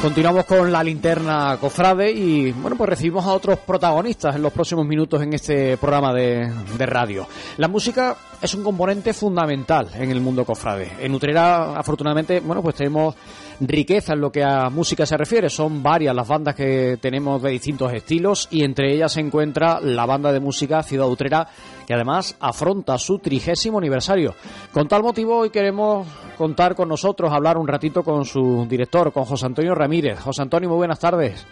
Continuamos 0.03 0.45
con 0.45 0.71
la 0.71 0.85
linterna 0.85 1.59
cofrade 1.61 2.13
y 2.13 2.53
bueno 2.53 2.77
pues 2.77 2.89
recibimos 2.89 3.27
a 3.27 3.33
otros 3.33 3.59
protagonistas 3.59 4.37
en 4.37 4.43
los 4.43 4.53
próximos 4.53 4.87
minutos 4.87 5.21
en 5.21 5.33
este 5.33 5.77
programa 5.77 6.15
de, 6.15 6.49
de 6.79 6.87
radio. 6.87 7.27
La 7.57 7.67
música 7.67 8.17
es 8.41 8.55
un 8.55 8.63
componente 8.63 9.13
fundamental 9.13 9.91
en 9.95 10.13
el 10.13 10.21
mundo 10.21 10.45
cofrade. 10.45 10.93
En 11.01 11.13
Utrera 11.13 11.77
afortunadamente 11.77 12.39
bueno 12.39 12.63
pues 12.63 12.77
tenemos 12.77 13.17
riqueza 13.61 14.13
en 14.13 14.21
lo 14.21 14.31
que 14.31 14.43
a 14.43 14.71
música 14.71 15.07
se 15.07 15.17
refiere. 15.17 15.49
Son 15.49 15.83
varias 15.83 16.15
las 16.15 16.29
bandas 16.29 16.55
que 16.55 16.99
tenemos 17.01 17.43
de 17.43 17.51
distintos 17.51 17.93
estilos 17.93 18.49
y 18.51 18.65
entre 18.65 18.93
ellas 18.93 19.13
se 19.13 19.21
encuentra 19.21 19.81
la 19.81 20.07
banda 20.07 20.33
de 20.33 20.41
música 20.41 20.83
Ciudad 20.83 21.09
Utrera 21.09 21.47
que 21.87 21.95
además 21.95 22.37
afronta 22.41 22.99
su 22.99 23.19
trigésimo 23.19 23.79
aniversario. 23.79 24.35
Con 24.73 24.89
tal 24.89 25.03
motivo 25.03 25.39
hoy 25.39 25.51
queremos 25.51 26.07
contar 26.37 26.75
con 26.75 26.89
nosotros, 26.89 27.33
hablar 27.33 27.57
un 27.59 27.67
ratito 27.67 28.03
con 28.03 28.25
su 28.25 28.67
director, 28.69 29.13
con 29.13 29.25
José 29.25 29.47
Antonio 29.47 29.75
Ramírez. 29.75 30.21
José 30.21 30.43
Antonio, 30.43 30.69
muy 30.69 30.79
buenas 30.79 31.01
tardes. 31.01 31.47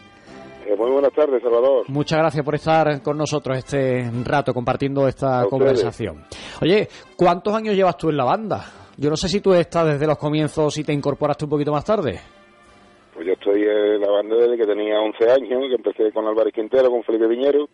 Eh, 0.67 0.75
muy 0.77 0.91
buenas 0.91 1.13
tardes, 1.13 1.41
Salvador. 1.43 1.85
Muchas 1.89 2.19
gracias 2.19 2.45
por 2.45 2.55
estar 2.57 3.01
con 3.01 3.17
nosotros 3.17 3.57
este 3.57 4.11
rato 4.25 4.53
compartiendo 4.53 5.07
esta 5.07 5.45
conversación. 5.49 6.25
Oye, 6.61 6.89
¿cuántos 7.17 7.55
años 7.55 7.77
llevas 7.77 7.97
tú 7.97 8.11
en 8.11 8.17
la 8.17 8.25
banda? 8.25 8.86
Yo 8.99 9.11
no 9.11 9.17
sé 9.17 9.29
si 9.29 9.41
tú 9.41 9.53
estás 9.53 9.87
desde 9.87 10.07
los 10.07 10.17
comienzos 10.19 10.77
y 10.79 10.85
te 10.85 10.93
incorporaste 10.93 11.45
un 11.45 11.51
poquito 11.51 11.73
más 11.73 11.85
tarde. 11.85 12.19
Pues 13.15 13.27
yo 13.27 13.33
estoy 13.35 13.63
en 13.63 14.01
la 14.01 14.11
banda 14.11 14.37
desde 14.37 14.57
que 14.57 14.67
tenía 14.67 15.01
11 15.01 15.31
años, 15.31 15.65
que 15.69 15.75
empecé 15.75 16.13
con 16.13 16.27
Álvarez 16.27 16.53
Quintero, 16.55 16.91
con 16.91 17.03
Felipe 17.03 17.27
Viñero, 17.27 17.69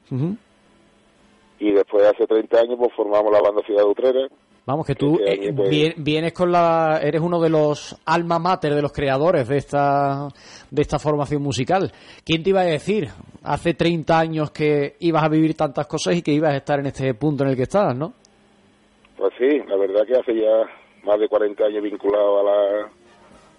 y 1.58 1.70
después 1.72 2.04
hace 2.06 2.26
30 2.26 2.58
años 2.60 2.76
pues 2.78 2.90
formamos 2.96 3.32
la 3.32 3.40
banda 3.40 3.62
Ciudad 3.64 3.84
Utrera. 3.86 4.26
Vamos, 4.64 4.86
que 4.86 4.94
tú 4.94 5.18
Ese 5.24 5.48
eh, 5.48 5.52
pues- 5.52 5.70
vie- 5.70 5.94
vienes 5.96 6.32
con 6.32 6.52
la, 6.52 7.00
eres 7.02 7.20
uno 7.20 7.40
de 7.40 7.50
los 7.50 7.96
alma 8.04 8.38
mater 8.38 8.72
de 8.74 8.82
los 8.82 8.92
creadores 8.92 9.48
de 9.48 9.56
esta, 9.56 10.28
de 10.70 10.82
esta 10.82 10.98
formación 11.00 11.42
musical. 11.42 11.90
¿Quién 12.24 12.42
te 12.44 12.50
iba 12.50 12.60
a 12.60 12.64
decir 12.64 13.08
hace 13.42 13.74
30 13.74 14.16
años 14.18 14.50
que 14.52 14.94
ibas 15.00 15.24
a 15.24 15.28
vivir 15.28 15.54
tantas 15.56 15.86
cosas 15.88 16.14
y 16.16 16.22
que 16.22 16.32
ibas 16.32 16.52
a 16.52 16.56
estar 16.58 16.78
en 16.78 16.86
este 16.86 17.12
punto 17.14 17.42
en 17.42 17.50
el 17.50 17.56
que 17.56 17.62
estás, 17.62 17.96
¿no? 17.96 18.12
Pues 19.16 19.32
sí, 19.38 19.58
la 19.68 19.76
verdad 19.76 20.06
que 20.06 20.14
hace 20.14 20.34
ya 20.40 20.62
más 21.04 21.18
de 21.18 21.28
40 21.28 21.64
años 21.64 21.82
vinculado 21.82 22.40
a 22.40 22.42
la, 22.44 22.90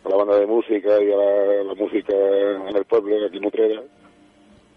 a 0.06 0.10
la 0.10 0.16
banda 0.16 0.40
de 0.40 0.46
música 0.46 1.02
y 1.02 1.12
a 1.12 1.16
la, 1.16 1.64
la 1.64 1.76
música 1.76 2.14
en 2.16 2.76
el 2.76 2.86
pueblo, 2.86 3.16
aquí 3.26 3.38
en 3.38 3.46
Utrera, 3.46 3.82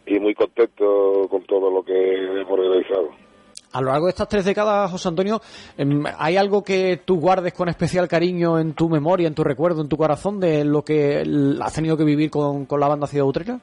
y 0.06 0.18
muy 0.18 0.34
contento 0.34 1.26
con 1.28 1.42
todo 1.44 1.70
lo 1.70 1.82
que 1.82 1.92
hemos 1.94 2.58
realizado. 2.58 3.10
A 3.72 3.80
lo 3.82 3.90
largo 3.90 4.06
de 4.06 4.10
estas 4.10 4.28
tres 4.28 4.44
décadas, 4.44 4.90
José 4.90 5.08
Antonio, 5.08 5.40
em, 5.76 6.02
¿hay 6.18 6.36
algo 6.36 6.62
que 6.62 7.00
tú 7.04 7.20
guardes 7.20 7.52
con 7.52 7.68
especial 7.68 8.08
cariño 8.08 8.58
en 8.58 8.74
tu 8.74 8.88
memoria, 8.88 9.28
en 9.28 9.34
tu 9.34 9.44
recuerdo, 9.44 9.82
en 9.82 9.88
tu 9.88 9.96
corazón 9.96 10.40
de 10.40 10.64
lo 10.64 10.82
que 10.82 11.22
has 11.60 11.74
tenido 11.74 11.96
que 11.96 12.04
vivir 12.04 12.30
con, 12.30 12.64
con 12.64 12.80
la 12.80 12.88
banda 12.88 13.06
Ciudad 13.06 13.26
Utrera? 13.26 13.58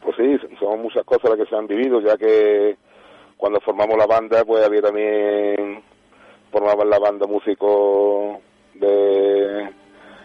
Pues 0.00 0.14
sí, 0.16 0.36
son 0.60 0.82
muchas 0.82 1.04
cosas 1.04 1.30
las 1.30 1.40
que 1.40 1.46
se 1.46 1.56
han 1.56 1.66
vivido, 1.66 2.00
ya 2.00 2.16
que 2.16 2.76
cuando 3.36 3.60
formamos 3.60 3.96
la 3.98 4.06
banda, 4.06 4.44
pues 4.44 4.64
había 4.64 4.82
también, 4.82 5.82
formaban 6.56 6.88
la 6.88 6.98
banda 6.98 7.26
músicos 7.26 8.38
de 8.74 9.68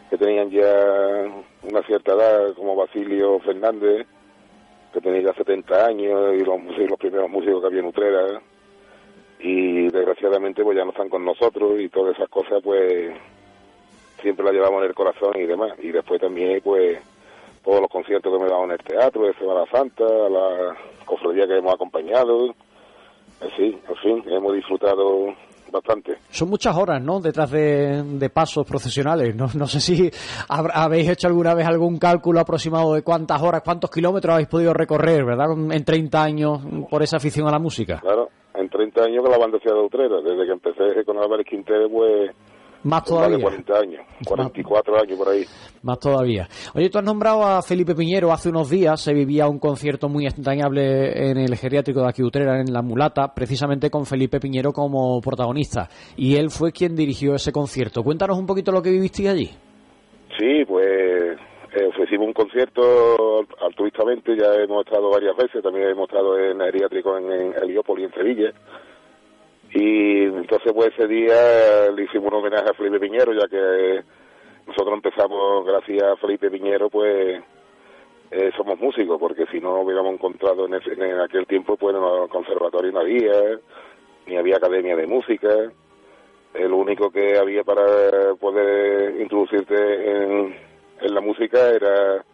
que 0.09 0.17
tenían 0.17 0.49
ya 0.49 1.25
una 1.63 1.81
cierta 1.83 2.13
edad, 2.13 2.53
como 2.55 2.73
Basilio 2.75 3.39
Fernández, 3.39 4.07
que 4.93 5.01
tenía 5.01 5.21
ya 5.23 5.33
70 5.33 5.85
años, 5.85 6.33
y 6.35 6.43
los, 6.45 6.57
músicos- 6.57 6.89
los 6.89 6.99
primeros 6.99 7.29
músicos 7.29 7.59
que 7.61 7.67
había 7.67 7.79
en 7.81 7.85
Utrera, 7.87 8.41
y 9.39 9.89
desgraciadamente 9.89 10.63
pues 10.63 10.77
ya 10.77 10.85
no 10.85 10.91
están 10.91 11.09
con 11.09 11.25
nosotros, 11.25 11.79
y 11.81 11.89
todas 11.89 12.15
esas 12.15 12.29
cosas 12.29 12.61
pues 12.63 13.13
siempre 14.21 14.45
las 14.45 14.53
llevamos 14.53 14.83
en 14.83 14.87
el 14.89 14.95
corazón 14.95 15.33
y 15.35 15.45
demás, 15.45 15.73
y 15.79 15.91
después 15.91 16.21
también 16.21 16.61
pues 16.63 16.97
todos 17.63 17.81
los 17.81 17.89
conciertos 17.89 18.31
que 18.31 18.39
me 18.39 18.47
he 18.47 18.51
dado 18.51 18.63
en 18.65 18.71
el 18.71 18.79
teatro, 18.79 19.23
de 19.23 19.33
Semana 19.33 19.65
Santa, 19.69 20.05
la 20.05 20.75
cofradía 21.05 21.45
que 21.47 21.57
hemos 21.57 21.73
acompañado, 21.73 22.53
así, 23.41 23.77
en 23.87 23.95
fin, 23.97 24.23
hemos 24.27 24.53
disfrutado 24.55 25.33
bastante. 25.71 26.17
Son 26.29 26.49
muchas 26.49 26.75
horas, 26.77 27.01
¿no? 27.01 27.19
Detrás 27.19 27.49
de, 27.51 28.03
de 28.03 28.29
pasos 28.29 28.65
procesionales. 28.67 29.35
No, 29.35 29.47
no 29.55 29.67
sé 29.67 29.79
si 29.79 30.09
hab- 30.49 30.71
habéis 30.73 31.09
hecho 31.09 31.27
alguna 31.27 31.53
vez 31.53 31.65
algún 31.65 31.97
cálculo 31.97 32.39
aproximado 32.39 32.93
de 32.93 33.01
cuántas 33.03 33.41
horas, 33.41 33.61
cuántos 33.63 33.89
kilómetros 33.89 34.33
habéis 34.33 34.47
podido 34.49 34.73
recorrer, 34.73 35.23
¿verdad? 35.25 35.47
En 35.71 35.83
30 35.83 36.23
años 36.23 36.59
por 36.89 37.01
esa 37.03 37.17
afición 37.17 37.47
a 37.47 37.51
la 37.51 37.59
música. 37.59 37.99
Claro, 38.01 38.29
en 38.53 38.69
30 38.69 39.03
años 39.03 39.21
con 39.23 39.31
la 39.31 39.37
banda 39.37 39.57
Ciudad 39.59 39.75
de 39.77 39.83
Utrera, 39.85 40.15
desde 40.21 40.45
que 40.45 40.51
empecé 40.51 41.05
con 41.05 41.17
Álvarez 41.17 41.45
Quintero, 41.49 41.89
pues 41.89 42.31
Más 42.83 43.01
más 43.01 43.03
de 43.03 43.09
todavía. 43.09 43.43
40 43.43 43.73
años, 43.77 44.01
44 44.25 45.01
años 45.01 45.17
por 45.17 45.29
ahí. 45.29 45.45
Más 45.83 45.99
todavía. 45.99 46.47
Oye, 46.73 46.89
tú 46.89 46.97
has 46.97 47.03
nombrado 47.03 47.43
a 47.43 47.61
Felipe 47.61 47.93
Piñero. 47.93 48.31
Hace 48.31 48.49
unos 48.49 48.69
días 48.69 48.99
se 48.99 49.13
vivía 49.13 49.47
un 49.47 49.59
concierto 49.59 50.09
muy 50.09 50.25
entrañable 50.25 51.29
en 51.29 51.37
el 51.37 51.55
geriátrico 51.55 52.01
de 52.01 52.09
aquí 52.09 52.23
Utrera, 52.23 52.59
en 52.59 52.73
La 52.73 52.81
Mulata, 52.81 53.33
precisamente 53.35 53.89
con 53.89 54.05
Felipe 54.05 54.39
Piñero 54.39 54.71
como 54.71 55.21
protagonista. 55.21 55.87
Y 56.17 56.37
él 56.37 56.49
fue 56.49 56.71
quien 56.71 56.95
dirigió 56.95 57.35
ese 57.35 57.51
concierto. 57.51 58.03
Cuéntanos 58.03 58.37
un 58.37 58.47
poquito 58.47 58.71
lo 58.71 58.81
que 58.81 58.89
vivisteis 58.89 59.29
allí. 59.29 59.49
Sí, 60.39 60.65
pues 60.65 61.37
eh, 61.73 61.85
ofrecimos 61.87 62.27
un 62.27 62.33
concierto 62.33 63.45
altruistamente, 63.61 64.35
ya 64.35 64.55
hemos 64.55 64.85
estado 64.85 65.09
varias 65.09 65.35
veces, 65.37 65.61
también 65.63 65.87
hemos 65.89 66.09
estado 66.09 66.37
en 66.37 66.59
el 66.59 66.71
geriátrico 66.71 67.17
en, 67.17 67.31
en 67.31 67.53
Heliópolis, 67.61 68.07
en 68.07 68.13
Sevilla. 68.13 68.53
Y 69.73 70.23
entonces 70.23 70.71
pues 70.73 70.89
ese 70.93 71.07
día 71.07 71.89
le 71.95 72.03
hicimos 72.03 72.31
un 72.31 72.39
homenaje 72.39 72.69
a 72.69 72.73
Felipe 72.73 72.99
Piñero, 72.99 73.33
ya 73.33 73.47
que 73.47 74.03
nosotros 74.67 74.93
empezamos 74.95 75.65
gracias 75.65 76.03
a 76.03 76.15
Felipe 76.17 76.49
Piñero, 76.51 76.89
pues 76.89 77.41
eh, 78.31 78.51
somos 78.57 78.79
músicos, 78.79 79.17
porque 79.19 79.45
si 79.47 79.59
no 79.59 79.81
hubiéramos 79.81 80.13
encontrado 80.13 80.65
en, 80.65 80.73
ese- 80.75 80.93
en 80.93 81.19
aquel 81.19 81.45
tiempo, 81.47 81.77
pues 81.77 81.93
no, 81.95 82.27
conservatorio 82.27 82.91
no 82.91 82.99
había, 82.99 83.59
ni 84.27 84.37
había 84.37 84.57
academia 84.57 84.95
de 84.95 85.07
música. 85.07 85.49
El 86.53 86.73
único 86.73 87.09
que 87.09 87.37
había 87.37 87.63
para 87.63 88.35
poder 88.39 89.21
introducirte 89.21 89.73
en, 90.11 90.55
en 91.01 91.13
la 91.15 91.21
música 91.21 91.69
era, 91.69 92.25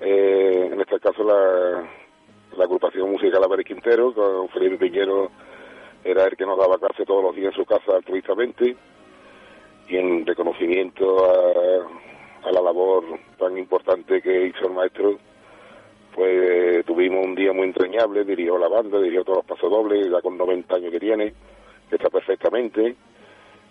eh, 0.00 0.68
en 0.72 0.80
este 0.80 0.98
caso, 0.98 1.22
la, 1.22 1.88
la 2.56 2.64
agrupación 2.64 3.10
musical 3.10 3.42
Álvarez 3.44 3.66
Quintero, 3.66 4.12
con 4.12 4.48
Felipe 4.48 4.78
Piñero 4.78 5.30
era 6.06 6.24
el 6.24 6.36
que 6.36 6.46
nos 6.46 6.56
daba 6.56 6.78
clase 6.78 7.04
todos 7.04 7.22
los 7.22 7.34
días 7.34 7.52
en 7.52 7.64
su 7.64 7.64
casa 7.64 7.96
altruistamente 7.96 8.76
y 9.88 9.96
en 9.96 10.24
reconocimiento 10.24 11.24
a, 11.24 12.52
la 12.52 12.62
labor 12.62 13.04
tan 13.38 13.58
importante 13.58 14.22
que 14.22 14.46
hizo 14.46 14.68
el 14.68 14.74
maestro, 14.74 15.18
pues 16.14 16.86
tuvimos 16.86 17.26
un 17.26 17.34
día 17.34 17.52
muy 17.52 17.64
entrañable, 17.64 18.24
dirigió 18.24 18.56
la 18.56 18.68
banda, 18.68 19.00
dirigió 19.00 19.24
todos 19.24 19.38
los 19.38 19.46
pasodobles, 19.46 20.08
ya 20.08 20.20
con 20.20 20.38
90 20.38 20.76
años 20.76 20.92
que 20.92 21.00
tiene, 21.00 21.34
está 21.90 22.08
perfectamente, 22.08 22.94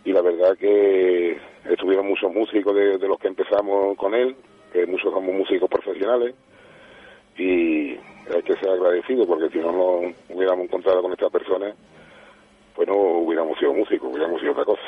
y 0.03 0.11
la 0.11 0.21
verdad 0.21 0.57
que 0.57 1.37
estuvieron 1.69 2.05
muchos 2.05 2.33
músicos 2.33 2.75
de, 2.75 3.07
los 3.07 3.17
que 3.17 3.29
empezamos 3.29 3.95
con 3.95 4.13
él, 4.13 4.35
que 4.73 4.85
muchos 4.85 5.13
somos 5.13 5.33
músicos 5.33 5.69
profesionales, 5.69 6.35
y 7.37 7.91
hay 7.91 8.41
que 8.43 8.55
ser 8.59 8.71
agradecido 8.71 9.25
porque 9.25 9.49
si 9.49 9.59
no 9.59 9.71
nos 9.71 10.15
hubiéramos 10.29 10.65
encontrado 10.65 11.01
con 11.01 11.13
esta 11.13 11.29
persona, 11.29 11.73
pues 12.75 12.87
no 12.87 12.95
hubiéramos 12.95 13.57
sido 13.57 13.73
músicos, 13.73 14.09
hubiéramos 14.11 14.39
sido 14.41 14.51
otra 14.51 14.65
cosa. 14.65 14.81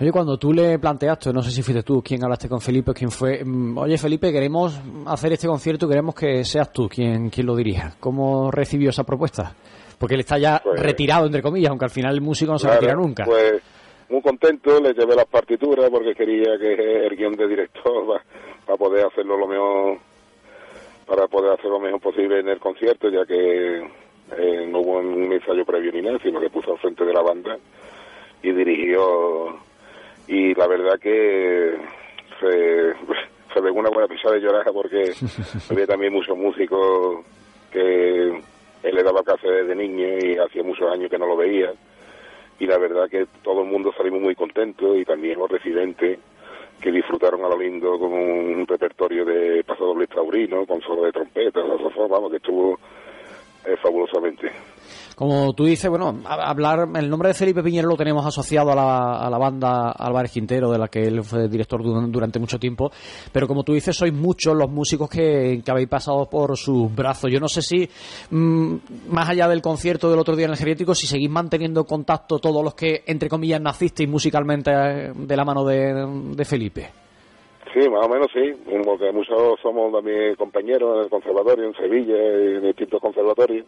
Oye, 0.00 0.12
cuando 0.12 0.38
tú 0.38 0.52
le 0.52 0.78
planteaste, 0.78 1.32
no 1.32 1.42
sé 1.42 1.50
si 1.50 1.62
fuiste 1.62 1.82
tú 1.82 2.02
quien 2.02 2.22
hablaste 2.22 2.48
con 2.48 2.60
Felipe 2.60 2.92
quién 2.94 3.10
fue, 3.10 3.42
mm, 3.44 3.78
oye 3.78 3.98
Felipe, 3.98 4.30
queremos 4.32 4.80
hacer 5.06 5.32
este 5.32 5.48
concierto, 5.48 5.88
queremos 5.88 6.14
que 6.14 6.44
seas 6.44 6.72
tú 6.72 6.88
quien, 6.88 7.28
quien 7.30 7.46
lo 7.46 7.56
dirija. 7.56 7.94
¿Cómo 7.98 8.50
recibió 8.50 8.90
esa 8.90 9.04
propuesta? 9.04 9.54
Porque 9.98 10.14
él 10.14 10.20
está 10.20 10.38
ya 10.38 10.60
Pues- 10.62 10.80
retirado, 10.80 11.26
entre 11.26 11.42
comillas, 11.42 11.70
aunque 11.70 11.86
al 11.86 11.90
final 11.90 12.14
el 12.14 12.20
músico 12.20 12.52
no 12.52 12.58
se 12.58 12.68
retira 12.70 12.94
nunca. 12.94 13.24
Pues 13.24 13.60
muy 14.08 14.20
contento, 14.22 14.78
le 14.80 14.92
llevé 14.92 15.16
las 15.16 15.26
partituras 15.26 15.90
porque 15.90 16.14
quería 16.14 16.56
que 16.58 17.06
el 17.06 17.16
guion 17.16 17.32
de 17.34 17.48
director 17.48 18.04
va- 18.10 18.22
para 18.64 18.76
poder 18.78 19.06
hacerlo 19.06 19.36
lo 19.36 19.46
mejor 19.48 19.98
para 21.06 21.28
poder 21.28 21.52
hacer 21.52 21.70
lo 21.70 21.78
mejor 21.78 22.00
posible 22.00 22.40
en 22.40 22.48
el 22.48 22.58
concierto, 22.58 23.08
ya 23.08 23.24
que 23.24 23.80
eh, 24.36 24.66
no 24.68 24.80
hubo 24.80 24.98
un 24.98 25.32
ensayo 25.32 25.64
previo 25.64 25.92
ni 25.92 26.02
nada, 26.02 26.18
sino 26.22 26.40
que 26.40 26.50
puso 26.50 26.72
al 26.72 26.78
frente 26.78 27.04
de 27.04 27.12
la 27.12 27.22
banda 27.22 27.58
y 28.42 28.52
dirigió. 28.52 29.58
Y 30.28 30.54
la 30.54 30.66
verdad 30.66 30.98
que 31.00 31.76
se, 32.40 32.92
se 33.54 33.62
pegó 33.62 33.78
una 33.78 33.90
buena 33.90 34.08
pisada 34.08 34.34
de 34.34 34.40
llorar 34.40 34.64
porque 34.72 35.12
había 35.70 35.86
también 35.86 36.12
muchos 36.12 36.36
músicos 36.36 37.24
que 37.70 38.28
él 38.82 38.94
le 38.94 39.02
daba 39.02 39.22
clase 39.22 39.48
desde 39.48 39.74
niño 39.74 40.06
y 40.18 40.36
hacía 40.36 40.62
muchos 40.62 40.90
años 40.90 41.10
que 41.10 41.18
no 41.18 41.26
lo 41.26 41.36
veía 41.36 41.72
y 42.58 42.66
la 42.66 42.78
verdad 42.78 43.08
que 43.08 43.26
todo 43.42 43.62
el 43.62 43.68
mundo 43.68 43.92
salimos 43.96 44.20
muy 44.20 44.34
contentos 44.34 44.96
y 44.96 45.04
también 45.04 45.38
los 45.38 45.50
residentes 45.50 46.18
que 46.80 46.92
disfrutaron 46.92 47.44
a 47.44 47.48
lo 47.48 47.58
lindo 47.58 47.98
con 47.98 48.12
un 48.12 48.66
repertorio 48.66 49.24
de 49.24 49.64
pasodobles 49.64 50.08
taurino, 50.08 50.66
con 50.66 50.80
solo 50.82 51.04
de 51.04 51.12
trompeta, 51.12 51.66
saxofón, 51.66 52.10
vamos, 52.10 52.30
que 52.30 52.36
estuvo 52.36 52.78
fabulosamente. 53.82 54.50
Como 55.16 55.54
tú 55.54 55.64
dices, 55.64 55.88
bueno, 55.88 56.20
hablar, 56.26 56.88
el 56.94 57.08
nombre 57.08 57.28
de 57.28 57.34
Felipe 57.34 57.62
Piñero 57.62 57.88
lo 57.88 57.96
tenemos 57.96 58.26
asociado 58.26 58.70
a 58.72 58.74
la, 58.74 59.18
a 59.18 59.30
la 59.30 59.38
banda 59.38 59.92
Álvarez 59.92 60.30
Quintero, 60.30 60.70
de 60.70 60.76
la 60.78 60.88
que 60.88 61.04
él 61.04 61.22
fue 61.24 61.48
director 61.48 61.82
du- 61.82 62.06
durante 62.08 62.38
mucho 62.38 62.58
tiempo, 62.58 62.90
pero 63.32 63.48
como 63.48 63.64
tú 63.64 63.72
dices, 63.72 63.96
sois 63.96 64.12
muchos 64.12 64.54
los 64.54 64.70
músicos 64.70 65.08
que, 65.08 65.62
que 65.64 65.70
habéis 65.70 65.88
pasado 65.88 66.26
por 66.28 66.54
sus 66.58 66.94
brazos. 66.94 67.30
Yo 67.32 67.40
no 67.40 67.48
sé 67.48 67.62
si, 67.62 67.88
mm, 68.30 68.74
más 69.08 69.30
allá 69.30 69.48
del 69.48 69.62
concierto 69.62 70.10
del 70.10 70.18
otro 70.20 70.36
día 70.36 70.44
en 70.44 70.52
el 70.52 70.58
geriátrico, 70.58 70.94
si 70.94 71.06
seguís 71.06 71.30
manteniendo 71.30 71.84
contacto 71.84 72.38
todos 72.38 72.62
los 72.62 72.74
que, 72.74 73.02
entre 73.06 73.30
comillas, 73.30 73.60
nacisteis 73.62 74.10
musicalmente 74.10 74.70
eh, 74.70 75.12
de 75.16 75.36
la 75.36 75.44
mano 75.46 75.64
de 75.64 76.44
Felipe. 76.44 76.90
Sí, 77.76 77.90
más 77.90 78.06
o 78.06 78.08
menos 78.08 78.28
sí, 78.32 78.54
porque 78.86 79.12
muchos 79.12 79.60
somos 79.60 79.92
también 79.92 80.34
compañeros 80.36 80.96
en 80.96 81.02
el 81.02 81.10
conservatorio, 81.10 81.66
en 81.66 81.74
Sevilla, 81.74 82.16
en 82.16 82.62
distintos 82.62 83.02
conservatorios, 83.02 83.66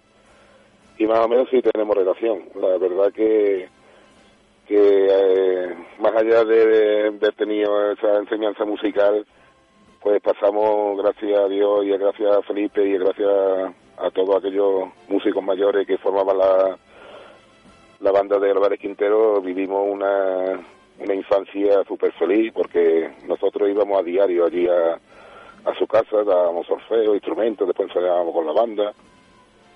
y 0.96 1.06
más 1.06 1.18
o 1.18 1.28
menos 1.28 1.46
sí 1.50 1.60
tenemos 1.60 1.94
relación. 1.94 2.44
La 2.54 2.78
verdad 2.78 3.12
que, 3.12 3.68
que 4.66 5.06
eh, 5.10 5.74
más 5.98 6.16
allá 6.16 6.42
de, 6.42 7.08
haber 7.08 7.34
tenido 7.34 7.92
esa 7.92 8.16
enseñanza 8.16 8.64
musical, 8.64 9.26
pues 10.00 10.22
pasamos, 10.22 10.96
gracias 11.02 11.40
a 11.40 11.46
Dios 11.46 11.84
y 11.84 11.88
gracias 11.90 12.34
a 12.34 12.42
Felipe 12.44 12.82
y 12.82 12.96
gracias 12.96 13.28
a 13.98 14.10
todos 14.10 14.36
aquellos 14.36 14.88
músicos 15.08 15.44
mayores 15.44 15.86
que 15.86 15.98
formaban 15.98 16.38
la, 16.38 16.78
la 18.00 18.10
banda 18.10 18.38
de 18.38 18.52
Álvarez 18.52 18.80
Quintero, 18.80 19.42
vivimos 19.42 19.86
una, 19.86 20.58
una 21.00 21.14
infancia 21.14 21.84
súper 21.86 22.12
feliz 22.12 22.52
porque 22.52 23.10
nosotros 23.26 23.68
íbamos 23.68 23.98
a 23.98 24.02
diario 24.02 24.46
allí 24.46 24.66
a, 24.66 24.98
su 25.78 25.86
casa, 25.86 26.24
dábamos 26.24 26.66
solfeo, 26.66 27.14
instrumentos, 27.14 27.66
después 27.66 27.88
ensayábamos 27.88 28.32
con 28.32 28.46
la 28.46 28.52
banda. 28.52 28.92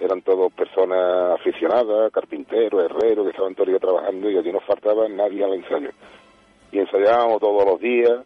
Eran 0.00 0.22
todos 0.22 0.50
personas 0.52 1.38
aficionadas, 1.38 2.10
carpinteros, 2.10 2.84
herreros, 2.84 3.24
que 3.24 3.30
estaban 3.30 3.54
todo 3.54 3.64
el 3.64 3.72
día 3.72 3.78
trabajando 3.78 4.30
y 4.30 4.38
allí 4.38 4.50
no 4.50 4.60
faltaba 4.60 5.06
nadie 5.08 5.44
al 5.44 5.52
ensayo. 5.52 5.90
Y 6.72 6.78
ensayábamos 6.78 7.40
todos 7.40 7.64
los 7.66 7.78
días 7.78 8.24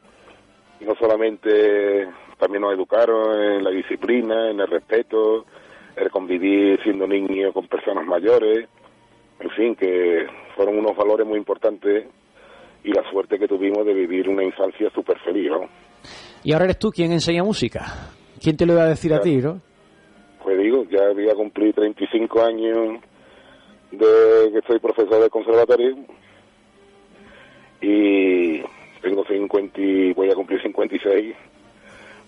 y 0.81 0.85
no 0.85 0.95
solamente 0.95 2.09
también 2.39 2.63
nos 2.63 2.73
educaron 2.73 3.43
en 3.43 3.65
la 3.65 3.71
disciplina, 3.71 4.51
en 4.51 4.61
el 4.61 4.69
respeto, 4.69 5.45
el 5.97 6.11
convivir 6.11 6.81
siendo 6.83 7.07
niño 7.07 7.53
con 7.53 7.67
personas 7.67 8.07
mayores, 8.07 8.69
en 9.41 9.51
fin, 9.51 9.75
que 9.75 10.27
fueron 10.55 10.79
unos 10.79 10.97
valores 10.97 11.27
muy 11.27 11.39
importantes 11.39 12.07
y 12.87 12.93
la 12.93 13.03
suerte 13.11 13.37
que 13.37 13.49
tuvimos 13.49 13.85
de 13.85 13.93
vivir 13.93 14.29
una 14.29 14.45
infancia 14.45 14.89
súper 14.95 15.19
feliz, 15.19 15.51
¿no? 15.51 15.69
Y 16.45 16.53
ahora 16.53 16.67
eres 16.67 16.79
tú 16.79 16.91
quien 16.91 17.11
enseña 17.11 17.43
música. 17.43 17.85
¿Quién 18.41 18.57
te 18.57 18.65
lo 18.65 18.75
iba 18.75 18.85
a 18.85 18.89
decir 18.89 19.13
a 19.13 19.21
ti, 19.21 19.39
no? 19.39 19.61
Pues 20.45 20.57
digo, 20.57 20.85
ya 20.89 21.07
había 21.11 21.35
cumplido 21.35 21.73
35 21.73 22.43
años 22.45 23.01
de 23.91 24.53
que 24.53 24.61
soy 24.69 24.79
profesor 24.79 25.21
de 25.21 25.29
conservatorio 25.29 25.97
y 27.81 28.63
tengo 29.03 29.25
50 29.27 29.81
y 29.81 30.13
voy 30.13 30.31
a 30.31 30.35
cumplir 30.35 30.63
56 30.63 31.35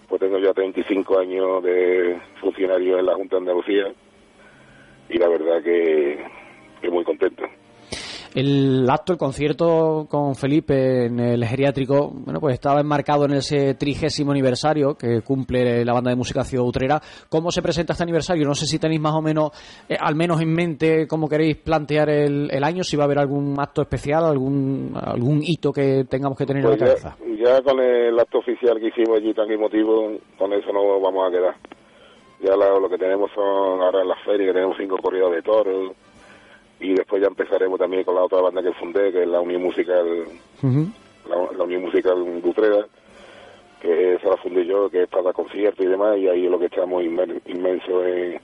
pues 0.08 0.20
tengo 0.20 0.38
ya 0.38 0.52
35 0.54 1.18
años 1.18 1.62
de 1.62 2.18
funcionario 2.40 2.98
en 2.98 3.06
la 3.06 3.14
Junta 3.14 3.36
de 3.36 3.40
Andalucía 3.40 3.92
y 5.10 5.18
la 5.18 5.28
verdad 5.28 5.62
que, 5.62 6.18
que 6.80 6.90
muy 6.90 7.04
contento. 7.04 7.44
El 8.34 8.88
acto, 8.90 9.12
el 9.12 9.18
concierto 9.18 10.06
con 10.08 10.34
Felipe 10.34 11.06
en 11.06 11.18
el 11.18 11.44
geriátrico, 11.44 12.10
bueno, 12.12 12.40
pues 12.40 12.54
estaba 12.54 12.80
enmarcado 12.80 13.24
en 13.24 13.32
ese 13.32 13.74
trigésimo 13.74 14.32
aniversario 14.32 14.94
que 14.94 15.22
cumple 15.22 15.84
la 15.84 15.92
banda 15.92 16.10
de 16.10 16.16
música 16.16 16.44
Ciudad 16.44 16.66
Utrera. 16.66 17.00
¿Cómo 17.28 17.50
se 17.50 17.62
presenta 17.62 17.92
este 17.92 18.02
aniversario? 18.02 18.46
No 18.46 18.54
sé 18.54 18.66
si 18.66 18.78
tenéis 18.78 19.00
más 19.00 19.14
o 19.14 19.22
menos, 19.22 19.50
eh, 19.88 19.96
al 19.98 20.14
menos 20.14 20.40
en 20.40 20.52
mente, 20.52 21.06
cómo 21.06 21.28
queréis 21.28 21.56
plantear 21.56 22.10
el, 22.10 22.50
el, 22.50 22.64
año, 22.64 22.84
si 22.84 22.96
va 22.96 23.04
a 23.04 23.06
haber 23.06 23.18
algún 23.18 23.54
acto 23.58 23.82
especial, 23.82 24.24
algún 24.24 24.92
algún 24.94 25.40
hito 25.42 25.72
que 25.72 26.04
tengamos 26.08 26.36
que 26.36 26.46
tener 26.46 26.62
pues 26.62 26.74
en 26.74 26.80
la 26.80 26.86
cabeza. 26.86 27.16
Ya 27.42 27.62
con 27.62 27.80
el 27.80 28.18
acto 28.18 28.38
oficial 28.38 28.78
que 28.78 28.88
hicimos 28.88 29.18
allí 29.18 29.32
tan 29.32 29.50
emotivo, 29.50 30.12
con 30.36 30.52
eso 30.52 30.72
no 30.72 31.00
vamos 31.00 31.26
a 31.26 31.30
quedar. 31.30 31.54
Ya 32.40 32.54
lo, 32.54 32.78
lo 32.78 32.88
que 32.88 32.98
tenemos 32.98 33.30
son 33.34 33.80
ahora 33.80 34.02
en 34.02 34.08
la 34.08 34.16
feria, 34.24 34.46
que 34.46 34.52
tenemos 34.52 34.76
cinco 34.78 34.96
corridos 35.02 35.32
de 35.32 35.42
toros 35.42 35.92
y 36.80 36.94
después 36.94 37.20
ya 37.20 37.28
empezaremos 37.28 37.78
también 37.78 38.04
con 38.04 38.14
la 38.14 38.24
otra 38.24 38.40
banda 38.40 38.62
que 38.62 38.72
fundé, 38.72 39.12
que 39.12 39.22
es 39.22 39.28
la 39.28 39.40
Unión 39.40 39.62
Musical, 39.62 40.24
la, 40.62 41.36
la, 41.56 41.64
Unión 41.64 41.82
Musical 41.82 42.40
Dutrera, 42.42 42.86
que 43.80 44.14
esa 44.14 44.28
la 44.30 44.36
fundé 44.36 44.66
yo, 44.66 44.88
que 44.88 45.02
es 45.02 45.08
para 45.08 45.32
conciertos 45.32 45.84
y 45.84 45.88
demás, 45.88 46.16
y 46.18 46.28
ahí 46.28 46.44
es 46.44 46.50
lo 46.50 46.58
que 46.58 46.66
estamos 46.66 47.02
inmenso 47.02 48.04
en, 48.04 48.40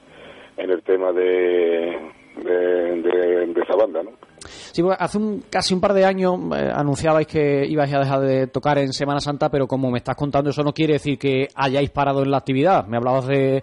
en 0.56 0.70
el 0.70 0.82
tema 0.82 1.12
de, 1.12 1.98
de, 2.42 3.02
de, 3.02 3.46
de 3.46 3.60
esa 3.60 3.76
banda, 3.76 4.02
¿no? 4.02 4.10
Sí, 4.46 4.82
pues 4.82 4.96
hace 4.98 5.18
un, 5.18 5.44
casi 5.48 5.72
un 5.72 5.80
par 5.80 5.94
de 5.94 6.04
años 6.04 6.38
eh, 6.54 6.70
anunciabais 6.74 7.26
que 7.26 7.64
ibais 7.66 7.92
a 7.94 8.00
dejar 8.00 8.20
de 8.20 8.46
tocar 8.48 8.78
en 8.78 8.92
Semana 8.92 9.20
Santa, 9.20 9.48
pero 9.48 9.66
como 9.66 9.90
me 9.90 9.98
estás 9.98 10.16
contando, 10.16 10.50
eso 10.50 10.62
no 10.62 10.72
quiere 10.72 10.94
decir 10.94 11.18
que 11.18 11.48
hayáis 11.54 11.90
parado 11.90 12.22
en 12.22 12.30
la 12.30 12.38
actividad. 12.38 12.86
Me 12.86 12.96
hablabas 12.96 13.26
de, 13.26 13.62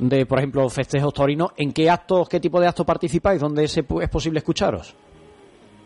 de 0.00 0.24
por 0.24 0.38
ejemplo, 0.38 0.68
festejos 0.70 1.12
torinos. 1.12 1.52
¿En 1.56 1.72
qué 1.72 1.90
actos, 1.90 2.28
qué 2.28 2.40
tipo 2.40 2.60
de 2.60 2.66
actos 2.66 2.86
participáis? 2.86 3.40
¿Dónde 3.40 3.68
se, 3.68 3.80
es 3.80 4.08
posible 4.08 4.38
escucharos? 4.38 4.96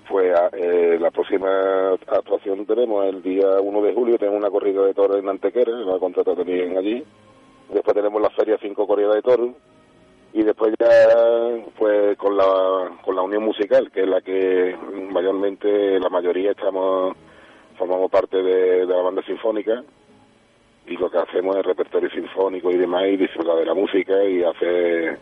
Pues 0.09 0.33
eh, 0.53 0.99
la 1.01 1.11
próxima 1.11 1.91
actuación 2.09 2.65
tenemos 2.67 3.07
el 3.07 3.23
día 3.23 3.61
1 3.61 3.83
de 3.83 3.95
julio, 3.95 4.19
tenemos 4.19 4.39
una 4.39 4.51
corrida 4.51 4.85
de 4.85 4.95
toros 4.95 5.19
en 5.19 5.29
Antequera, 5.29 5.73
la 5.73 5.99
contrata 5.99 6.35
también 6.35 6.77
allí. 6.77 7.03
Después 7.73 7.95
tenemos 7.95 8.23
la 8.23 8.31
Feria 8.31 8.57
5 8.61 8.87
Corrida 8.87 9.15
de 9.15 9.23
Toros 9.23 9.51
y 10.35 10.43
después 10.43 10.75
ya 10.79 10.89
pues 11.79 12.19
con 12.19 12.37
la 12.37 12.91
con 13.03 13.17
la 13.17 13.23
unión 13.23 13.45
musical 13.45 13.91
que 13.91 14.03
es 14.03 14.09
la 14.09 14.21
que 14.21 14.77
mayormente 15.11 15.99
la 15.99 16.09
mayoría 16.09 16.51
estamos 16.51 17.17
formamos 17.79 18.11
parte 18.11 18.43
de 18.43 18.85
la 18.85 18.97
banda 18.97 19.23
sinfónica 19.23 19.83
y 20.87 20.97
lo 20.97 21.11
que 21.11 21.19
hacemos 21.19 21.57
es 21.57 21.65
repertorio 21.65 22.11
sinfónico 22.11 22.71
y 22.71 22.77
demás 22.77 23.05
y 23.09 23.17
disfrutar 23.17 23.57
de 23.57 23.67
la 23.67 23.75
música 23.75 24.23
y 24.25 24.43
hacer 24.43 25.19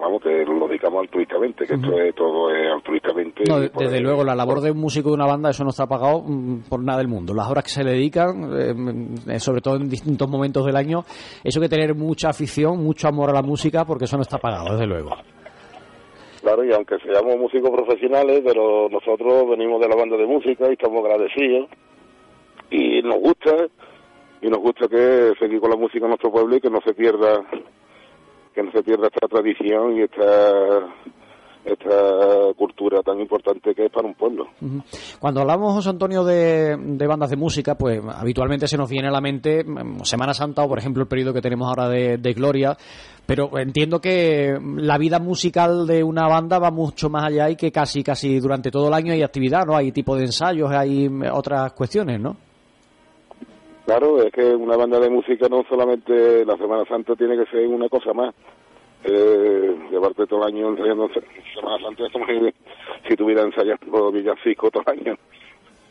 vamos 0.00 0.22
que 0.22 0.44
lo 0.44 0.68
dedicamos 0.68 1.00
altruistamente 1.00 1.66
que 1.66 1.74
uh 1.74 1.76
-huh. 1.76 1.84
esto 1.84 2.00
es 2.00 2.14
todo 2.14 2.50
es 2.54 2.72
altruistamente 2.72 3.42
no, 3.48 3.58
desde 3.60 4.00
luego 4.00 4.24
la 4.24 4.34
labor 4.34 4.60
de 4.60 4.70
un 4.70 4.78
músico 4.78 5.08
de 5.08 5.16
una 5.16 5.26
banda 5.26 5.50
eso 5.50 5.64
no 5.64 5.70
está 5.70 5.86
pagado 5.86 6.22
mm, 6.22 6.68
por 6.68 6.82
nada 6.82 6.98
del 6.98 7.08
mundo. 7.08 7.34
Las 7.34 7.50
horas 7.50 7.64
que 7.64 7.70
se 7.70 7.84
le 7.84 7.92
dedican 7.92 8.50
eh, 9.28 9.40
sobre 9.40 9.60
todo 9.60 9.76
en 9.76 9.88
distintos 9.88 10.28
momentos 10.28 10.64
del 10.64 10.76
año 10.76 11.00
eso 11.42 11.60
que 11.60 11.68
tener 11.68 11.94
mucha 11.94 12.28
afición 12.30 12.82
mucho 12.82 13.08
amor 13.08 13.30
a 13.30 13.32
la 13.32 13.42
música 13.42 13.84
porque 13.84 14.04
eso 14.04 14.16
no 14.16 14.22
está 14.22 14.38
pagado 14.38 14.72
desde 14.72 14.86
luego. 14.86 15.10
Claro, 16.40 16.64
y 16.64 16.72
aunque 16.72 16.96
seamos 17.00 17.36
músicos 17.36 17.70
profesionales, 17.70 18.40
pero 18.42 18.88
nosotros 18.88 19.50
venimos 19.50 19.78
de 19.80 19.88
la 19.88 19.96
banda 19.96 20.16
de 20.16 20.26
música 20.26 20.68
y 20.70 20.72
estamos 20.72 21.04
agradecidos 21.04 21.68
y 22.70 23.02
nos 23.02 23.18
gusta 23.18 23.56
y 24.42 24.48
nos 24.48 24.58
gusta 24.58 24.88
que 24.88 25.32
seguir 25.38 25.60
con 25.60 25.70
la 25.70 25.76
música 25.76 26.04
en 26.04 26.10
nuestro 26.10 26.30
pueblo 26.30 26.56
y 26.56 26.60
que 26.60 26.70
no 26.70 26.80
se 26.84 26.94
pierda 26.94 27.44
que 28.54 28.62
no 28.62 28.72
se 28.72 28.82
pierda 28.82 29.08
esta 29.08 29.28
tradición 29.28 29.96
y 29.96 30.02
esta 30.02 30.88
esta 31.64 32.54
cultura 32.56 33.02
tan 33.02 33.20
importante 33.20 33.74
que 33.74 33.84
es 33.84 33.92
para 33.92 34.08
un 34.08 34.14
pueblo. 34.14 34.46
Cuando 35.18 35.42
hablamos, 35.42 35.74
José 35.74 35.90
Antonio, 35.90 36.24
de, 36.24 36.76
de, 36.76 37.06
bandas 37.06 37.30
de 37.30 37.36
música, 37.36 37.74
pues 37.74 38.00
habitualmente 38.14 38.66
se 38.66 38.78
nos 38.78 38.88
viene 38.88 39.08
a 39.08 39.10
la 39.10 39.20
mente 39.20 39.64
Semana 40.04 40.32
Santa 40.32 40.62
o, 40.62 40.68
por 40.68 40.78
ejemplo, 40.78 41.02
el 41.02 41.08
periodo 41.08 41.34
que 41.34 41.42
tenemos 41.42 41.68
ahora 41.68 41.88
de, 41.88 42.16
de 42.16 42.32
Gloria, 42.32 42.76
pero 43.26 43.50
entiendo 43.58 44.00
que 44.00 44.58
la 44.76 44.96
vida 44.96 45.18
musical 45.18 45.86
de 45.86 46.02
una 46.02 46.26
banda 46.28 46.58
va 46.58 46.70
mucho 46.70 47.10
más 47.10 47.24
allá 47.24 47.50
y 47.50 47.56
que 47.56 47.70
casi, 47.70 48.02
casi 48.02 48.40
durante 48.40 48.70
todo 48.70 48.88
el 48.88 48.94
año 48.94 49.12
hay 49.12 49.22
actividad, 49.22 49.66
¿no? 49.66 49.76
Hay 49.76 49.92
tipo 49.92 50.16
de 50.16 50.24
ensayos, 50.24 50.70
hay 50.70 51.10
otras 51.30 51.72
cuestiones, 51.72 52.20
¿no? 52.20 52.36
Claro, 53.90 54.22
es 54.22 54.32
que 54.32 54.44
una 54.44 54.76
banda 54.76 55.00
de 55.00 55.10
música 55.10 55.48
no 55.48 55.64
solamente 55.68 56.44
la 56.44 56.56
Semana 56.56 56.84
Santa 56.84 57.16
tiene 57.16 57.36
que 57.36 57.50
ser 57.50 57.66
una 57.66 57.88
cosa 57.88 58.12
más. 58.12 58.32
Eh, 59.02 59.76
llevarte 59.90 60.28
todo 60.28 60.46
el 60.46 60.54
año 60.54 60.68
ensayando 60.68 61.10
Semana 61.52 61.82
Santa 61.82 62.06
es 62.06 62.12
como 62.12 62.24
si, 62.28 63.16
tuviera 63.16 63.42
ensayando 63.42 64.12
villancico 64.12 64.70
todo 64.70 64.84
el 64.86 65.00
año. 65.00 65.18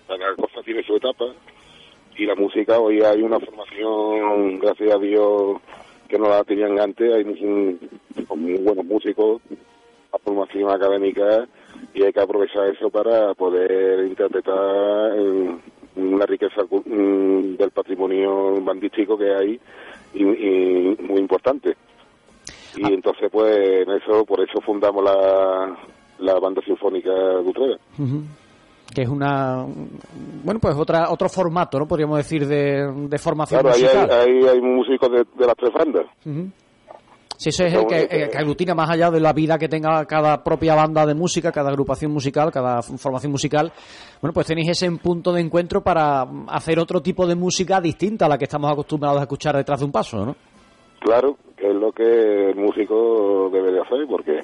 Cada 0.07 0.33
cosa 0.35 0.61
tiene 0.63 0.81
su 0.83 0.95
etapa 0.95 1.25
y 2.15 2.25
la 2.25 2.35
música 2.35 2.79
hoy 2.79 3.01
hay 3.01 3.21
una 3.21 3.37
formación, 3.37 4.59
gracias 4.59 4.95
a 4.95 4.97
Dios, 4.97 5.57
que 6.07 6.17
no 6.17 6.29
la 6.29 6.45
tenían 6.45 6.79
antes. 6.79 7.13
Hay 7.13 7.25
muy, 7.25 8.59
buenos 8.59 8.85
músicos, 8.85 9.41
la 10.13 10.19
formación 10.19 10.71
académica 10.71 11.49
y 11.93 12.03
hay 12.03 12.13
que 12.13 12.21
aprovechar 12.21 12.69
eso 12.69 12.89
para 12.89 13.33
poder 13.33 14.07
interpretar 14.07 15.19
una 16.01 16.25
riqueza 16.25 16.61
del 16.85 17.71
patrimonio 17.71 18.61
bandístico 18.61 19.17
que 19.17 19.33
hay 19.33 19.59
y, 20.13 20.23
y 20.23 20.95
muy 21.01 21.19
importante. 21.19 21.75
Y 22.75 22.83
ah. 22.85 22.89
entonces, 22.91 23.29
pues, 23.31 23.57
en 23.57 23.89
eso, 23.91 24.25
por 24.25 24.41
eso 24.41 24.61
fundamos 24.65 25.03
la, 25.03 25.77
la 26.19 26.39
banda 26.39 26.61
sinfónica 26.65 27.11
de 27.11 27.49
Utrera. 27.49 27.77
Uh 27.97 28.03
-huh. 28.03 28.23
Que 28.93 29.03
es 29.03 29.09
una, 29.09 29.65
bueno, 30.43 30.59
pues 30.59 30.75
otra 30.75 31.11
otro 31.11 31.29
formato, 31.29 31.77
¿no? 31.77 31.87
Podríamos 31.87 32.17
decir, 32.17 32.47
de, 32.47 32.91
de 33.07 33.17
formación 33.19 33.61
claro, 33.61 33.77
musical. 33.77 34.09
Ahí 34.11 34.19
hay, 34.19 34.43
hay, 34.43 34.47
hay 34.47 34.61
músicos 34.61 35.11
de, 35.11 35.25
de, 35.37 35.45
las 35.45 35.55
tres 35.55 35.71
bandas. 35.73 36.05
Uh 36.25 36.29
-huh. 36.29 36.51
Sí, 37.39 37.51
ese 37.51 37.67
es 37.67 37.73
el 37.73 37.87
que, 37.87 38.37
aglutina 38.37 38.75
más 38.75 38.89
allá 38.89 39.09
de 39.09 39.21
la 39.21 39.31
vida 39.31 39.57
que 39.57 39.69
tenga 39.69 40.05
cada 40.05 40.43
propia 40.43 40.75
banda 40.75 41.05
de 41.05 41.13
música, 41.13 41.53
cada 41.53 41.69
agrupación 41.69 42.11
musical, 42.11 42.51
cada 42.51 42.81
formación 42.81 43.31
musical. 43.31 43.71
Bueno, 44.21 44.33
pues 44.33 44.45
tenéis 44.45 44.71
ese 44.71 44.91
punto 45.01 45.31
de 45.31 45.39
encuentro 45.39 45.81
para 45.81 46.27
hacer 46.49 46.77
otro 46.79 47.01
tipo 47.01 47.25
de 47.25 47.35
música 47.35 47.79
distinta 47.79 48.25
a 48.25 48.27
la 48.27 48.37
que 48.37 48.43
estamos 48.43 48.69
acostumbrados 48.69 49.19
a 49.19 49.21
escuchar 49.21 49.55
detrás 49.55 49.79
de 49.79 49.85
un 49.85 49.91
paso, 49.93 50.25
¿no? 50.25 50.35
Claro, 50.99 51.37
que 51.55 51.69
es 51.69 51.75
lo 51.75 51.93
que 51.93 52.49
el 52.49 52.57
músico 52.57 53.49
debe 53.53 53.71
de 53.71 53.79
hacer, 53.83 54.05
porque 54.09 54.43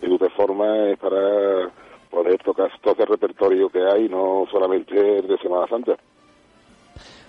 si 0.00 0.16
te 0.16 0.30
forma 0.30 0.92
es 0.92 0.98
para 0.98 1.70
poder 2.10 2.42
tocar 2.42 2.70
todo 2.80 2.96
el 3.00 3.06
repertorio 3.06 3.68
que 3.68 3.82
hay, 3.84 4.08
no 4.08 4.46
solamente 4.50 4.94
de 4.94 5.38
Semana 5.42 5.66
Santa. 5.68 5.94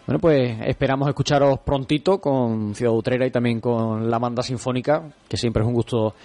Bueno, 0.07 0.19
pues 0.19 0.57
esperamos 0.65 1.07
escucharos 1.07 1.59
prontito 1.59 2.19
con 2.19 2.73
Ciudad 2.73 2.93
Utrera 2.93 3.27
y 3.27 3.31
también 3.31 3.61
con 3.61 4.09
la 4.09 4.17
banda 4.17 4.41
sinfónica, 4.41 5.03
que 5.29 5.37
siempre 5.37 5.61
es 5.61 5.67
un 5.67 5.75
gusto 5.75 6.15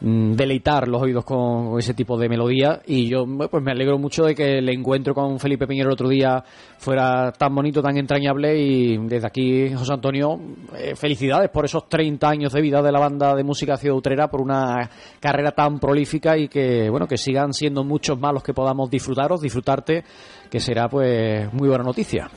mmm, 0.00 0.32
deleitar 0.32 0.88
los 0.88 1.02
oídos 1.02 1.26
con, 1.26 1.78
ese 1.78 1.92
tipo 1.92 2.16
de 2.16 2.30
melodía. 2.30 2.80
Y 2.86 3.10
yo 3.10 3.26
pues 3.50 3.62
me 3.62 3.72
alegro 3.72 3.98
mucho 3.98 4.24
de 4.24 4.34
que 4.34 4.56
el 4.58 4.68
encuentro 4.70 5.14
con 5.14 5.38
Felipe 5.38 5.66
Piñero 5.66 5.90
el 5.90 5.92
otro 5.92 6.08
día 6.08 6.42
fuera 6.78 7.30
tan 7.32 7.54
bonito, 7.54 7.82
tan 7.82 7.98
entrañable. 7.98 8.58
Y 8.58 8.96
desde 9.06 9.26
aquí, 9.26 9.70
José 9.74 9.92
Antonio, 9.92 10.40
eh, 10.78 10.96
felicidades 10.96 11.50
por 11.50 11.66
esos 11.66 11.90
30 11.90 12.26
años 12.26 12.54
de 12.54 12.62
vida 12.62 12.80
de 12.80 12.90
la 12.90 13.00
banda 13.00 13.34
de 13.34 13.44
música 13.44 13.76
Ciudad 13.76 13.98
Utrera, 13.98 14.30
por 14.30 14.40
una 14.40 14.88
carrera 15.20 15.52
tan 15.52 15.78
prolífica 15.78 16.38
y 16.38 16.48
que, 16.48 16.88
bueno, 16.88 17.06
que 17.06 17.18
sigan 17.18 17.52
siendo 17.52 17.84
muchos 17.84 18.18
más 18.18 18.32
los 18.32 18.42
que 18.42 18.54
podamos 18.54 18.90
disfrutaros, 18.90 19.42
disfrutarte, 19.42 20.04
que 20.50 20.58
será 20.58 20.88
pues 20.88 21.52
muy 21.52 21.68
buena 21.68 21.84
noticia. 21.84 22.30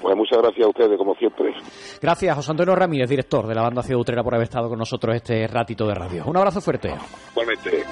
Pues 0.00 0.16
muchas 0.16 0.38
gracias 0.38 0.66
a 0.66 0.68
ustedes, 0.68 0.96
como 0.96 1.14
siempre. 1.14 1.52
Gracias, 2.00 2.36
José 2.36 2.50
Antonio 2.50 2.74
Ramírez, 2.74 3.08
director 3.08 3.46
de 3.46 3.54
la 3.54 3.62
banda 3.62 3.82
Ciudad 3.82 4.00
Utrera, 4.00 4.22
por 4.22 4.34
haber 4.34 4.44
estado 4.44 4.68
con 4.68 4.78
nosotros 4.78 5.14
este 5.14 5.46
ratito 5.46 5.86
de 5.86 5.94
radio. 5.94 6.24
Un 6.26 6.36
abrazo 6.36 6.60
fuerte. 6.60 6.94
Igualmente. 7.32 7.84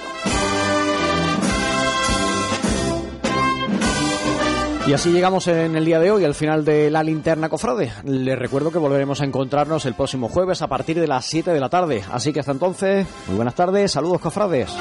Y 4.89 4.95
así 4.95 5.13
llegamos 5.13 5.47
en 5.49 5.77
el 5.77 5.85
día 5.85 6.01
de 6.01 6.11
hoy 6.11 6.25
al 6.25 6.35
final 6.35 6.65
de 6.65 6.91
la 6.91 7.03
linterna 7.03 7.51
cofrade. 7.51 7.93
Les 8.05 8.39
recuerdo 8.39 8.71
que 8.71 8.79
volveremos 8.79 9.21
a 9.21 9.27
encontrarnos 9.27 9.85
el 9.85 9.93
próximo 9.93 10.31
jueves 10.31 10.63
a 10.63 10.67
partir 10.67 10.99
de 10.99 11.07
las 11.07 11.27
7 11.27 11.53
de 11.53 11.61
la 11.61 11.69
tarde. 11.69 12.03
Así 12.11 12.33
que 12.33 12.41
hasta 12.41 12.53
entonces, 12.53 13.07
muy 13.27 13.37
buenas 13.37 13.55
tardes, 13.55 13.93
saludos 13.93 14.23
cofrades. 14.23 14.75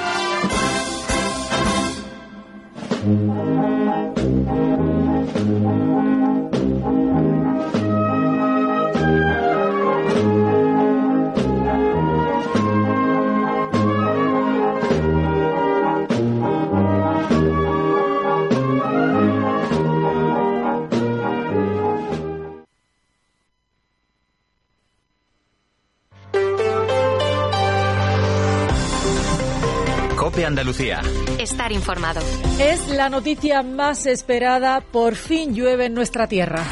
Cope 30.38 30.46
Andalucía. 30.46 31.02
Estar 31.40 31.72
informado. 31.72 32.22
Es 32.60 32.90
la 32.90 33.10
noticia 33.10 33.64
más 33.64 34.06
esperada. 34.06 34.82
Por 34.82 35.16
fin 35.16 35.56
llueve 35.56 35.86
en 35.86 35.96
nuestra 35.96 36.28
tierra. 36.28 36.64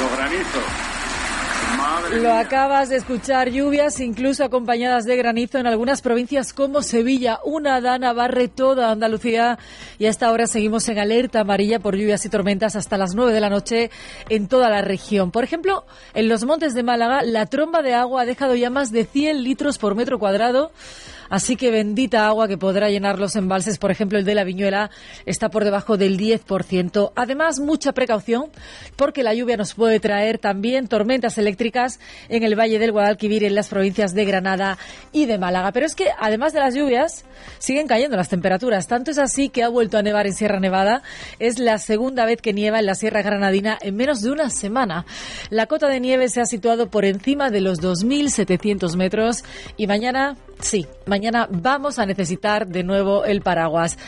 Los 0.00 0.16
granizos. 0.16 0.64
Madre 1.76 2.16
Lo 2.16 2.30
mía. 2.30 2.40
acabas 2.40 2.88
de 2.88 2.96
escuchar, 2.96 3.50
lluvias 3.50 4.00
incluso 4.00 4.42
acompañadas 4.42 5.04
de 5.04 5.16
granizo 5.16 5.58
en 5.58 5.68
algunas 5.68 6.02
provincias 6.02 6.52
como 6.52 6.82
Sevilla. 6.82 7.38
Una 7.44 7.80
dana 7.80 8.12
barre 8.12 8.48
toda 8.48 8.90
Andalucía 8.90 9.60
y 10.00 10.06
a 10.06 10.10
esta 10.10 10.32
hora 10.32 10.48
seguimos 10.48 10.88
en 10.88 10.98
alerta 10.98 11.40
amarilla 11.40 11.78
por 11.78 11.94
lluvias 11.94 12.24
y 12.24 12.30
tormentas 12.30 12.74
hasta 12.74 12.98
las 12.98 13.14
9 13.14 13.32
de 13.32 13.40
la 13.40 13.48
noche 13.50 13.92
en 14.28 14.48
toda 14.48 14.70
la 14.70 14.82
región. 14.82 15.30
Por 15.30 15.44
ejemplo, 15.44 15.84
en 16.14 16.28
los 16.28 16.44
montes 16.44 16.74
de 16.74 16.82
Málaga, 16.82 17.22
la 17.22 17.46
tromba 17.46 17.80
de 17.80 17.94
agua 17.94 18.22
ha 18.22 18.26
dejado 18.26 18.56
ya 18.56 18.70
más 18.70 18.90
de 18.90 19.04
100 19.04 19.44
litros 19.44 19.78
por 19.78 19.94
metro 19.94 20.18
cuadrado. 20.18 20.72
Así 21.28 21.56
que 21.56 21.70
bendita 21.70 22.26
agua 22.26 22.48
que 22.48 22.56
podrá 22.56 22.88
llenar 22.88 23.18
los 23.18 23.36
embalses, 23.36 23.78
por 23.78 23.90
ejemplo 23.90 24.18
el 24.18 24.24
de 24.24 24.34
la 24.34 24.44
Viñuela, 24.44 24.90
está 25.26 25.50
por 25.50 25.64
debajo 25.64 25.96
del 25.96 26.18
10%. 26.18 27.12
Además, 27.14 27.60
mucha 27.60 27.92
precaución 27.92 28.46
porque 28.96 29.22
la 29.22 29.34
lluvia 29.34 29.56
nos 29.56 29.74
puede 29.74 30.00
traer 30.00 30.38
también 30.38 30.88
tormentas 30.88 31.36
eléctricas 31.38 32.00
en 32.28 32.42
el 32.44 32.58
Valle 32.58 32.78
del 32.78 32.92
Guadalquivir, 32.92 33.44
en 33.44 33.54
las 33.54 33.68
provincias 33.68 34.14
de 34.14 34.24
Granada 34.24 34.78
y 35.12 35.26
de 35.26 35.38
Málaga. 35.38 35.72
Pero 35.72 35.86
es 35.86 35.94
que 35.94 36.08
además 36.18 36.52
de 36.52 36.60
las 36.60 36.74
lluvias, 36.74 37.24
siguen 37.58 37.86
cayendo 37.86 38.16
las 38.16 38.28
temperaturas. 38.30 38.86
Tanto 38.86 39.10
es 39.10 39.18
así 39.18 39.50
que 39.50 39.62
ha 39.62 39.68
vuelto 39.68 39.98
a 39.98 40.02
nevar 40.02 40.26
en 40.26 40.34
Sierra 40.34 40.60
Nevada. 40.60 41.02
Es 41.38 41.58
la 41.58 41.78
segunda 41.78 42.24
vez 42.24 42.40
que 42.40 42.52
nieva 42.52 42.78
en 42.78 42.86
la 42.86 42.94
Sierra 42.94 43.22
Granadina 43.22 43.76
en 43.82 43.96
menos 43.96 44.22
de 44.22 44.30
una 44.30 44.48
semana. 44.48 45.04
La 45.50 45.66
cota 45.66 45.88
de 45.88 46.00
nieve 46.00 46.28
se 46.28 46.40
ha 46.40 46.46
situado 46.46 46.90
por 46.90 47.04
encima 47.04 47.50
de 47.50 47.60
los 47.60 47.80
2.700 47.80 48.96
metros 48.96 49.44
y 49.76 49.86
mañana, 49.86 50.36
sí, 50.60 50.86
mañana 51.06 51.17
vamos 51.50 51.98
a 51.98 52.06
necesitar 52.06 52.66
de 52.66 52.82
nuevo 52.82 53.24
el 53.24 53.40
paraguas. 53.40 53.98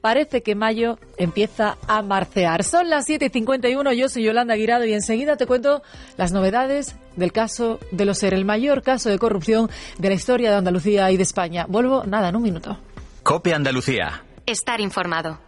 Parece 0.00 0.42
que 0.42 0.54
mayo 0.54 0.98
empieza 1.16 1.76
a 1.88 2.02
marcear. 2.02 2.62
Son 2.62 2.88
las 2.88 3.08
7.51, 3.08 3.92
yo 3.94 4.08
soy 4.08 4.22
Yolanda 4.22 4.54
Guirado 4.54 4.84
y 4.84 4.92
enseguida 4.92 5.36
te 5.36 5.46
cuento 5.46 5.82
las 6.16 6.32
novedades 6.32 6.96
del 7.16 7.32
caso 7.32 7.80
de 7.90 8.04
los 8.04 8.18
ser, 8.18 8.32
el 8.32 8.44
mayor 8.44 8.82
caso 8.82 9.10
de 9.10 9.18
corrupción 9.18 9.68
de 9.98 10.08
la 10.08 10.14
historia 10.14 10.50
de 10.50 10.56
Andalucía 10.56 11.10
y 11.10 11.16
de 11.16 11.24
España. 11.24 11.66
Vuelvo, 11.68 12.04
nada, 12.04 12.28
en 12.28 12.36
un 12.36 12.42
minuto. 12.42 12.78
Cope 13.22 13.52
Andalucía. 13.52 14.22
Estar 14.46 14.80
informado. 14.80 15.47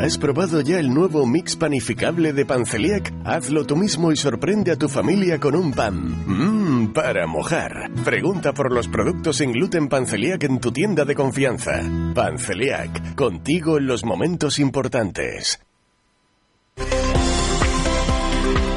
¿Has 0.00 0.18
probado 0.18 0.60
ya 0.60 0.80
el 0.80 0.92
nuevo 0.92 1.26
mix 1.26 1.54
panificable 1.54 2.32
de 2.32 2.44
Panceliac? 2.44 3.12
Hazlo 3.24 3.64
tú 3.64 3.76
mismo 3.76 4.10
y 4.10 4.16
sorprende 4.16 4.72
a 4.72 4.76
tu 4.76 4.88
familia 4.88 5.38
con 5.38 5.54
un 5.54 5.72
pan. 5.72 6.24
Mmm, 6.26 6.92
para 6.92 7.26
mojar. 7.28 7.90
Pregunta 8.04 8.52
por 8.52 8.72
los 8.72 8.88
productos 8.88 9.36
sin 9.36 9.52
gluten 9.52 9.88
Panceliac 9.88 10.42
en 10.42 10.58
tu 10.58 10.72
tienda 10.72 11.04
de 11.04 11.14
confianza. 11.14 11.82
Panceliac, 12.14 13.14
contigo 13.14 13.78
en 13.78 13.86
los 13.86 14.04
momentos 14.04 14.58
importantes. 14.58 15.60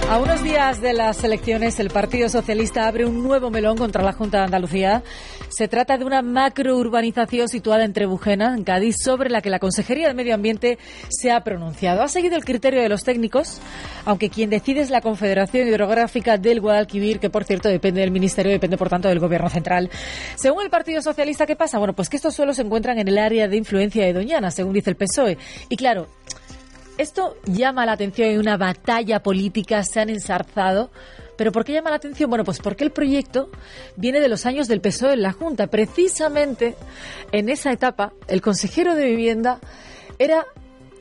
A 0.07 0.19
unos 0.19 0.43
días 0.43 0.81
de 0.81 0.93
las 0.93 1.23
elecciones, 1.23 1.79
el 1.79 1.89
Partido 1.89 2.29
Socialista 2.29 2.87
abre 2.87 3.05
un 3.05 3.23
nuevo 3.23 3.49
melón 3.49 3.75
contra 3.75 4.03
la 4.03 4.13
Junta 4.13 4.37
de 4.37 4.43
Andalucía. 4.43 5.01
Se 5.49 5.67
trata 5.67 5.97
de 5.97 6.05
una 6.05 6.21
macrourbanización 6.21 7.49
situada 7.49 7.83
en 7.83 7.91
Trebujena, 7.91 8.53
en 8.55 8.63
Cádiz, 8.63 8.97
sobre 9.03 9.31
la 9.31 9.41
que 9.41 9.49
la 9.49 9.57
Consejería 9.57 10.07
de 10.07 10.13
Medio 10.13 10.35
Ambiente 10.35 10.77
se 11.09 11.31
ha 11.31 11.43
pronunciado. 11.43 12.03
Ha 12.03 12.07
seguido 12.07 12.35
el 12.35 12.45
criterio 12.45 12.83
de 12.83 12.87
los 12.87 13.01
técnicos, 13.01 13.59
aunque 14.05 14.29
quien 14.29 14.51
decide 14.51 14.81
es 14.81 14.91
la 14.91 15.01
Confederación 15.01 15.67
Hidrográfica 15.67 16.37
del 16.37 16.61
Guadalquivir, 16.61 17.19
que 17.19 17.31
por 17.31 17.43
cierto 17.43 17.67
depende 17.67 18.01
del 18.01 18.11
Ministerio, 18.11 18.51
depende 18.51 18.77
por 18.77 18.89
tanto 18.89 19.07
del 19.09 19.19
Gobierno 19.19 19.49
Central. 19.49 19.89
Según 20.35 20.63
el 20.63 20.69
Partido 20.69 21.01
Socialista, 21.01 21.47
¿qué 21.47 21.55
pasa? 21.55 21.79
Bueno, 21.79 21.93
pues 21.93 22.09
que 22.09 22.17
estos 22.17 22.35
suelos 22.35 22.57
se 22.57 22.61
encuentran 22.61 22.99
en 22.99 23.07
el 23.07 23.17
área 23.17 23.47
de 23.47 23.57
influencia 23.57 24.05
de 24.05 24.13
Doñana, 24.13 24.51
según 24.51 24.73
dice 24.73 24.91
el 24.91 24.97
PSOE. 24.97 25.39
Y 25.67 25.75
claro, 25.75 26.07
esto 26.97 27.35
llama 27.45 27.85
la 27.85 27.93
atención 27.93 28.29
en 28.29 28.39
una 28.39 28.57
batalla 28.57 29.21
política, 29.21 29.83
se 29.83 29.99
han 29.99 30.09
ensarzado. 30.09 30.91
¿Pero 31.37 31.51
por 31.51 31.65
qué 31.65 31.73
llama 31.73 31.89
la 31.89 31.97
atención? 31.97 32.29
Bueno, 32.29 32.45
pues 32.45 32.59
porque 32.59 32.85
el 32.85 32.91
proyecto 32.91 33.49
viene 33.97 34.21
de 34.21 34.29
los 34.29 34.45
años 34.45 34.67
del 34.67 34.79
PSOE 34.79 35.13
en 35.13 35.21
la 35.21 35.33
Junta. 35.33 35.67
Precisamente 35.67 36.75
en 37.31 37.49
esa 37.49 37.71
etapa, 37.71 38.13
el 38.27 38.41
consejero 38.41 38.95
de 38.95 39.05
Vivienda 39.05 39.59
era 40.17 40.45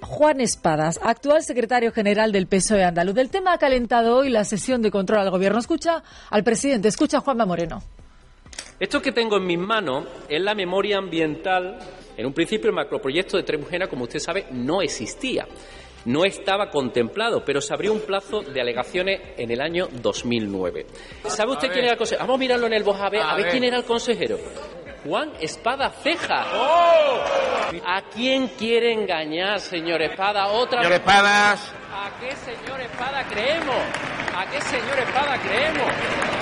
Juan 0.00 0.40
Espadas, 0.40 0.98
actual 1.02 1.42
secretario 1.44 1.92
general 1.92 2.32
del 2.32 2.46
PSOE 2.46 2.84
andaluz. 2.84 3.16
El 3.16 3.30
tema 3.30 3.52
ha 3.52 3.58
calentado 3.58 4.16
hoy 4.16 4.28
la 4.28 4.44
sesión 4.44 4.82
de 4.82 4.90
control 4.90 5.20
al 5.20 5.30
gobierno. 5.30 5.58
Escucha 5.58 6.02
al 6.30 6.42
presidente, 6.42 6.88
escucha 6.88 7.18
a 7.18 7.20
Juanma 7.20 7.46
Moreno. 7.46 7.82
Esto 8.80 9.00
que 9.00 9.12
tengo 9.12 9.36
en 9.36 9.46
mis 9.46 9.58
manos 9.58 10.04
es 10.28 10.42
la 10.42 10.54
memoria 10.54 10.98
ambiental. 10.98 11.78
En 12.16 12.26
un 12.26 12.32
principio 12.32 12.68
el 12.68 12.74
macroproyecto 12.74 13.36
de 13.36 13.44
Trebujena, 13.44 13.86
como 13.86 14.04
usted 14.04 14.18
sabe, 14.18 14.46
no 14.50 14.82
existía. 14.82 15.46
No 16.04 16.24
estaba 16.24 16.70
contemplado, 16.70 17.44
pero 17.44 17.60
se 17.60 17.72
abrió 17.72 17.92
un 17.92 18.00
plazo 18.00 18.42
de 18.42 18.60
alegaciones 18.60 19.20
en 19.36 19.50
el 19.50 19.60
año 19.60 19.88
2009. 19.90 20.86
¿Sabe 21.26 21.52
usted 21.52 21.68
quién 21.68 21.84
era 21.84 21.92
el 21.92 21.98
consejero? 21.98 22.26
Vamos 22.26 22.36
a 22.36 22.40
mirarlo 22.40 22.66
en 22.66 22.72
el 22.74 22.82
voz 22.82 23.00
a 23.00 23.08
ver, 23.08 23.22
a 23.22 23.34
ver 23.36 23.48
quién 23.50 23.64
era 23.64 23.78
el 23.78 23.84
consejero. 23.84 24.38
Juan 25.04 25.32
Espada 25.40 25.90
Ceja. 25.90 26.46
¿A 27.86 28.02
quién 28.14 28.48
quiere 28.48 28.92
engañar, 28.92 29.60
señor 29.60 30.00
Espada? 30.00 30.46
Otra 30.48 30.78
Señor 30.82 30.92
vez. 30.92 31.00
Espadas. 31.00 31.72
¿A 31.92 32.10
qué 32.20 32.34
señor 32.36 32.80
Espada 32.80 33.24
creemos? 33.28 33.76
¿A 34.34 34.50
qué 34.50 34.60
señor 34.62 34.98
Espada 34.98 35.38
creemos? 35.38 35.88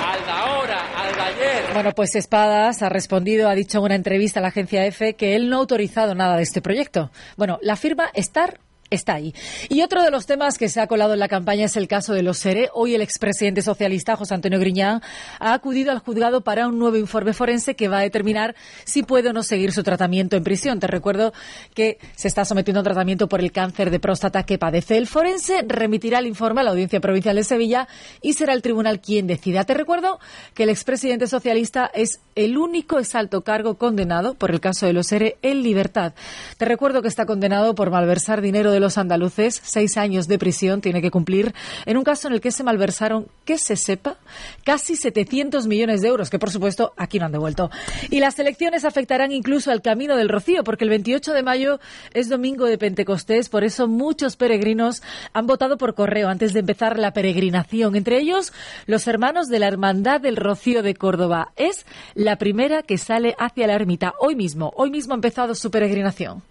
¿Al 0.07 0.25
de 0.25 0.31
ahora? 0.31 0.81
¿Al 0.97 1.15
de 1.15 1.21
ayer? 1.21 1.65
Bueno, 1.75 1.91
pues 1.93 2.15
Espadas 2.15 2.83
ha 2.83 2.89
respondido, 2.89 3.49
ha 3.49 3.55
dicho 3.55 3.79
en 3.79 3.85
una 3.85 3.95
entrevista 3.97 4.39
a 4.41 4.43
la 4.43 4.49
agencia 4.49 4.87
EFE 4.87 5.15
que 5.15 5.35
él 5.35 5.49
no 5.49 5.57
ha 5.57 5.61
autorizado 5.61 6.15
nada 6.15 6.37
de 6.37 6.43
este 6.43 6.63
proyecto. 6.63 7.11
Bueno, 7.37 7.59
la 7.63 7.77
firma 7.77 8.11
Star 8.15 8.61
está 8.95 9.15
ahí. 9.15 9.35
Y 9.69 9.83
otro 9.83 10.03
de 10.03 10.11
los 10.11 10.27
temas 10.27 10.59
que 10.59 10.69
se 10.69 10.81
ha 10.81 10.87
colado 10.87 11.15
en 11.15 11.19
la 11.19 11.29
campaña 11.29 11.65
es 11.67 11.77
el 11.77 11.89
caso 11.89 12.13
de 12.13 12.23
los 12.23 12.39
SERE. 12.39 12.71
Hoy 12.75 12.95
el 12.95 13.03
expresidente 13.03 13.63
socialista 13.63 14.17
José 14.17 14.35
Antonio 14.35 14.59
Griñán 14.59 15.03
ha 15.39 15.53
acudido 15.55 15.91
al 15.91 15.99
juzgado 15.99 16.43
para 16.43 16.69
un 16.69 16.79
nuevo 16.79 16.97
informe 16.97 17.33
forense 17.33 17.75
que 17.75 17.89
va 17.89 17.99
a 17.99 18.03
determinar 18.03 18.55
si 18.85 19.03
puede 19.03 19.31
o 19.31 19.33
no 19.33 19.43
seguir 19.43 19.73
su 19.73 19.83
tratamiento 19.83 20.37
en 20.37 20.45
prisión. 20.45 20.81
Te 20.81 20.87
recuerdo 20.87 21.33
que 21.75 21.99
se 22.17 22.29
está 22.29 22.45
sometiendo 22.45 22.81
a 22.81 22.83
un 22.83 22.85
tratamiento 22.85 23.29
por 23.29 23.41
el 23.41 23.53
cáncer 23.53 23.91
de 23.91 24.01
próstata 24.01 24.43
que 24.45 24.59
padece. 24.59 24.99
El 24.99 25.07
forense 25.07 25.65
remitirá 25.67 26.19
el 26.19 26.27
informe 26.27 26.61
a 26.61 26.65
la 26.65 26.71
Audiencia 26.71 27.01
Provincial 27.01 27.37
de 27.37 27.45
Sevilla 27.45 27.89
y 28.21 28.35
será 28.35 28.53
el 28.53 28.63
tribunal 28.63 29.01
quien 29.01 29.27
decida. 29.27 29.65
Te 29.65 29.75
recuerdo 29.75 30.19
que 30.55 30.65
el 30.65 30.69
expresidente 30.69 31.27
socialista 31.27 31.91
es 31.95 32.21
el 32.35 32.59
único 32.59 32.99
exalto 32.99 33.43
cargo 33.43 33.77
condenado 33.77 34.35
por 34.35 34.51
el 34.51 34.61
caso 34.61 34.87
de 34.87 34.93
los 34.93 35.07
SERE 35.07 35.37
en 35.43 35.63
libertad. 35.63 36.15
Te 36.59 36.65
recuerdo 36.65 37.03
que 37.03 37.09
está 37.09 37.27
condenado 37.27 37.75
por 37.75 37.91
malversar 37.91 38.41
dinero 38.41 38.73
de 38.73 38.81
los 38.83 38.99
andaluces. 38.99 39.63
Seis 39.65 39.97
años 39.97 40.29
de 40.29 40.39
prisión 40.39 40.83
tiene 40.83 41.01
que 41.01 41.11
cumplir 41.11 41.55
en 41.87 41.97
un 41.97 42.05
caso 42.05 42.29
en 42.29 42.35
el 42.35 42.41
que 42.41 42.51
se 42.51 42.63
malversaron, 42.63 43.29
que 43.47 43.57
se 43.57 43.77
sepa, 43.77 44.17
casi 44.65 44.97
700 44.97 45.67
millones 45.67 46.03
de 46.03 46.09
euros, 46.09 46.29
que 46.29 46.39
por 46.39 46.51
supuesto 46.51 46.93
aquí 46.97 47.19
no 47.19 47.27
han 47.27 47.33
devuelto. 47.33 47.71
Y 48.11 48.21
las 48.21 48.39
elecciones 48.39 48.85
afectarán 48.85 49.33
incluso 49.33 49.71
al 49.71 49.81
Camino 49.81 50.17
del 50.17 50.29
Rocío, 50.29 50.65
porque 50.65 50.85
el 50.85 50.91
28 50.91 51.33
de 51.33 51.43
mayo 51.43 51.81
es 52.13 52.29
domingo 52.29 52.67
de 52.67 52.77
Pentecostés, 52.77 53.49
por 53.49 53.65
eso 53.65 53.89
muchos 53.89 54.37
peregrinos 54.37 55.03
han 55.33 55.47
votado 55.47 55.79
por 55.79 55.95
correo 55.95 56.29
antes 56.29 56.53
de 56.53 56.61
empezar 56.61 56.99
la 56.99 57.13
peregrinación. 57.13 57.97
Entre 57.97 58.19
ellos, 58.19 58.53
los 58.87 59.07
hermanos 59.07 59.49
de 59.49 59.59
la 59.59 59.69
Hermandad 59.69 60.21
del 60.21 60.37
Rocío 60.37 60.83
de 60.83 60.95
Córdoba. 60.95 61.53
Es 61.57 61.87
la 62.15 62.37
primera 62.37 62.83
que 62.83 62.99
sale 62.99 63.35
hacia 63.39 63.67
la 63.67 63.75
ermita 63.75 64.15
hoy 64.19 64.35
mismo. 64.35 64.73
Hoy 64.77 64.91
mismo 64.91 65.15
ha 65.15 65.17
empezado 65.17 65.55
su 65.55 65.71
peregrinación. 65.71 66.43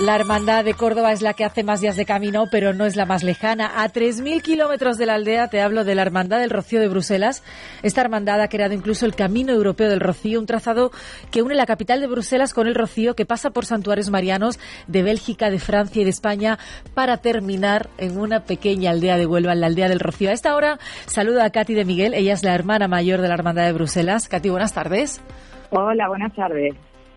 La 0.00 0.16
Hermandad 0.16 0.64
de 0.64 0.74
Córdoba 0.74 1.12
es 1.12 1.22
la 1.22 1.34
que 1.34 1.44
hace 1.44 1.62
más 1.62 1.80
días 1.80 1.96
de 1.96 2.04
camino, 2.04 2.46
pero 2.50 2.74
no 2.74 2.84
es 2.84 2.96
la 2.96 3.06
más 3.06 3.22
lejana. 3.22 3.80
A 3.80 3.88
3.000 3.88 4.42
kilómetros 4.42 4.98
de 4.98 5.06
la 5.06 5.14
aldea 5.14 5.46
te 5.46 5.62
hablo 5.62 5.84
de 5.84 5.94
la 5.94 6.02
Hermandad 6.02 6.40
del 6.40 6.50
Rocío 6.50 6.80
de 6.80 6.88
Bruselas. 6.88 7.44
Esta 7.84 8.00
hermandad 8.00 8.40
ha 8.40 8.48
creado 8.48 8.74
incluso 8.74 9.06
el 9.06 9.14
Camino 9.14 9.52
Europeo 9.52 9.88
del 9.88 10.00
Rocío, 10.00 10.40
un 10.40 10.46
trazado 10.46 10.90
que 11.30 11.42
une 11.42 11.54
la 11.54 11.64
capital 11.64 12.00
de 12.00 12.08
Bruselas 12.08 12.54
con 12.54 12.66
el 12.66 12.74
Rocío, 12.74 13.14
que 13.14 13.24
pasa 13.24 13.50
por 13.50 13.66
santuarios 13.66 14.10
marianos 14.10 14.58
de 14.88 15.04
Bélgica, 15.04 15.48
de 15.48 15.60
Francia 15.60 16.02
y 16.02 16.04
de 16.04 16.10
España, 16.10 16.58
para 16.94 17.18
terminar 17.18 17.88
en 17.96 18.18
una 18.18 18.40
pequeña 18.40 18.90
aldea 18.90 19.16
de 19.16 19.26
Huelva, 19.26 19.52
en 19.52 19.60
la 19.60 19.68
aldea 19.68 19.88
del 19.88 20.00
Rocío. 20.00 20.30
A 20.30 20.32
esta 20.32 20.56
hora 20.56 20.80
saludo 21.06 21.40
a 21.40 21.50
Katy 21.50 21.72
de 21.74 21.84
Miguel, 21.84 22.14
ella 22.14 22.32
es 22.32 22.42
la 22.42 22.54
hermana 22.54 22.88
mayor 22.88 23.20
de 23.20 23.28
la 23.28 23.34
Hermandad 23.34 23.64
de 23.64 23.72
Bruselas. 23.72 24.28
Katy, 24.28 24.50
buenas 24.50 24.74
tardes. 24.74 25.22
Hola, 25.70 26.08
buenas 26.08 26.34
tardes. 26.34 26.74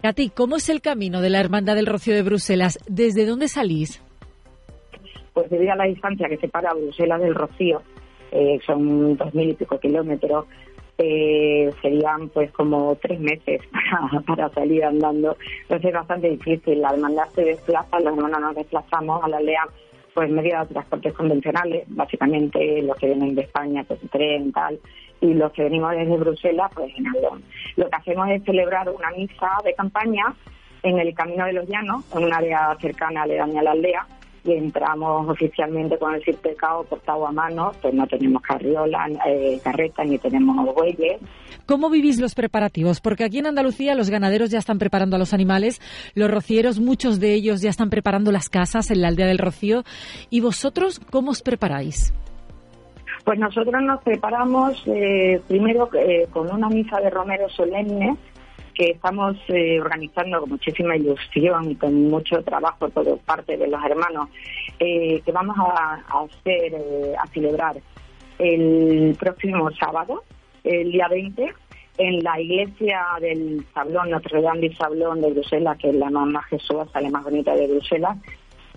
Katy, 0.08 0.30
¿cómo 0.30 0.56
es 0.56 0.70
el 0.70 0.80
camino 0.80 1.20
de 1.20 1.30
la 1.30 1.42
Hermandad 1.42 1.76
del 1.76 1.86
Rocío 1.86 2.16
de 2.16 2.24
Bruselas? 2.24 2.80
¿Desde 2.88 3.26
dónde 3.26 3.50
salís? 3.50 4.02
Pues 5.34 5.50
debido 5.50 5.74
a 5.74 5.76
la 5.76 5.84
distancia 5.84 6.30
que 6.30 6.38
separa 6.38 6.74
Bruselas 6.74 7.20
del 7.20 7.36
Rocío, 7.36 7.82
eh, 8.32 8.58
son 8.66 9.18
dos 9.18 9.34
mil 9.34 9.50
y 9.50 9.54
pico 9.54 9.78
kilómetros, 9.78 10.46
eh, 10.98 11.74
serían 11.82 12.30
pues 12.30 12.50
como 12.52 12.96
tres 13.02 13.20
meses 13.20 13.60
para, 14.26 14.48
salir 14.52 14.86
andando. 14.86 15.36
Entonces 15.64 15.90
es 15.90 15.94
bastante 15.94 16.30
difícil. 16.30 16.80
La 16.80 16.92
hermandad 16.92 17.28
se 17.36 17.44
desplaza, 17.44 18.00
los 18.00 18.16
hermanos 18.16 18.40
nos 18.40 18.56
desplazamos 18.56 19.22
a 19.22 19.28
la 19.28 19.38
aldea 19.40 19.68
pues 20.18 20.32
medio 20.32 20.60
de 20.62 20.74
transportes 20.74 21.14
convencionales, 21.14 21.84
básicamente 21.90 22.82
los 22.82 22.98
que 22.98 23.06
vienen 23.06 23.36
de 23.36 23.44
España, 23.44 23.84
pues 23.88 24.00
tren, 24.10 24.52
tal, 24.52 24.80
y 25.22 25.36
los 25.36 25.52
que 25.52 25.66
venimos 25.66 25.92
desde 25.92 26.18
Bruselas, 26.18 26.72
pues 26.74 26.92
en 26.98 27.08
avión. 27.08 27.44
Lo 27.76 27.88
que 27.88 27.96
hacemos 27.98 28.28
es 28.30 28.44
celebrar 28.44 28.90
una 28.90 29.12
misa 29.12 29.48
de 29.64 29.76
campaña 29.76 30.34
en 30.82 30.98
el 30.98 31.14
Camino 31.14 31.46
de 31.46 31.54
los 31.54 31.68
Llanos, 31.68 32.04
en 32.16 32.24
un 32.24 32.34
área 32.34 32.76
cercana 32.82 33.22
a 33.22 33.28
la 33.28 33.72
aldea, 33.72 34.08
y 34.44 34.54
entramos 34.54 35.30
oficialmente 35.30 35.98
con 35.98 36.16
el 36.16 36.24
cirpecado 36.24 36.84
portado 36.84 37.28
a 37.28 37.32
mano, 37.32 37.72
pues 37.82 37.94
no 37.94 38.08
tenemos 38.08 38.42
carriola, 38.42 39.08
eh, 39.28 39.60
carreta 39.64 40.04
ni 40.04 40.18
tenemos 40.18 40.74
bueyes. 40.74 41.20
¿Cómo 41.66 41.90
vivís 41.90 42.20
los 42.20 42.34
preparativos? 42.34 43.02
Porque 43.02 43.26
aquí 43.26 43.40
en 43.40 43.48
Andalucía 43.48 43.96
los 43.96 44.10
ganaderos 44.10 44.50
ya 44.50 44.60
están 44.60 44.80
preparando 44.80 45.16
a 45.16 45.20
los 45.20 45.34
animales, 45.34 45.82
los 46.16 46.32
rocieros, 46.32 46.80
muchos 46.80 47.20
de 47.20 47.34
ellos 47.34 47.62
ya 47.62 47.70
están 47.70 47.90
preparando 47.90 48.32
las 48.32 48.50
casas 48.50 48.90
en 48.92 49.02
la 49.02 49.10
aldea 49.10 49.28
del 49.28 49.38
Rocío. 49.38 49.84
¿Y 50.30 50.40
vosotros 50.40 51.00
cómo 51.12 51.32
os 51.32 51.42
preparáis? 51.42 52.14
Pues 53.26 53.40
nosotros 53.40 53.84
nos 53.84 54.02
preparamos 54.04 54.82
eh, 54.86 55.42
primero 55.50 55.90
eh, 55.94 56.28
con 56.32 56.50
una 56.50 56.70
misa 56.70 57.02
de 57.02 57.10
romero 57.10 57.50
solemne 57.50 58.16
que 58.78 58.92
estamos 58.92 59.36
eh, 59.48 59.82
organizando 59.82 60.42
con 60.42 60.52
muchísima 60.52 60.96
ilusión 60.96 61.72
y 61.72 61.76
con 61.76 62.10
mucho 62.10 62.44
trabajo 62.44 62.88
por 62.90 63.18
parte 63.22 63.58
de 63.58 63.68
los 63.68 63.84
hermanos, 63.84 64.30
eh, 64.80 65.20
que 65.26 65.32
vamos 65.32 65.58
a, 65.58 65.96
hacer, 65.96 66.74
eh, 66.76 67.16
a 67.20 67.26
celebrar 67.28 67.76
el 68.38 69.16
próximo 69.20 69.72
sábado, 69.72 70.24
el 70.64 70.92
día 70.92 71.08
20, 71.08 71.52
en 71.98 72.24
la 72.24 72.40
iglesia 72.40 73.02
del 73.20 73.66
Sablón, 73.74 74.12
Notre 74.12 74.44
Dame 74.44 74.60
del 74.60 74.78
Sablón 74.78 75.22
de 75.22 75.32
Bruselas, 75.32 75.76
que 75.80 75.90
es 75.90 75.96
la 75.96 76.12
más 76.12 76.28
majestuosa, 76.28 77.02
la 77.02 77.10
más 77.10 77.24
bonita 77.24 77.56
de 77.56 77.68
Bruselas, 77.68 78.16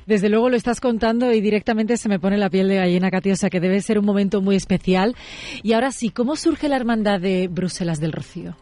desde 0.07 0.31
luego 0.31 0.49
lo 0.49 0.57
estás 0.57 0.81
contando 0.81 1.31
y 1.31 1.41
directamente 1.41 1.97
se 1.97 2.09
me 2.09 2.19
pone 2.19 2.37
la 2.37 2.51
piel 2.51 2.69
de 2.69 2.77
gallina, 2.77 3.11
sea 3.37 3.51
que 3.51 3.61
debe 3.61 3.81
ser 3.81 3.99
un 3.99 4.07
momento 4.07 4.41
muy 4.41 4.57
especial. 4.57 5.15
Y 5.63 5.75
ahora 5.75 5.93
sí, 5.93 6.11
¿cómo 6.11 6.35
surge 6.35 6.69
la 6.69 6.77
hermandad 6.77 7.21
de 7.21 7.47
Bruselas 7.47 8.01
del 8.01 8.11
Rocío? 8.11 8.57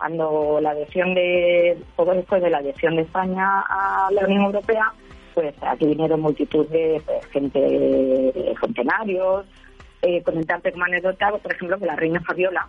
Cuando 0.00 0.60
la 0.62 0.70
adhesión 0.70 1.12
de, 1.12 1.78
poco 1.94 2.14
después 2.14 2.42
de 2.42 2.48
la 2.48 2.58
adhesión 2.58 2.96
de 2.96 3.02
España 3.02 3.60
a 3.68 4.08
la 4.10 4.24
Unión 4.24 4.44
Europea, 4.44 4.90
pues 5.34 5.54
aquí 5.60 5.84
vinieron 5.84 6.22
multitud 6.22 6.66
de 6.68 7.02
pues, 7.04 7.26
gente, 7.26 7.60
de 7.60 8.54
funcionarios, 8.58 9.44
eh, 10.00 10.22
comentarte 10.22 10.72
como 10.72 10.86
anécdota, 10.86 11.30
por 11.32 11.52
ejemplo, 11.52 11.78
que 11.78 11.84
la 11.84 11.96
reina 11.96 12.18
Fabiola, 12.22 12.66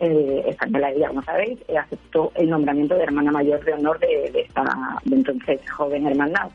eh, 0.00 0.46
española 0.48 0.90
ella, 0.90 1.08
como 1.08 1.22
sabéis, 1.22 1.60
eh, 1.68 1.78
aceptó 1.78 2.32
el 2.34 2.50
nombramiento 2.50 2.96
de 2.96 3.04
hermana 3.04 3.30
mayor 3.30 3.64
de 3.64 3.74
honor 3.74 4.00
de, 4.00 4.32
de 4.32 4.40
esta 4.40 4.64
de 5.04 5.14
entonces 5.14 5.60
joven 5.70 6.08
hermandad. 6.08 6.50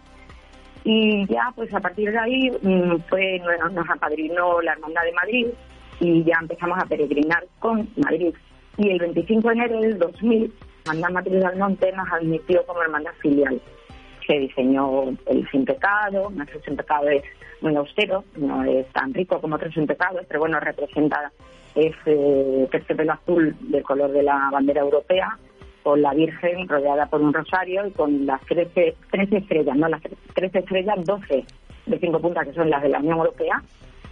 Y 0.84 1.26
ya, 1.28 1.54
pues 1.56 1.74
a 1.74 1.80
partir 1.80 2.12
de 2.12 2.20
ahí, 2.20 2.52
fue, 3.08 3.42
nos 3.72 3.90
apadrinó 3.90 4.62
la 4.62 4.74
Hermandad 4.74 5.04
de 5.04 5.14
Madrid 5.14 5.48
y 6.02 6.24
ya 6.24 6.38
empezamos 6.42 6.78
a 6.78 6.86
peregrinar 6.86 7.46
con 7.60 7.88
Madrid. 7.98 8.34
Y 8.80 8.92
el 8.92 9.00
25 9.00 9.46
de 9.50 9.54
enero 9.56 9.82
del 9.82 10.00
2000, 10.00 10.54
Hermandad 10.86 11.10
Matriz 11.10 11.44
del 11.44 11.58
Monte 11.58 11.92
nos 11.92 12.10
admitió 12.14 12.66
como 12.66 12.82
hermandad 12.82 13.12
filial. 13.20 13.62
Se 14.26 14.40
diseñó 14.40 15.10
el 15.26 15.46
Sin 15.52 15.66
Pecado, 15.66 16.30
nuestro 16.30 16.62
Sin 16.62 16.78
Pecado 16.78 17.10
es 17.10 17.24
muy 17.60 17.76
austero, 17.76 18.24
no 18.38 18.64
es 18.64 18.88
tan 18.94 19.14
rico 19.14 19.42
como 19.42 19.58
otros 19.58 19.74
Sin 19.74 19.86
Pecados, 19.86 20.26
pero 20.30 20.40
bueno, 20.40 20.62
representa 20.62 21.30
ese 21.76 22.70
terciopelo 22.72 23.12
azul 23.12 23.54
del 23.60 23.84
color 23.84 24.14
de 24.14 24.24
la 24.24 24.50
bandera 24.50 24.80
europea 24.80 25.38
con 25.84 26.02
la 26.02 26.14
Virgen 26.14 26.66
rodeada 26.70 27.06
por 27.08 27.22
un 27.22 27.34
rosario 27.34 27.86
y 27.86 27.92
con 27.92 28.26
las 28.26 28.40
13, 28.46 28.96
13 29.12 29.38
estrellas, 29.40 29.76
no 29.76 29.90
las 29.90 30.02
13 30.36 30.60
estrellas, 30.60 30.96
12 31.04 31.46
de 31.86 32.00
5 32.00 32.22
puntas 32.22 32.48
que 32.48 32.54
son 32.54 32.70
las 32.70 32.82
de 32.82 32.90
la 32.90 33.00
Unión 33.00 33.18
Europea 33.18 33.62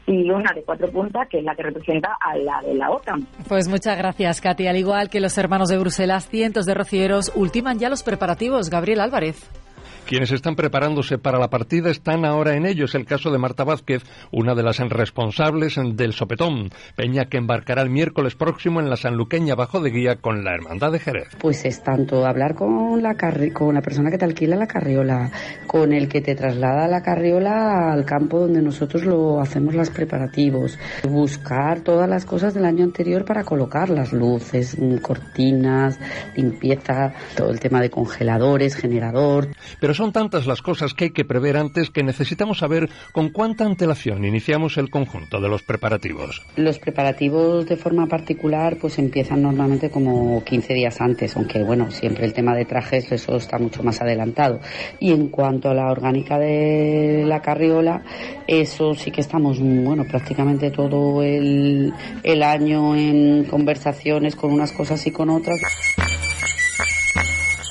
y 0.07 0.29
una 0.31 0.53
de 0.53 0.63
cuatro 0.63 0.89
puntas 0.89 1.27
que 1.29 1.39
es 1.39 1.43
la 1.43 1.53
que 1.53 1.63
representa 1.63 2.17
a 2.19 2.35
la 2.37 2.61
de 2.61 2.73
la 2.73 2.89
OTAN. 2.89 3.27
Pues 3.47 3.67
muchas 3.67 3.97
gracias, 3.97 4.41
Katy. 4.41 4.67
Al 4.67 4.77
igual 4.77 5.09
que 5.09 5.19
los 5.19 5.37
hermanos 5.37 5.67
de 5.67 5.77
Bruselas, 5.77 6.27
cientos 6.29 6.65
de 6.65 6.73
rocieros 6.73 7.31
ultiman 7.35 7.77
ya 7.77 7.89
los 7.89 8.03
preparativos. 8.03 8.69
Gabriel 8.69 9.01
Álvarez. 9.01 9.66
Quienes 10.07 10.31
están 10.31 10.55
preparándose 10.55 11.17
para 11.17 11.37
la 11.37 11.49
partida 11.49 11.89
están 11.89 12.23
ahora 12.23 12.55
en 12.55 12.65
ello. 12.65 12.85
Es 12.85 12.95
el 12.95 13.05
caso 13.05 13.29
de 13.29 13.39
Marta 13.39 13.65
Vázquez, 13.65 14.03
una 14.31 14.55
de 14.55 14.63
las 14.63 14.79
responsables 14.79 15.75
del 15.75 16.13
sopetón, 16.13 16.69
peña 16.95 17.25
que 17.25 17.35
embarcará 17.35 17.81
el 17.81 17.89
miércoles 17.89 18.35
próximo 18.35 18.79
en 18.79 18.89
la 18.89 18.95
Sanluqueña 18.95 19.55
bajo 19.55 19.81
de 19.81 19.89
guía 19.89 20.15
con 20.15 20.45
la 20.45 20.53
Hermandad 20.53 20.93
de 20.93 20.99
Jerez. 20.99 21.35
Pues 21.41 21.65
es 21.65 21.83
tanto 21.83 22.25
hablar 22.25 22.55
con 22.55 23.03
la, 23.03 23.17
con 23.51 23.75
la 23.75 23.81
persona 23.81 24.09
que 24.09 24.17
te 24.17 24.23
alquila 24.23 24.55
la 24.55 24.65
carriola, 24.67 25.29
con 25.67 25.91
el 25.91 26.07
que 26.07 26.21
te 26.21 26.35
traslada 26.35 26.87
la 26.87 27.01
carriola 27.01 27.91
al 27.91 28.05
campo 28.05 28.39
donde 28.39 28.61
nosotros 28.61 29.03
lo 29.03 29.41
hacemos 29.41 29.75
los 29.75 29.89
preparativos, 29.89 30.79
buscar 31.03 31.81
todas 31.81 32.07
las 32.07 32.23
cosas 32.23 32.53
del 32.53 32.63
año 32.63 32.85
anterior 32.85 33.25
para 33.25 33.43
colocar 33.43 33.89
las 33.89 34.13
luces, 34.13 34.77
cortinas, 35.01 35.99
limpieza, 36.37 37.11
todo 37.35 37.49
el 37.49 37.59
tema 37.59 37.81
de 37.81 37.89
congeladores, 37.89 38.77
generador. 38.77 39.49
Pero 39.81 39.96
son 39.97 40.11
tantas 40.11 40.45
las 40.45 40.61
cosas 40.61 40.93
que 40.93 41.05
hay 41.05 41.09
que 41.09 41.25
prever 41.25 41.57
antes 41.57 41.89
que 41.89 42.03
necesitamos 42.03 42.59
saber 42.59 42.89
con 43.11 43.29
cuánta 43.29 43.65
antelación 43.65 44.23
iniciamos 44.25 44.77
el 44.77 44.89
conjunto 44.89 45.41
de 45.41 45.49
los 45.49 45.63
preparativos. 45.63 46.45
Los 46.55 46.79
preparativos 46.79 47.65
de 47.65 47.75
forma 47.75 48.05
particular 48.07 48.77
pues 48.79 48.99
empiezan 48.99 49.41
normalmente 49.41 49.89
como 49.89 50.43
15 50.43 50.73
días 50.73 51.01
antes, 51.01 51.35
aunque 51.35 51.63
bueno, 51.63 51.89
siempre 51.91 52.25
el 52.25 52.33
tema 52.33 52.55
de 52.55 52.65
trajes 52.65 53.11
eso 53.11 53.35
está 53.35 53.57
mucho 53.57 53.83
más 53.83 53.99
adelantado. 54.01 54.59
Y 54.99 55.11
en 55.11 55.29
cuanto 55.29 55.69
a 55.69 55.73
la 55.73 55.91
orgánica 55.91 56.37
de 56.37 57.23
la 57.25 57.41
carriola, 57.41 58.03
eso 58.47 58.93
sí 58.93 59.11
que 59.11 59.21
estamos, 59.21 59.59
bueno, 59.59 60.05
prácticamente 60.05 60.71
todo 60.71 61.23
el, 61.23 61.91
el 62.23 62.43
año 62.43 62.95
en 62.95 63.45
conversaciones 63.45 64.35
con 64.35 64.53
unas 64.53 64.71
cosas 64.71 65.05
y 65.07 65.11
con 65.11 65.29
otras. 65.29 65.59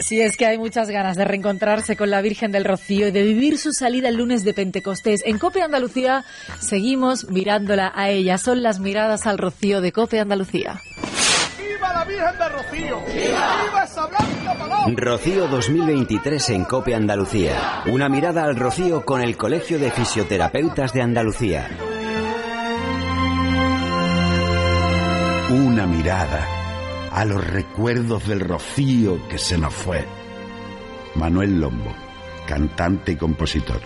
Sí, 0.06 0.20
es 0.20 0.36
que 0.36 0.46
hay 0.46 0.56
muchas 0.56 0.88
ganas 0.88 1.16
de 1.16 1.24
reencontrarse 1.24 1.96
con 1.96 2.10
la 2.10 2.22
Virgen 2.22 2.52
del 2.52 2.64
Rocío 2.64 3.08
y 3.08 3.10
de 3.10 3.24
vivir 3.24 3.58
su 3.58 3.72
salida 3.72 4.08
el 4.08 4.14
lunes 4.14 4.44
de 4.44 4.54
Pentecostés. 4.54 5.20
En 5.26 5.36
Cope 5.36 5.62
Andalucía 5.62 6.24
seguimos 6.60 7.28
mirándola 7.28 7.90
a 7.92 8.08
ella. 8.08 8.38
Son 8.38 8.62
las 8.62 8.78
miradas 8.78 9.26
al 9.26 9.36
Rocío 9.36 9.80
de 9.80 9.90
Cope 9.90 10.20
Andalucía. 10.20 10.80
¡Viva 11.58 11.92
la 11.92 12.04
Virgen 12.04 12.38
del 12.38 12.52
Rocío! 12.52 13.00
¡Viva, 13.00 13.82
esa 13.82 14.06
blanca 14.06 14.54
palabra! 14.56 14.94
Rocío 14.96 15.48
2023 15.48 16.50
en 16.50 16.64
Cope 16.66 16.94
Andalucía. 16.94 17.82
Una 17.86 18.08
mirada 18.08 18.44
al 18.44 18.54
Rocío 18.54 19.04
con 19.04 19.20
el 19.22 19.36
Colegio 19.36 19.80
de 19.80 19.90
Fisioterapeutas 19.90 20.92
de 20.92 21.02
Andalucía. 21.02 21.68
Una 25.50 25.84
mirada 25.88 26.65
a 27.16 27.24
los 27.24 27.42
recuerdos 27.46 28.28
del 28.28 28.40
rocío 28.40 29.26
que 29.28 29.38
se 29.38 29.56
nos 29.56 29.72
fue. 29.72 30.04
Manuel 31.14 31.58
Lombo. 31.58 31.94
cantante 32.46 33.12
y 33.12 33.16
compositor. 33.16 33.80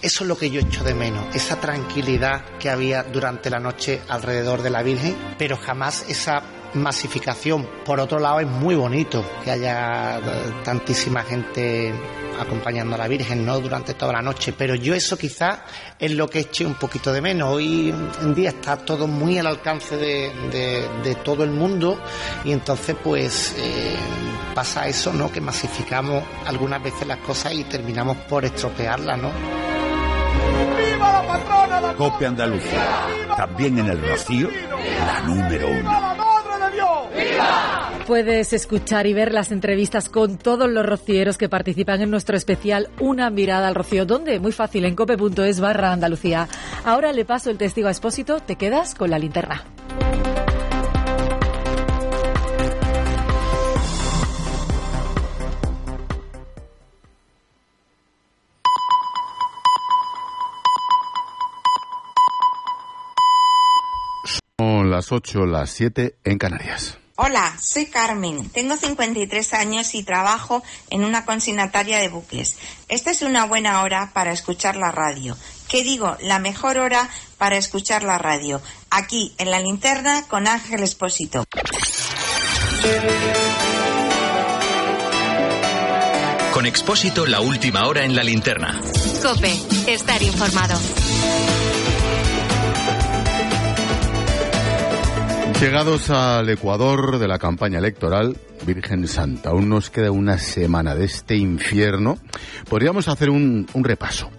Eso 0.00 0.24
es 0.24 0.28
lo 0.28 0.36
que 0.36 0.50
yo 0.50 0.60
echo 0.60 0.82
de 0.82 0.94
menos, 0.94 1.36
esa 1.36 1.60
tranquilidad 1.60 2.42
que 2.58 2.70
había 2.70 3.02
durante 3.02 3.50
la 3.50 3.60
noche 3.60 4.00
alrededor 4.08 4.62
de 4.62 4.70
la 4.70 4.82
Virgen, 4.82 5.14
pero 5.36 5.58
jamás 5.58 6.06
esa 6.08 6.42
masificación. 6.74 7.66
Por 7.84 8.00
otro 8.00 8.18
lado, 8.18 8.40
es 8.40 8.46
muy 8.46 8.74
bonito 8.74 9.24
que 9.44 9.50
haya 9.50 10.18
eh, 10.18 10.22
tantísima 10.64 11.22
gente 11.22 11.92
acompañando 12.40 12.94
a 12.94 12.98
la 12.98 13.08
Virgen, 13.08 13.44
¿no? 13.44 13.60
Durante 13.60 13.94
toda 13.94 14.14
la 14.14 14.22
noche. 14.22 14.54
Pero 14.56 14.74
yo 14.74 14.94
eso 14.94 15.16
quizás 15.16 15.60
es 15.98 16.12
lo 16.12 16.28
que 16.28 16.40
eché 16.40 16.64
un 16.64 16.74
poquito 16.74 17.12
de 17.12 17.20
menos. 17.20 17.54
Hoy 17.54 17.94
en 18.22 18.34
día 18.34 18.50
está 18.50 18.76
todo 18.76 19.06
muy 19.06 19.38
al 19.38 19.46
alcance 19.46 19.96
de, 19.96 20.32
de, 21.02 21.14
todo 21.16 21.44
el 21.44 21.50
mundo 21.50 22.00
y 22.44 22.52
entonces 22.52 22.96
pues 23.02 23.54
eh, 23.58 23.96
pasa 24.54 24.86
eso, 24.86 25.12
¿no? 25.12 25.30
Que 25.30 25.40
masificamos 25.40 26.24
algunas 26.46 26.82
veces 26.82 27.06
las 27.06 27.18
cosas 27.18 27.52
y 27.52 27.64
terminamos 27.64 28.16
por 28.28 28.44
estropearlas, 28.44 29.18
¿no? 29.20 29.30
¡Viva 29.30 31.12
la 31.12 31.26
patrona! 31.26 31.80
La 31.80 31.94
Cope 31.94 32.26
Andalucía. 32.26 33.06
También 33.36 33.78
en 33.78 33.86
el 33.86 34.08
Rocío, 34.08 34.48
la 35.06 35.20
número 35.20 35.68
uno. 35.68 36.39
Puedes 38.06 38.52
escuchar 38.52 39.06
y 39.06 39.14
ver 39.14 39.32
las 39.32 39.52
entrevistas 39.52 40.08
con 40.08 40.36
todos 40.36 40.68
los 40.68 40.84
rocieros 40.84 41.38
que 41.38 41.48
participan 41.48 42.00
en 42.00 42.10
nuestro 42.10 42.36
especial 42.36 42.88
Una 42.98 43.30
mirada 43.30 43.68
al 43.68 43.74
rocío. 43.74 44.04
¿Dónde? 44.04 44.40
Muy 44.40 44.52
fácil, 44.52 44.84
en 44.84 44.96
cope.es 44.96 45.60
barra 45.60 45.92
Andalucía. 45.92 46.48
Ahora 46.84 47.12
le 47.12 47.24
paso 47.24 47.50
el 47.50 47.58
testigo 47.58 47.88
a 47.88 47.92
Expósito, 47.92 48.40
te 48.40 48.56
quedas 48.56 48.94
con 48.94 49.10
la 49.10 49.18
linterna. 49.18 49.64
Son 64.58 64.90
las 64.90 65.10
8, 65.10 65.46
las 65.46 65.70
7 65.70 66.16
en 66.24 66.38
Canarias. 66.38 66.99
Hola, 67.22 67.54
soy 67.60 67.84
Carmen, 67.84 68.48
tengo 68.48 68.78
53 68.78 69.52
años 69.52 69.94
y 69.94 70.02
trabajo 70.02 70.62
en 70.88 71.04
una 71.04 71.26
consignataria 71.26 71.98
de 71.98 72.08
buques. 72.08 72.56
Esta 72.88 73.10
es 73.10 73.20
una 73.20 73.44
buena 73.44 73.82
hora 73.82 74.10
para 74.14 74.32
escuchar 74.32 74.76
la 74.76 74.90
radio. 74.90 75.36
¿Qué 75.68 75.84
digo? 75.84 76.16
La 76.22 76.38
mejor 76.38 76.78
hora 76.78 77.10
para 77.36 77.58
escuchar 77.58 78.04
la 78.04 78.16
radio. 78.16 78.62
Aquí, 78.88 79.34
en 79.36 79.50
la 79.50 79.60
linterna, 79.60 80.24
con 80.28 80.48
Ángel 80.48 80.82
Espósito. 80.82 81.44
Con 86.54 86.64
Expósito, 86.64 87.26
la 87.26 87.42
última 87.42 87.86
hora 87.86 88.02
en 88.06 88.16
la 88.16 88.22
linterna. 88.22 88.80
Cope, 89.22 89.52
estar 89.86 90.22
informado. 90.22 90.80
Llegados 95.60 96.08
al 96.08 96.48
Ecuador 96.48 97.18
de 97.18 97.28
la 97.28 97.38
campaña 97.38 97.80
electoral, 97.80 98.34
Virgen 98.66 99.06
Santa, 99.06 99.50
aún 99.50 99.68
nos 99.68 99.90
queda 99.90 100.10
una 100.10 100.38
semana 100.38 100.94
de 100.94 101.04
este 101.04 101.36
infierno. 101.36 102.16
Podríamos 102.66 103.08
hacer 103.08 103.28
un, 103.28 103.66
repaso, 103.74 104.30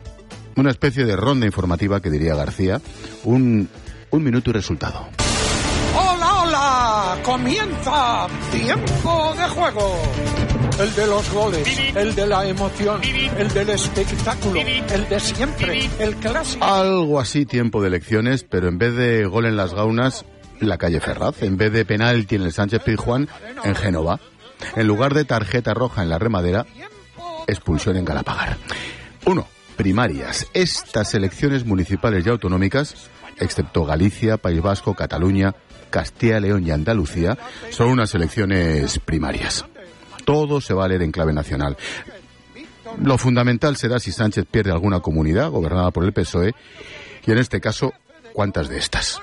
una 0.56 0.72
especie 0.72 1.06
de 1.06 1.16
ronda 1.16 1.46
informativa 1.46 2.02
que 2.02 2.10
diría 2.10 2.34
García, 2.34 2.82
un, 3.24 3.70
un 4.10 4.24
minuto 4.24 4.50
y 4.50 4.54
resultado. 4.54 5.10
¡Hola, 5.96 6.42
hola! 6.42 7.18
¡Comienza! 7.22 8.28
¡Tiempo 8.52 9.36
de 9.38 9.48
juego! 9.50 10.02
El 10.80 10.96
de 10.96 11.06
los 11.06 11.32
goles, 11.32 11.80
el 11.96 12.16
de 12.16 12.26
la 12.26 12.48
emoción, 12.48 13.00
el 13.38 13.48
del 13.54 13.70
espectáculo, 13.70 14.60
el 14.60 15.08
de 15.08 15.20
siempre, 15.20 15.88
el 16.00 16.16
clásico. 16.16 16.66
Algo 16.66 17.20
así 17.20 17.46
tiempo 17.46 17.80
de 17.80 17.90
elecciones, 17.90 18.44
pero 18.44 18.68
en 18.70 18.80
vez 18.80 18.96
de 18.96 19.26
gol 19.26 19.46
en 19.46 19.56
las 19.56 19.76
gaunas, 19.76 20.26
la 20.62 20.78
calle 20.78 21.00
Ferraz, 21.00 21.42
en 21.42 21.58
vez 21.58 21.72
de 21.72 21.86
penalti 21.86 22.36
en 22.36 22.44
el 22.44 22.54
Sánchez 22.54 22.82
Pizjuán, 22.84 23.28
en 23.64 23.76
Génova. 23.76 24.20
En 24.76 24.88
lugar 24.88 25.14
de 25.14 25.26
tarjeta 25.26 25.74
roja 25.74 26.04
en 26.04 26.10
la 26.10 26.20
remadera, 26.20 26.66
expulsión 27.48 27.98
en 27.98 28.06
Galapagar. 28.06 28.58
Uno, 29.26 29.48
primarias. 29.76 30.48
Estas 30.54 31.14
elecciones 31.16 31.66
municipales 31.66 32.26
y 32.26 32.30
autonómicas, 32.30 33.10
excepto 33.40 33.86
Galicia, 33.86 34.38
País 34.38 34.62
Vasco, 34.62 34.94
Cataluña, 34.94 35.56
Castilla, 35.90 36.40
León 36.40 36.66
y 36.66 36.72
Andalucía, 36.72 37.38
son 37.72 37.90
unas 37.90 38.14
elecciones 38.14 39.00
primarias. 39.00 39.66
Todo 40.26 40.62
se 40.62 40.74
va 40.74 40.86
a 40.86 40.88
leer 40.88 41.02
en 41.02 41.12
clave 41.12 41.34
nacional. 41.34 41.76
Lo 43.04 43.18
fundamental 43.18 43.78
será 43.78 44.00
si 44.00 44.12
Sánchez 44.12 44.46
pierde 44.50 44.72
alguna 44.72 45.00
comunidad 45.00 45.50
gobernada 45.50 45.92
por 45.92 46.04
el 46.04 46.14
PSOE 46.14 46.54
y 47.26 47.32
en 47.32 47.38
este 47.38 47.60
caso, 47.60 47.94
cuántas 48.34 48.70
de 48.70 48.78
estas. 48.78 49.22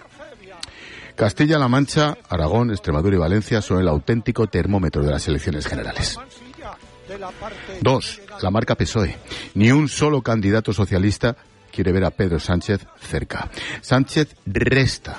Castilla-La 1.19 1.67
Mancha, 1.67 2.17
Aragón, 2.29 2.71
Extremadura 2.71 3.17
y 3.17 3.19
Valencia 3.19 3.61
son 3.61 3.81
el 3.81 3.89
auténtico 3.89 4.47
termómetro 4.47 5.03
de 5.03 5.11
las 5.11 5.27
elecciones 5.27 5.67
generales. 5.67 6.17
Dos, 7.81 8.21
la 8.41 8.53
marca 8.53 8.77
PSOE. 8.77 9.17
Ni 9.55 9.73
un 9.73 9.89
solo 9.89 10.23
candidato 10.23 10.73
socialista 10.73 11.37
quiere 11.73 11.91
ver 11.91 12.05
a 12.05 12.11
Pedro 12.11 12.39
Sánchez 12.39 12.87
cerca. 13.01 13.51
Sánchez 13.81 14.37
resta, 14.47 15.17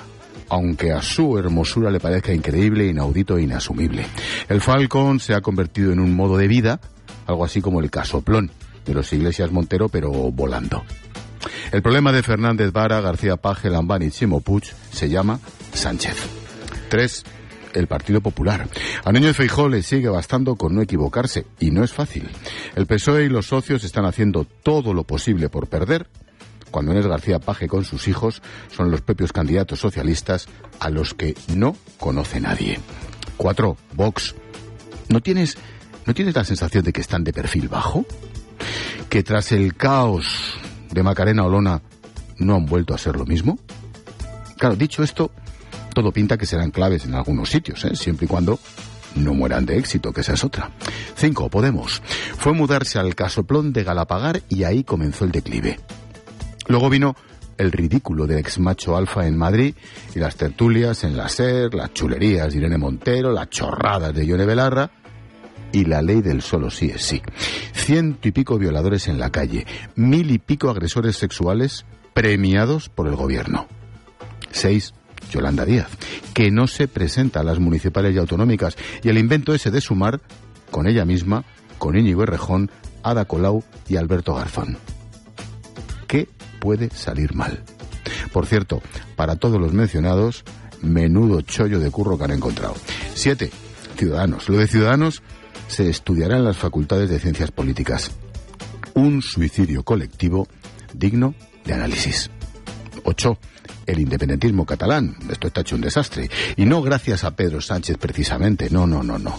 aunque 0.48 0.90
a 0.90 1.02
su 1.02 1.36
hermosura 1.36 1.90
le 1.90 2.00
parezca 2.00 2.32
increíble, 2.32 2.86
inaudito 2.86 3.36
e 3.36 3.42
inasumible. 3.42 4.06
El 4.48 4.62
Falcon 4.62 5.20
se 5.20 5.34
ha 5.34 5.42
convertido 5.42 5.92
en 5.92 6.00
un 6.00 6.16
modo 6.16 6.38
de 6.38 6.48
vida, 6.48 6.80
algo 7.26 7.44
así 7.44 7.60
como 7.60 7.80
el 7.80 7.90
casoplón 7.90 8.50
de 8.86 8.94
los 8.94 9.12
Iglesias 9.12 9.52
Montero, 9.52 9.90
pero 9.90 10.10
volando. 10.10 10.82
El 11.72 11.82
problema 11.82 12.12
de 12.12 12.22
Fernández 12.22 12.72
Vara, 12.72 13.00
García 13.00 13.36
Paje, 13.36 13.70
Lambán 13.70 14.02
y 14.02 14.10
Chimo 14.10 14.42
se 14.92 15.08
llama 15.08 15.40
Sánchez. 15.72 16.16
Tres, 16.88 17.24
el 17.74 17.86
Partido 17.86 18.20
Popular. 18.20 18.68
A 19.04 19.12
Núñez 19.12 19.36
Feijó 19.36 19.68
le 19.68 19.82
sigue 19.82 20.08
bastando 20.08 20.56
con 20.56 20.74
no 20.74 20.82
equivocarse, 20.82 21.46
y 21.58 21.70
no 21.70 21.84
es 21.84 21.92
fácil. 21.92 22.28
El 22.74 22.86
PSOE 22.86 23.24
y 23.24 23.28
los 23.28 23.46
socios 23.46 23.84
están 23.84 24.04
haciendo 24.04 24.44
todo 24.44 24.92
lo 24.92 25.04
posible 25.04 25.48
por 25.48 25.68
perder, 25.68 26.08
cuando 26.70 26.92
no 26.92 27.00
es 27.00 27.06
García 27.06 27.38
Paje 27.38 27.68
con 27.68 27.84
sus 27.84 28.08
hijos, 28.08 28.42
son 28.74 28.90
los 28.90 29.00
propios 29.00 29.32
candidatos 29.32 29.80
socialistas 29.80 30.48
a 30.78 30.88
los 30.90 31.14
que 31.14 31.34
no 31.54 31.76
conoce 31.98 32.40
nadie. 32.40 32.80
Cuatro, 33.36 33.76
Vox. 33.94 34.34
¿No 35.08 35.20
tienes, 35.20 35.56
¿No 36.06 36.14
tienes 36.14 36.34
la 36.34 36.44
sensación 36.44 36.84
de 36.84 36.92
que 36.92 37.00
están 37.00 37.24
de 37.24 37.32
perfil 37.32 37.68
bajo? 37.68 38.04
¿Que 39.08 39.22
tras 39.22 39.50
el 39.50 39.74
caos 39.74 40.59
de 40.90 41.02
Macarena 41.02 41.44
Olona 41.44 41.82
no 42.38 42.54
han 42.54 42.66
vuelto 42.66 42.94
a 42.94 42.98
ser 42.98 43.16
lo 43.16 43.26
mismo? 43.26 43.58
Claro, 44.58 44.76
dicho 44.76 45.02
esto, 45.02 45.30
todo 45.94 46.12
pinta 46.12 46.36
que 46.36 46.46
serán 46.46 46.70
claves 46.70 47.04
en 47.04 47.14
algunos 47.14 47.50
sitios, 47.50 47.84
¿eh? 47.84 47.94
siempre 47.94 48.26
y 48.26 48.28
cuando 48.28 48.58
no 49.16 49.34
mueran 49.34 49.66
de 49.66 49.78
éxito, 49.78 50.12
que 50.12 50.20
esa 50.20 50.34
es 50.34 50.44
otra. 50.44 50.70
Cinco, 51.16 51.48
Podemos. 51.48 52.00
Fue 52.36 52.52
mudarse 52.52 52.98
al 52.98 53.14
casoplón 53.14 53.72
de 53.72 53.84
Galapagar 53.84 54.42
y 54.48 54.64
ahí 54.64 54.84
comenzó 54.84 55.24
el 55.24 55.32
declive. 55.32 55.80
Luego 56.68 56.88
vino 56.88 57.16
el 57.58 57.72
ridículo 57.72 58.26
del 58.26 58.38
ex 58.38 58.58
macho 58.58 58.96
alfa 58.96 59.26
en 59.26 59.36
Madrid 59.36 59.74
y 60.14 60.18
las 60.18 60.36
tertulias 60.36 61.04
en 61.04 61.16
la 61.16 61.28
SER, 61.28 61.74
las 61.74 61.92
chulerías 61.92 62.52
de 62.52 62.58
Irene 62.58 62.78
Montero, 62.78 63.32
las 63.32 63.50
chorradas 63.50 64.14
de 64.14 64.26
Yone 64.26 64.46
Belarra 64.46 64.90
y 65.72 65.84
la 65.84 66.02
ley 66.02 66.20
del 66.20 66.42
solo 66.42 66.70
sí 66.70 66.90
es 66.94 67.02
sí. 67.02 67.22
Ciento 67.72 68.28
y 68.28 68.32
pico 68.32 68.58
violadores 68.58 69.08
en 69.08 69.18
la 69.18 69.30
calle, 69.30 69.66
mil 69.96 70.30
y 70.30 70.38
pico 70.38 70.70
agresores 70.70 71.16
sexuales 71.16 71.84
premiados 72.12 72.88
por 72.88 73.06
el 73.06 73.16
gobierno. 73.16 73.66
Seis, 74.50 74.94
Yolanda 75.30 75.64
Díaz, 75.64 75.88
que 76.34 76.50
no 76.50 76.66
se 76.66 76.88
presenta 76.88 77.40
a 77.40 77.44
las 77.44 77.58
municipales 77.58 78.14
y 78.14 78.18
autonómicas, 78.18 78.76
y 79.02 79.08
el 79.08 79.18
invento 79.18 79.54
ese 79.54 79.70
de 79.70 79.80
sumar 79.80 80.20
con 80.70 80.86
ella 80.86 81.04
misma, 81.04 81.44
con 81.78 81.96
Íñigo 81.96 82.22
Errejón, 82.22 82.70
Ada 83.02 83.24
Colau 83.24 83.64
y 83.88 83.96
Alberto 83.96 84.34
Garzón. 84.34 84.78
¿Qué 86.06 86.28
puede 86.58 86.90
salir 86.90 87.34
mal? 87.34 87.62
Por 88.32 88.46
cierto, 88.46 88.82
para 89.16 89.36
todos 89.36 89.60
los 89.60 89.72
mencionados, 89.72 90.44
menudo 90.82 91.40
chollo 91.42 91.78
de 91.78 91.90
curro 91.90 92.18
que 92.18 92.24
han 92.24 92.32
encontrado. 92.32 92.74
Siete, 93.14 93.50
Ciudadanos. 93.96 94.48
Lo 94.48 94.56
de 94.56 94.66
Ciudadanos 94.66 95.22
se 95.70 95.88
estudiará 95.88 96.36
en 96.36 96.44
las 96.44 96.56
facultades 96.56 97.08
de 97.08 97.20
ciencias 97.20 97.52
políticas. 97.52 98.10
Un 98.94 99.22
suicidio 99.22 99.84
colectivo 99.84 100.48
digno 100.92 101.34
de 101.64 101.74
análisis. 101.74 102.28
Ocho, 103.04 103.38
el 103.86 104.00
independentismo 104.00 104.66
catalán. 104.66 105.16
Esto 105.30 105.46
está 105.46 105.60
hecho 105.60 105.76
un 105.76 105.82
desastre. 105.82 106.28
Y 106.56 106.64
no 106.64 106.82
gracias 106.82 107.22
a 107.22 107.30
Pedro 107.36 107.60
Sánchez 107.60 107.98
precisamente. 107.98 108.68
No, 108.68 108.86
no, 108.86 109.04
no, 109.04 109.18
no. 109.18 109.38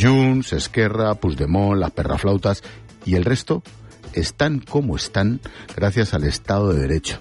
Junts, 0.00 0.52
Esquerra, 0.52 1.16
Puigdemont, 1.16 1.80
las 1.80 1.90
perraflautas 1.90 2.62
y 3.04 3.16
el 3.16 3.24
resto 3.24 3.64
están 4.12 4.60
como 4.60 4.94
están 4.94 5.40
gracias 5.76 6.14
al 6.14 6.24
Estado 6.24 6.72
de 6.72 6.82
Derecho, 6.82 7.18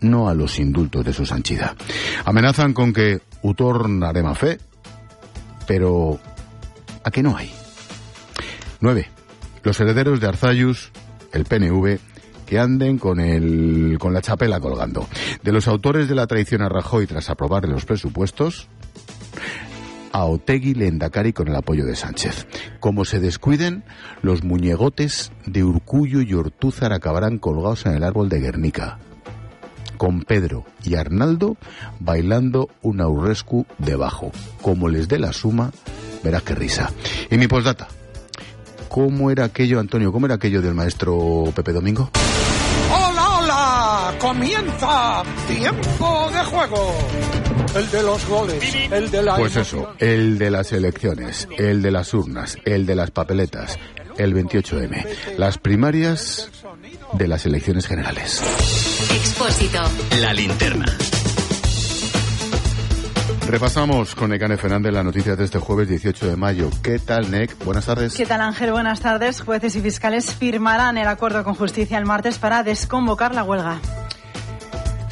no 0.00 0.28
a 0.28 0.34
los 0.34 0.58
indultos 0.58 1.04
de 1.04 1.12
su 1.12 1.24
sanchidad. 1.24 1.76
Amenazan 2.24 2.72
con 2.72 2.92
que 2.92 3.20
utorn 3.42 4.02
harema 4.02 4.34
fe, 4.34 4.58
pero 5.68 6.18
¿a 7.04 7.10
qué 7.10 7.22
no 7.22 7.36
hay? 7.36 7.52
9. 8.80 9.08
Los 9.62 9.80
herederos 9.80 10.20
de 10.20 10.28
Arzayus, 10.28 10.90
el 11.32 11.44
PNV, 11.44 11.98
que 12.46 12.58
anden 12.58 12.98
con, 12.98 13.20
el, 13.20 13.96
con 13.98 14.12
la 14.12 14.20
chapela 14.20 14.60
colgando. 14.60 15.06
De 15.42 15.52
los 15.52 15.68
autores 15.68 16.08
de 16.08 16.14
la 16.14 16.26
traición 16.26 16.62
a 16.62 16.68
Rajoy 16.68 17.06
tras 17.06 17.30
aprobar 17.30 17.66
los 17.68 17.84
presupuestos, 17.84 18.68
a 20.12 20.26
Otegui 20.26 20.74
Lendakari 20.74 21.32
con 21.32 21.48
el 21.48 21.56
apoyo 21.56 21.84
de 21.84 21.96
Sánchez. 21.96 22.46
Como 22.78 23.04
se 23.04 23.18
descuiden, 23.18 23.84
los 24.22 24.44
muñegotes 24.44 25.32
de 25.44 25.64
Urcullo 25.64 26.20
y 26.20 26.34
Ortúzar 26.34 26.92
acabarán 26.92 27.38
colgados 27.38 27.84
en 27.86 27.94
el 27.94 28.04
árbol 28.04 28.28
de 28.28 28.38
Guernica, 28.38 28.98
con 29.96 30.22
Pedro 30.22 30.64
y 30.84 30.94
Arnaldo 30.94 31.56
bailando 31.98 32.68
un 32.80 33.00
aurrescu 33.00 33.66
debajo. 33.78 34.30
Como 34.62 34.88
les 34.88 35.08
dé 35.08 35.18
la 35.18 35.32
suma, 35.32 35.72
verás 36.24 36.42
qué 36.42 36.54
risa. 36.54 36.90
Y 37.30 37.36
mi 37.36 37.46
postdata. 37.46 37.86
¿Cómo 38.88 39.30
era 39.30 39.44
aquello, 39.44 39.78
Antonio? 39.78 40.12
¿Cómo 40.12 40.26
era 40.26 40.36
aquello 40.36 40.62
del 40.62 40.74
maestro 40.74 41.52
Pepe 41.54 41.72
Domingo? 41.72 42.10
¡Hola, 42.92 43.38
hola! 43.38 44.14
¡Comienza! 44.18 45.22
¡Tiempo 45.48 46.30
de 46.32 46.44
juego! 46.44 46.94
El 47.74 47.90
de 47.90 48.02
los 48.02 48.26
goles, 48.28 48.74
el 48.90 49.10
de 49.10 49.22
la 49.22 49.36
Pues 49.36 49.56
eso, 49.56 49.94
el 49.98 50.38
de 50.38 50.50
las 50.50 50.70
elecciones, 50.72 51.48
el 51.58 51.82
de 51.82 51.90
las 51.90 52.14
urnas, 52.14 52.56
el 52.64 52.86
de 52.86 52.94
las 52.94 53.10
papeletas, 53.10 53.78
el 54.16 54.32
28M. 54.32 55.04
Las 55.38 55.58
primarias 55.58 56.50
de 57.14 57.26
las 57.26 57.46
elecciones 57.46 57.88
generales. 57.88 58.42
Expósito. 59.10 59.80
La 60.20 60.32
linterna. 60.32 60.86
Repasamos 63.48 64.14
con 64.14 64.30
Necane 64.30 64.56
Fernández 64.56 64.92
las 64.92 65.04
noticias 65.04 65.36
de 65.36 65.44
este 65.44 65.58
jueves 65.58 65.88
18 65.88 66.28
de 66.28 66.36
mayo. 66.36 66.70
¿Qué 66.82 66.98
tal, 66.98 67.30
Nec? 67.30 67.62
Buenas 67.64 67.86
tardes. 67.86 68.14
¿Qué 68.14 68.26
tal, 68.26 68.40
Ángel? 68.40 68.72
Buenas 68.72 69.00
tardes. 69.00 69.42
Jueces 69.42 69.76
y 69.76 69.80
fiscales 69.80 70.34
firmarán 70.34 70.96
el 70.96 71.06
acuerdo 71.06 71.44
con 71.44 71.54
justicia 71.54 71.98
el 71.98 72.06
martes 72.06 72.38
para 72.38 72.62
desconvocar 72.62 73.34
la 73.34 73.44
huelga. 73.44 73.80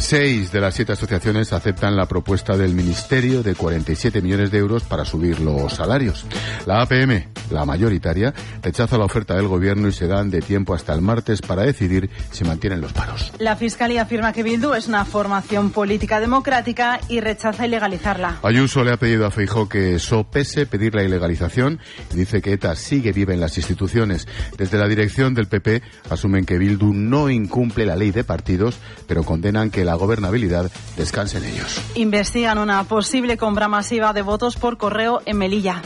Seis 0.02 0.50
de 0.50 0.60
las 0.60 0.74
siete 0.74 0.92
asociaciones 0.92 1.52
aceptan 1.52 1.94
la 1.94 2.06
propuesta 2.06 2.56
del 2.56 2.74
Ministerio 2.74 3.44
de 3.44 3.54
47 3.54 4.20
millones 4.20 4.50
de 4.50 4.58
euros 4.58 4.82
para 4.82 5.04
subir 5.04 5.38
los 5.38 5.74
salarios. 5.74 6.26
La 6.66 6.82
APM, 6.82 7.28
la 7.50 7.64
mayoritaria, 7.64 8.34
rechaza 8.62 8.98
la 8.98 9.04
oferta 9.04 9.36
del 9.36 9.46
Gobierno 9.46 9.86
y 9.86 9.92
se 9.92 10.08
dan 10.08 10.28
de 10.28 10.42
tiempo 10.42 10.74
hasta 10.74 10.92
el 10.92 11.02
martes 11.02 11.40
para 11.40 11.62
decidir 11.62 12.10
si 12.32 12.42
mantienen 12.42 12.80
los 12.80 12.92
paros. 12.92 13.32
La 13.38 13.54
Fiscalía 13.54 14.02
afirma 14.02 14.32
que 14.32 14.42
Bildu 14.42 14.74
es 14.74 14.88
una 14.88 15.04
formación 15.04 15.70
política 15.70 16.18
democrática 16.18 17.00
y 17.08 17.20
rechaza 17.20 17.64
ilegalizarla. 17.64 18.40
Ayuso 18.42 18.82
le 18.82 18.92
ha 18.92 18.96
pedido 18.96 19.24
a 19.24 19.30
Feijó 19.30 19.68
que 19.68 20.00
sopese 20.00 20.66
pedir 20.66 20.96
la 20.96 21.04
ilegalización 21.04 21.78
y 22.12 22.16
dice 22.16 22.42
que 22.42 22.52
ETA 22.52 22.74
sigue 22.74 23.12
viva 23.12 23.34
en 23.34 23.40
las 23.40 23.56
instituciones. 23.56 24.26
Desde 24.58 24.78
la 24.78 24.88
dirección 24.88 25.32
del 25.32 25.46
PP 25.46 25.80
asumen 26.10 26.44
que 26.44 26.58
Bildu 26.58 26.92
no 26.92 27.30
incumple 27.30 27.86
la 27.86 27.94
ley 27.94 28.10
de 28.10 28.24
partidos, 28.24 28.78
pero 29.06 29.22
condenan 29.22 29.70
que 29.70 29.84
la 29.84 29.91
gobernabilidad 29.94 30.70
descanse 30.96 31.38
en 31.38 31.44
ellos. 31.44 31.80
Investigan 31.94 32.58
una 32.58 32.84
posible 32.84 33.36
compra 33.36 33.68
masiva 33.68 34.12
de 34.12 34.22
votos 34.22 34.56
por 34.56 34.76
correo 34.76 35.22
en 35.26 35.38
Melilla. 35.38 35.82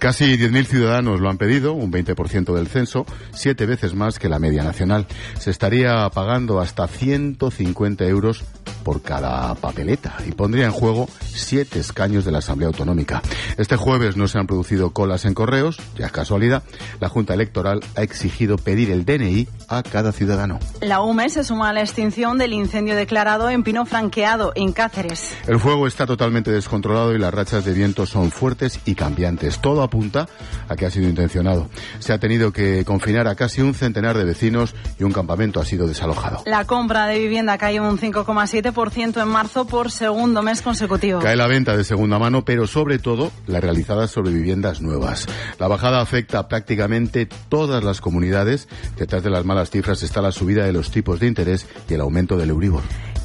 Casi 0.00 0.38
10.000 0.38 0.64
ciudadanos 0.64 1.20
lo 1.20 1.28
han 1.28 1.36
pedido, 1.36 1.74
un 1.74 1.92
20% 1.92 2.54
del 2.54 2.68
censo, 2.68 3.04
siete 3.32 3.66
veces 3.66 3.94
más 3.94 4.18
que 4.18 4.30
la 4.30 4.38
media 4.38 4.62
nacional. 4.62 5.06
Se 5.38 5.50
estaría 5.50 6.08
pagando 6.08 6.58
hasta 6.58 6.88
150 6.88 8.06
euros 8.06 8.42
por 8.82 9.02
cada 9.02 9.54
papeleta 9.56 10.16
y 10.26 10.32
pondría 10.32 10.64
en 10.64 10.72
juego 10.72 11.06
siete 11.20 11.80
escaños 11.80 12.24
de 12.24 12.32
la 12.32 12.38
Asamblea 12.38 12.68
Autonómica. 12.68 13.20
Este 13.58 13.76
jueves 13.76 14.16
no 14.16 14.26
se 14.26 14.38
han 14.38 14.46
producido 14.46 14.90
colas 14.90 15.26
en 15.26 15.34
correos, 15.34 15.78
ya 15.96 16.06
es 16.06 16.12
casualidad. 16.12 16.62
La 16.98 17.10
Junta 17.10 17.34
Electoral 17.34 17.80
ha 17.94 18.02
exigido 18.02 18.56
pedir 18.56 18.90
el 18.90 19.04
DNI 19.04 19.48
a 19.68 19.82
cada 19.82 20.12
ciudadano. 20.12 20.58
La 20.80 21.02
UME 21.02 21.28
se 21.28 21.44
suma 21.44 21.68
a 21.68 21.72
la 21.72 21.82
extinción 21.82 22.38
del 22.38 22.54
incendio 22.54 22.96
declarado 22.96 23.39
en 23.48 23.62
Pino 23.62 23.86
Franqueado, 23.86 24.52
en 24.54 24.72
Cáceres. 24.72 25.36
El 25.46 25.60
fuego 25.60 25.86
está 25.86 26.06
totalmente 26.06 26.50
descontrolado 26.50 27.14
y 27.14 27.18
las 27.18 27.32
rachas 27.32 27.64
de 27.64 27.72
viento 27.72 28.04
son 28.06 28.30
fuertes 28.30 28.80
y 28.84 28.94
cambiantes. 28.94 29.60
Todo 29.60 29.82
apunta 29.82 30.28
a 30.68 30.76
que 30.76 30.86
ha 30.86 30.90
sido 30.90 31.08
intencionado. 31.08 31.68
Se 32.00 32.12
ha 32.12 32.18
tenido 32.18 32.52
que 32.52 32.84
confinar 32.84 33.28
a 33.28 33.34
casi 33.34 33.62
un 33.62 33.74
centenar 33.74 34.18
de 34.18 34.24
vecinos 34.24 34.74
y 34.98 35.04
un 35.04 35.12
campamento 35.12 35.60
ha 35.60 35.64
sido 35.64 35.86
desalojado. 35.86 36.42
La 36.44 36.64
compra 36.64 37.06
de 37.06 37.18
vivienda 37.18 37.56
cae 37.56 37.80
un 37.80 37.98
5,7% 37.98 39.22
en 39.22 39.28
marzo 39.28 39.66
por 39.66 39.90
segundo 39.90 40.42
mes 40.42 40.62
consecutivo. 40.62 41.20
Cae 41.20 41.36
la 41.36 41.46
venta 41.46 41.76
de 41.76 41.84
segunda 41.84 42.18
mano, 42.18 42.44
pero 42.44 42.66
sobre 42.66 42.98
todo 42.98 43.30
la 43.46 43.60
realizada 43.60 44.08
sobre 44.08 44.32
viviendas 44.32 44.80
nuevas. 44.80 45.26
La 45.58 45.68
bajada 45.68 46.00
afecta 46.00 46.40
a 46.40 46.48
prácticamente 46.48 47.26
todas 47.48 47.84
las 47.84 48.00
comunidades. 48.00 48.68
Detrás 48.96 49.22
de 49.22 49.30
las 49.30 49.44
malas 49.44 49.70
cifras 49.70 50.02
está 50.02 50.20
la 50.20 50.32
subida 50.32 50.64
de 50.64 50.72
los 50.72 50.90
tipos 50.90 51.20
de 51.20 51.26
interés 51.26 51.66
y 51.88 51.94
el 51.94 52.00
aumento 52.00 52.36
del 52.36 52.50
Euribor. 52.50 52.82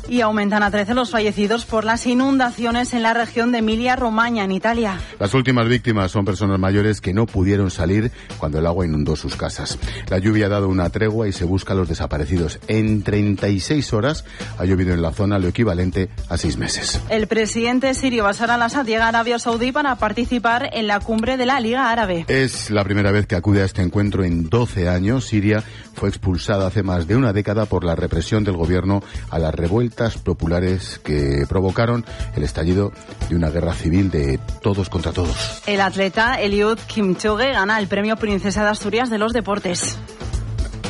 Y 0.08 0.22
aumentan 0.22 0.64
a 0.64 0.72
13 0.72 0.94
los 0.94 1.12
fallecidos 1.12 1.66
por 1.66 1.84
las 1.84 2.06
inundaciones 2.06 2.94
en 2.94 3.04
la 3.04 3.14
región 3.14 3.52
de 3.52 3.60
Emilia-Romagna, 3.60 4.44
en 4.44 4.52
Italia. 4.52 5.00
Las 5.20 5.34
últimas 5.34 5.68
víctimas 5.68 6.12
son 6.12 6.26
personas 6.26 6.60
mayores 6.60 7.02
que 7.02 7.14
no 7.14 7.26
pudieron 7.26 7.72
salir 7.72 8.12
cuando 8.38 8.60
el 8.60 8.66
agua 8.66 8.86
inundó 8.86 9.16
sus 9.16 9.36
casas. 9.36 9.80
La 10.10 10.20
lluvia 10.20 10.46
ha 10.46 10.50
dado 10.50 10.70
una 10.70 10.90
tregua 10.90 11.28
y 11.28 11.34
se 11.34 11.46
busca 11.46 11.74
a 11.74 11.76
los 11.76 11.90
desaparecidos. 11.90 12.60
En 12.68 13.04
36 13.04 13.94
horas 13.94 14.26
ha 14.58 14.66
llovido 14.66 14.94
en 14.94 15.02
la 15.02 15.12
zona 15.12 15.40
lo 15.40 15.48
equivalente 15.48 16.10
a 16.30 16.38
seis 16.38 16.58
meses. 16.58 17.02
El 17.10 17.28
presidente 17.28 17.94
sirio 17.94 18.24
Bashar 18.24 18.52
al-Assad 18.52 18.86
llega 18.86 19.06
a 19.06 19.10
Arabia 19.10 19.40
Saudí 19.40 19.72
para 19.72 19.96
participar 19.96 20.70
en 20.74 20.88
la 20.88 21.00
cumbre 21.00 21.38
de 21.38 21.46
la 21.46 21.60
Liga 21.60 21.92
Árabe. 21.92 22.26
Es 22.28 22.70
la 22.70 22.84
primera 22.84 23.12
vez 23.12 23.28
que 23.28 23.36
acude 23.36 23.62
a 23.62 23.66
este 23.66 23.82
encuentro 23.82 24.24
en 24.24 24.50
12 24.50 24.90
años. 24.90 25.26
Siria 25.26 25.64
fue 25.94 26.10
expulsada 26.10 26.68
hace 26.68 26.84
más 26.84 27.08
de 27.08 27.16
una 27.16 27.34
década 27.34 27.66
por 27.66 27.84
la 27.84 27.96
represión 27.96 28.44
del 28.44 28.58
gobierno 28.58 29.02
a 29.30 29.40
las 29.40 29.54
revueltas 29.96 30.22
populares 30.22 31.00
que 31.04 31.46
provocaron 31.48 32.06
el 32.36 32.44
estallido 32.44 32.92
de 33.30 33.36
una 33.36 33.50
guerra 33.50 33.74
civil 33.74 34.12
de 34.12 34.40
todos 34.62 34.90
contra 34.90 35.12
todos. 35.14 35.62
El 35.66 35.80
atleta 35.82 36.36
Eliud 36.42 36.78
Kipchoge 36.88 37.52
gana 37.54 37.80
el 37.80 37.88
premio 37.88 38.16
Princesa 38.18 38.64
de 38.64 38.70
Asturias 38.70 39.10
de 39.10 39.18
los 39.18 39.32
Deportes. 39.34 39.98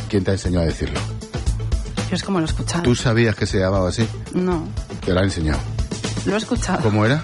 ¿Quién 0.10 0.24
te 0.24 0.32
ha 0.32 0.34
enseñado 0.34 0.64
a 0.64 0.68
decirlo? 0.68 1.00
Yo 2.10 2.16
es 2.16 2.24
como 2.24 2.40
lo 2.40 2.46
he 2.46 2.50
escuchado. 2.50 2.84
¿Tú 2.84 2.96
sabías 2.96 3.36
que 3.36 3.46
se 3.46 3.60
llamaba 3.60 3.90
así? 3.90 4.08
No, 4.34 4.68
Te 5.06 5.14
lo 5.14 5.20
ha 5.20 5.24
enseñado. 5.24 5.60
lo 6.26 6.34
he 6.34 6.38
escuchado. 6.38 6.82
¿Cómo 6.82 7.06
era? 7.06 7.24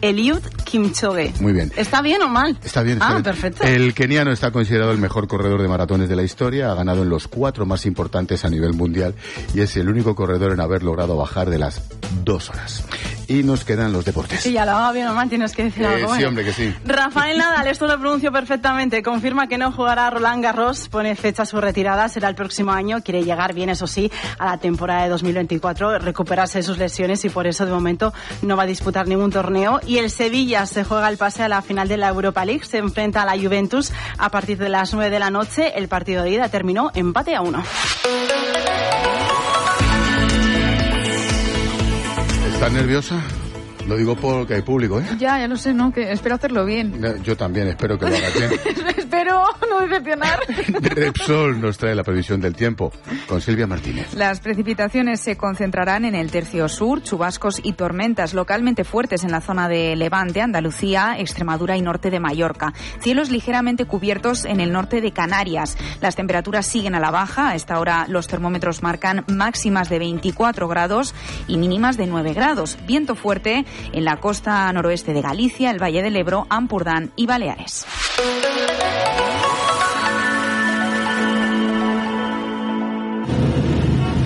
Eliud 0.00 0.40
Kipchoge. 0.70 1.32
Muy 1.40 1.52
bien. 1.52 1.72
¿Está 1.76 2.00
bien 2.02 2.22
o 2.22 2.28
mal? 2.28 2.56
Está 2.64 2.82
bien. 2.82 2.96
está 2.98 3.08
Ah, 3.08 3.12
bien. 3.12 3.22
perfecto. 3.24 3.64
El 3.64 3.92
keniano 3.94 4.30
está 4.30 4.50
considerado 4.52 4.92
el 4.92 4.98
mejor 4.98 5.26
corredor 5.26 5.60
de 5.62 5.68
maratones 5.68 6.08
de 6.08 6.16
la 6.16 6.22
historia, 6.22 6.70
ha 6.70 6.74
ganado 6.74 7.02
en 7.02 7.08
los 7.08 7.26
cuatro 7.28 7.66
más 7.66 7.86
importantes 7.86 8.44
a 8.44 8.48
nivel 8.50 8.72
mundial 8.74 9.14
y 9.54 9.60
es 9.60 9.76
el 9.76 9.88
único 9.88 10.14
corredor 10.14 10.52
en 10.52 10.60
haber 10.60 10.82
logrado 10.82 11.16
bajar 11.16 11.50
de 11.50 11.58
las 11.58 11.82
dos 12.24 12.50
horas. 12.50 12.84
Y 13.28 13.44
nos 13.44 13.64
quedan 13.64 13.92
los 13.92 14.04
deportes. 14.04 14.40
Sí, 14.40 14.52
ya 14.52 14.64
lo 14.64 14.72
haga 14.72 14.90
bien 14.92 15.06
o 15.06 15.14
mal, 15.14 15.28
tienes 15.28 15.52
que 15.54 15.64
decir 15.64 15.82
Eh, 15.84 15.86
algo. 15.86 15.98
sí, 16.08 16.14
bueno. 16.14 16.28
hombre, 16.28 16.44
que 16.44 16.52
sí. 16.52 16.74
Rafael 16.84 17.38
Nadal, 17.38 17.66
esto 17.68 17.86
lo 17.86 17.98
pronuncio 17.98 18.32
perfectamente, 18.32 19.02
confirma 19.04 19.46
que 19.48 19.56
no 19.58 19.70
jugará 19.70 20.10
Roland 20.10 20.42
Garros, 20.42 20.88
pone 20.88 21.14
fecha 21.14 21.44
a 21.44 21.46
su 21.46 21.60
retirada, 21.60 22.08
será 22.08 22.28
el 22.28 22.34
próximo 22.34 22.72
año, 22.72 23.02
quiere 23.04 23.22
llegar 23.24 23.54
bien, 23.54 23.68
eso 23.70 23.86
sí, 23.86 24.10
a 24.38 24.46
la 24.46 24.58
temporada 24.58 25.04
de 25.04 25.10
2024, 25.10 26.00
recuperarse 26.00 26.58
de 26.58 26.62
sus 26.64 26.78
lesiones 26.78 27.24
y 27.24 27.28
por 27.30 27.46
eso 27.46 27.64
de 27.64 27.70
momento 27.72 28.12
no 28.42 28.56
va 28.56 28.64
a 28.64 28.66
disputar 28.66 29.06
ningún 29.06 29.30
torneo. 29.30 29.80
Y 29.86 29.98
el 29.98 30.10
Sevilla 30.10 30.59
se 30.66 30.84
juega 30.84 31.08
el 31.08 31.16
pase 31.16 31.42
a 31.42 31.48
la 31.48 31.62
final 31.62 31.88
de 31.88 31.96
la 31.96 32.08
Europa 32.08 32.44
League, 32.44 32.64
se 32.64 32.78
enfrenta 32.78 33.22
a 33.22 33.26
la 33.26 33.40
Juventus 33.40 33.92
a 34.18 34.30
partir 34.30 34.58
de 34.58 34.68
las 34.68 34.92
9 34.92 35.10
de 35.10 35.18
la 35.18 35.30
noche, 35.30 35.78
el 35.78 35.88
partido 35.88 36.22
de 36.22 36.30
ida 36.30 36.48
terminó 36.48 36.90
empate 36.94 37.34
a 37.34 37.40
uno. 37.40 37.62
¿Estás 42.52 42.72
nerviosa? 42.72 43.22
Lo 43.86 43.96
digo 43.96 44.16
porque 44.16 44.54
hay 44.54 44.62
público, 44.62 45.00
¿eh? 45.00 45.04
Ya, 45.18 45.38
ya 45.38 45.48
lo 45.48 45.56
sé, 45.56 45.72
¿no? 45.72 45.92
Que 45.92 46.12
espero 46.12 46.34
hacerlo 46.34 46.64
bien. 46.64 47.00
Yo 47.22 47.36
también 47.36 47.68
espero 47.68 47.98
que 47.98 48.08
lo 48.08 48.16
hagas 48.16 48.34
bien. 48.34 48.50
espero 48.96 49.42
no 49.68 49.80
decepcionar. 49.80 50.38
Repsol 50.80 51.60
nos 51.60 51.78
trae 51.78 51.94
la 51.94 52.04
previsión 52.04 52.40
del 52.40 52.54
tiempo 52.54 52.92
con 53.26 53.40
Silvia 53.40 53.66
Martínez. 53.66 54.14
Las 54.14 54.40
precipitaciones 54.40 55.20
se 55.20 55.36
concentrarán 55.36 56.04
en 56.04 56.14
el 56.14 56.30
tercio 56.30 56.68
sur, 56.68 57.02
chubascos 57.02 57.60
y 57.62 57.72
tormentas 57.72 58.34
localmente 58.34 58.84
fuertes 58.84 59.24
en 59.24 59.30
la 59.30 59.40
zona 59.40 59.68
de 59.68 59.96
Levante, 59.96 60.40
Andalucía, 60.40 61.16
Extremadura 61.18 61.76
y 61.76 61.82
norte 61.82 62.10
de 62.10 62.20
Mallorca. 62.20 62.72
Cielos 63.00 63.30
ligeramente 63.30 63.84
cubiertos 63.84 64.44
en 64.44 64.60
el 64.60 64.72
norte 64.72 65.00
de 65.00 65.12
Canarias. 65.12 65.76
Las 66.00 66.16
temperaturas 66.16 66.66
siguen 66.66 66.94
a 66.94 67.00
la 67.00 67.10
baja. 67.10 67.50
A 67.50 67.54
esta 67.54 67.78
hora 67.78 68.06
los 68.08 68.26
termómetros 68.26 68.82
marcan 68.82 69.24
máximas 69.28 69.88
de 69.88 69.98
24 69.98 70.68
grados 70.68 71.14
y 71.46 71.56
mínimas 71.56 71.96
de 71.96 72.06
9 72.06 72.34
grados. 72.34 72.78
Viento 72.86 73.14
fuerte 73.14 73.64
en 73.92 74.04
la 74.04 74.16
costa 74.16 74.72
noroeste 74.72 75.12
de 75.12 75.22
Galicia, 75.22 75.70
el 75.70 75.82
Valle 75.82 76.02
del 76.02 76.16
Ebro, 76.16 76.46
Ampurdán 76.48 77.12
y 77.16 77.26
Baleares. 77.26 77.86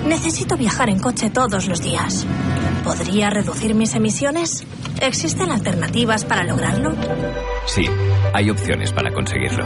Necesito 0.07 0.57
viajar 0.57 0.89
en 0.89 0.99
coche 0.99 1.29
todos 1.29 1.67
los 1.67 1.81
días. 1.81 2.25
¿Podría 2.83 3.29
reducir 3.29 3.75
mis 3.75 3.95
emisiones? 3.95 4.65
¿Existen 5.01 5.51
alternativas 5.51 6.25
para 6.25 6.43
lograrlo? 6.43 6.93
Sí, 7.65 7.85
hay 8.33 8.49
opciones 8.49 8.93
para 8.93 9.11
conseguirlo. 9.11 9.65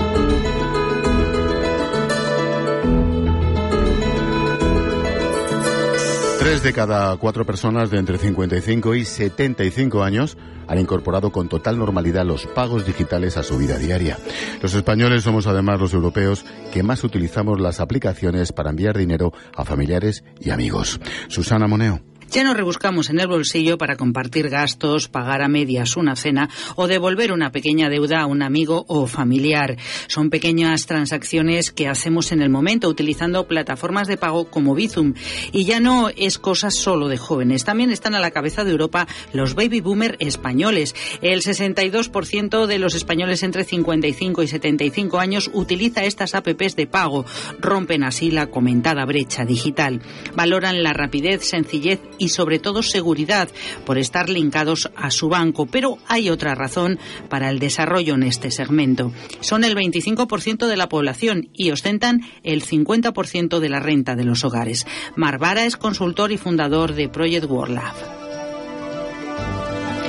Tres 6.51 6.63
de 6.63 6.73
cada 6.73 7.15
cuatro 7.15 7.45
personas 7.45 7.89
de 7.91 7.97
entre 7.97 8.17
55 8.17 8.95
y 8.95 9.05
75 9.05 10.03
años 10.03 10.37
han 10.67 10.79
incorporado 10.79 11.31
con 11.31 11.47
total 11.47 11.79
normalidad 11.79 12.25
los 12.25 12.45
pagos 12.45 12.85
digitales 12.85 13.37
a 13.37 13.43
su 13.43 13.57
vida 13.57 13.77
diaria. 13.77 14.17
Los 14.61 14.73
españoles 14.73 15.23
somos 15.23 15.47
además 15.47 15.79
los 15.79 15.93
europeos 15.93 16.43
que 16.73 16.83
más 16.83 17.05
utilizamos 17.05 17.61
las 17.61 17.79
aplicaciones 17.79 18.51
para 18.51 18.71
enviar 18.71 18.97
dinero 18.97 19.31
a 19.55 19.63
familiares 19.63 20.25
y 20.41 20.49
amigos. 20.49 20.99
Susana 21.29 21.67
Moneo. 21.67 22.10
Ya 22.31 22.45
nos 22.45 22.55
rebuscamos 22.55 23.09
en 23.09 23.19
el 23.19 23.27
bolsillo 23.27 23.77
para 23.77 23.97
compartir 23.97 24.47
gastos, 24.47 25.09
pagar 25.09 25.41
a 25.41 25.49
medias 25.49 25.97
una 25.97 26.15
cena 26.15 26.49
o 26.77 26.87
devolver 26.87 27.33
una 27.33 27.51
pequeña 27.51 27.89
deuda 27.89 28.21
a 28.21 28.25
un 28.25 28.41
amigo 28.41 28.85
o 28.87 29.05
familiar. 29.05 29.75
Son 30.07 30.29
pequeñas 30.29 30.85
transacciones 30.85 31.71
que 31.71 31.89
hacemos 31.89 32.31
en 32.31 32.41
el 32.41 32.49
momento 32.49 32.87
utilizando 32.87 33.49
plataformas 33.49 34.07
de 34.07 34.15
pago 34.15 34.45
como 34.45 34.75
Bizum. 34.75 35.13
Y 35.51 35.65
ya 35.65 35.81
no 35.81 36.07
es 36.07 36.39
cosa 36.39 36.71
solo 36.71 37.09
de 37.09 37.17
jóvenes. 37.17 37.65
También 37.65 37.91
están 37.91 38.15
a 38.15 38.21
la 38.21 38.31
cabeza 38.31 38.63
de 38.63 38.71
Europa 38.71 39.09
los 39.33 39.53
baby 39.53 39.81
boomer 39.81 40.15
españoles. 40.21 40.95
El 41.21 41.41
62% 41.41 42.65
de 42.65 42.79
los 42.79 42.95
españoles 42.95 43.43
entre 43.43 43.65
55 43.65 44.41
y 44.41 44.47
75 44.47 45.19
años 45.19 45.51
utiliza 45.53 46.05
estas 46.05 46.33
apps 46.33 46.77
de 46.77 46.87
pago. 46.87 47.25
Rompen 47.59 48.05
así 48.05 48.31
la 48.31 48.47
comentada 48.47 49.03
brecha 49.03 49.43
digital. 49.43 50.01
Valoran 50.33 50.81
la 50.81 50.93
rapidez, 50.93 51.43
sencillez 51.43 51.99
y 52.21 52.29
sobre 52.29 52.59
todo 52.59 52.83
seguridad 52.83 53.49
por 53.83 53.97
estar 53.97 54.29
linkados 54.29 54.91
a 54.95 55.09
su 55.09 55.27
banco. 55.27 55.65
Pero 55.65 55.97
hay 56.07 56.29
otra 56.29 56.53
razón 56.53 56.99
para 57.29 57.49
el 57.49 57.57
desarrollo 57.57 58.13
en 58.13 58.21
este 58.21 58.51
segmento. 58.51 59.11
Son 59.39 59.63
el 59.63 59.75
25% 59.75 60.67
de 60.67 60.77
la 60.77 60.87
población 60.87 61.49
y 61.51 61.71
ostentan 61.71 62.21
el 62.43 62.63
50% 62.63 63.57
de 63.57 63.69
la 63.69 63.79
renta 63.79 64.15
de 64.15 64.23
los 64.23 64.45
hogares. 64.45 64.85
Marvara 65.15 65.65
es 65.65 65.77
consultor 65.77 66.31
y 66.31 66.37
fundador 66.37 66.93
de 66.93 67.09
Project 67.09 67.49
World 67.49 67.73
Lab. 67.73 67.95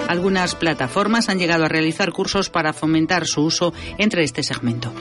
Algunas 0.09 0.55
plataformas 0.55 1.31
han 1.31 1.39
llegado 1.39 1.65
a 1.65 1.69
realizar 1.69 2.13
cursos 2.13 2.51
para 2.51 2.75
fomentar 2.75 3.27
su 3.27 3.45
uso 3.45 3.73
entre 3.97 4.23
este 4.23 4.43
segmento. 4.43 4.93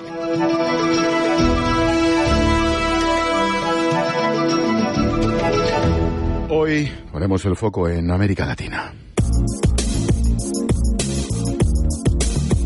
Hoy 6.71 6.89
ponemos 7.11 7.43
el 7.43 7.57
foco 7.57 7.89
en 7.89 8.09
América 8.11 8.45
Latina. 8.45 8.93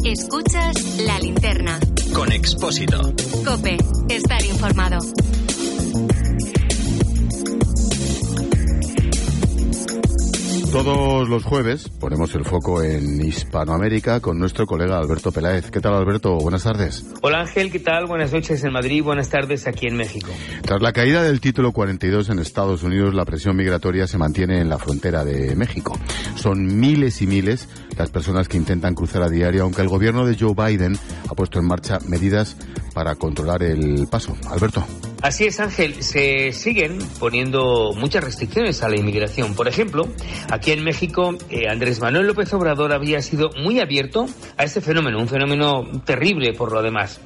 Escuchas 0.03 0.99
la 0.99 1.19
linterna. 1.19 1.79
Con 2.13 2.31
Expósito. 2.31 3.01
Cope, 3.43 3.77
estar 4.07 4.45
informado. 4.45 4.99
Todos 10.75 11.29
los 11.29 11.45
jueves 11.45 11.87
ponemos 11.87 12.35
el 12.35 12.43
foco 12.43 12.83
en 12.83 13.25
Hispanoamérica 13.25 14.19
con 14.19 14.37
nuestro 14.37 14.65
colega 14.65 14.97
Alberto 14.97 15.31
Peláez. 15.31 15.71
¿Qué 15.71 15.79
tal, 15.79 15.93
Alberto? 15.93 16.35
Buenas 16.35 16.63
tardes. 16.63 17.05
Hola 17.21 17.39
Ángel, 17.39 17.71
¿qué 17.71 17.79
tal? 17.79 18.07
Buenas 18.07 18.33
noches 18.33 18.61
en 18.61 18.73
Madrid, 18.73 19.01
buenas 19.01 19.29
tardes 19.29 19.67
aquí 19.67 19.87
en 19.87 19.95
México. 19.95 20.27
Tras 20.63 20.81
la 20.81 20.91
caída 20.91 21.23
del 21.23 21.39
título 21.39 21.71
42 21.71 22.29
en 22.29 22.39
Estados 22.39 22.83
Unidos, 22.83 23.13
la 23.13 23.23
presión 23.23 23.55
migratoria 23.55 24.05
se 24.05 24.17
mantiene 24.17 24.59
en 24.59 24.67
la 24.67 24.77
frontera 24.77 25.23
de 25.23 25.55
México. 25.55 25.97
Son 26.35 26.77
miles 26.77 27.21
y 27.21 27.27
miles 27.27 27.69
las 27.97 28.09
personas 28.09 28.47
que 28.47 28.57
intentan 28.57 28.95
cruzar 28.95 29.23
a 29.23 29.29
diario, 29.29 29.63
aunque 29.63 29.81
el 29.81 29.87
gobierno 29.87 30.25
de 30.25 30.37
Joe 30.37 30.53
Biden 30.53 30.97
ha 31.29 31.33
puesto 31.35 31.59
en 31.59 31.65
marcha 31.65 31.99
medidas 32.07 32.57
para 32.93 33.15
controlar 33.15 33.63
el 33.63 34.07
paso. 34.07 34.35
Alberto. 34.49 34.85
Así 35.21 35.45
es, 35.45 35.59
Ángel. 35.59 36.03
Se 36.03 36.51
siguen 36.51 36.99
poniendo 37.19 37.93
muchas 37.97 38.23
restricciones 38.23 38.83
a 38.83 38.89
la 38.89 38.99
inmigración. 38.99 39.55
Por 39.55 39.67
ejemplo, 39.67 40.07
aquí 40.51 40.71
en 40.71 40.83
México, 40.83 41.35
eh, 41.49 41.67
Andrés 41.67 41.99
Manuel 41.99 42.27
López 42.27 42.53
Obrador 42.53 42.93
había 42.93 43.21
sido 43.21 43.49
muy 43.61 43.79
abierto 43.79 44.27
a 44.57 44.63
este 44.63 44.81
fenómeno, 44.81 45.19
un 45.19 45.27
fenómeno 45.27 45.83
terrible 46.05 46.53
por 46.53 46.71
lo 46.71 46.81
demás. 46.81 47.19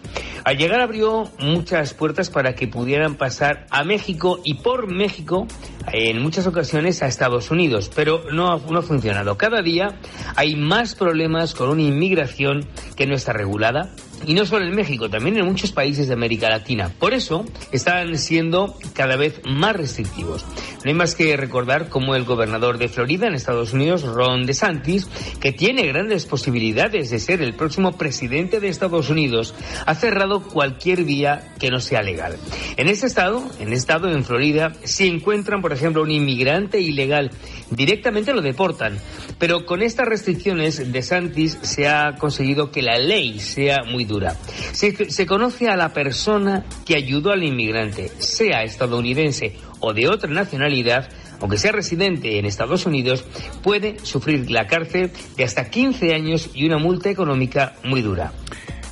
Al 0.49 0.57
llegar 0.57 0.81
abrió 0.81 1.30
muchas 1.38 1.93
puertas 1.93 2.31
para 2.31 2.55
que 2.55 2.67
pudieran 2.67 3.13
pasar 3.13 3.67
a 3.69 3.84
México 3.84 4.39
y 4.43 4.55
por 4.55 4.91
México 4.91 5.45
en 5.93 6.23
muchas 6.23 6.47
ocasiones 6.47 7.03
a 7.03 7.05
Estados 7.05 7.51
Unidos, 7.51 7.91
pero 7.95 8.23
no, 8.31 8.57
no 8.57 8.80
ha 8.80 8.81
funcionado. 8.81 9.38
Cada 9.38 9.61
día 9.61 9.99
hay 10.35 10.55
más 10.55 10.95
problemas 10.95 11.53
con 11.53 11.69
una 11.69 11.84
inmigración 11.84 12.65
que 12.95 13.05
no 13.05 13.13
está 13.13 13.31
regulada, 13.31 13.91
y 14.26 14.34
no 14.34 14.46
solo 14.46 14.66
en 14.66 14.76
México, 14.76 15.10
también 15.10 15.38
en 15.38 15.46
muchos 15.46 15.72
países 15.72 16.08
de 16.08 16.14
América 16.14 16.50
Latina. 16.50 16.91
Por 17.00 17.14
eso 17.14 17.46
están 17.72 18.18
siendo 18.18 18.76
cada 18.94 19.16
vez 19.16 19.41
más 19.46 19.76
restrictivos. 19.76 20.46
No 20.84 20.90
hay 20.90 20.94
más 20.94 21.16
que 21.16 21.36
recordar 21.38 21.90
cómo 21.90 22.16
el 22.16 22.24
gobernador 22.24 22.78
de 22.78 22.88
Florida 22.88 23.28
en 23.28 23.36
Estados 23.36 23.74
Unidos, 23.74 24.04
Ron 24.04 24.46
DeSantis, 24.46 25.08
que 25.40 25.52
tiene 25.52 25.88
grandes 25.88 26.26
posibilidades 26.26 27.10
de 27.10 27.20
ser 27.20 27.41
el 27.41 27.54
próximo 27.54 27.98
presidente 27.98 28.60
de 28.60 28.70
Estados 28.70 29.10
Unidos, 29.10 29.56
ha 29.86 29.96
cerrado 29.96 30.44
cualquier 30.44 31.04
vía 31.04 31.54
que 31.60 31.70
no 31.70 31.80
sea 31.80 32.02
legal. 32.02 32.38
En 32.78 32.88
este 32.88 33.08
estado, 33.08 33.44
en 33.60 33.74
estado 33.74 34.10
en 34.10 34.24
Florida, 34.24 34.74
si 34.84 35.08
encuentran, 35.08 35.62
por 35.62 35.74
ejemplo, 35.74 36.02
un 36.02 36.12
inmigrante 36.12 36.80
ilegal, 36.80 37.32
directamente 37.72 38.34
lo 38.34 38.41
deportan. 38.41 38.98
Pero 39.38 39.66
con 39.66 39.82
estas 39.82 40.08
restricciones, 40.08 40.91
DeSantis 40.91 41.58
se 41.62 41.88
ha 41.88 42.16
conseguido 42.16 42.72
que 42.72 42.82
la 42.82 42.98
ley 42.98 43.40
sea 43.40 43.84
muy 43.84 44.06
dura. 44.10 44.36
Se, 44.73 45.26
conoce 45.26 45.69
a 45.69 45.77
la 45.77 45.94
persona 45.94 46.65
que 46.86 46.98
ayudó 46.98 47.31
al 47.31 47.44
inmigrante, 47.44 48.11
sea 48.18 48.64
estadounidense 48.64 49.56
o 49.80 49.94
de 49.94 50.10
otra 50.10 50.30
nacionalidad, 50.30 51.07
aunque 51.40 51.57
sea 51.57 51.72
residente 51.72 52.38
en 52.38 52.45
Estados 52.45 52.86
Unidos, 52.86 53.23
puede 53.64 53.98
sufrir 54.03 54.52
la 54.52 54.68
cárcel 54.68 55.14
de 55.38 55.45
hasta 55.45 55.69
15 55.69 56.14
años 56.14 56.49
y 56.53 56.65
una 56.65 56.77
multa 56.77 57.10
económica 57.10 57.76
muy 57.86 58.02
dura. 58.02 58.34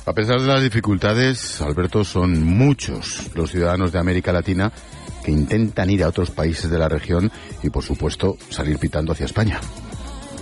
A 0.06 0.14
pesar 0.14 0.40
de 0.40 0.46
las 0.46 0.62
dificultades, 0.62 1.60
Alberto, 1.60 2.02
son 2.02 2.42
muchos 2.42 3.30
los 3.34 3.50
ciudadanos 3.50 3.92
de 3.92 3.98
América 3.98 4.32
Latina 4.32 4.72
que 5.22 5.30
intentan 5.30 5.90
ir 5.90 6.02
a 6.02 6.08
otros 6.08 6.30
países 6.30 6.70
de 6.70 6.78
la 6.78 6.88
región 6.88 7.30
y, 7.62 7.68
por 7.68 7.84
supuesto, 7.84 8.38
salir 8.48 8.78
pitando 8.78 9.12
hacia 9.12 9.26
España. 9.26 9.60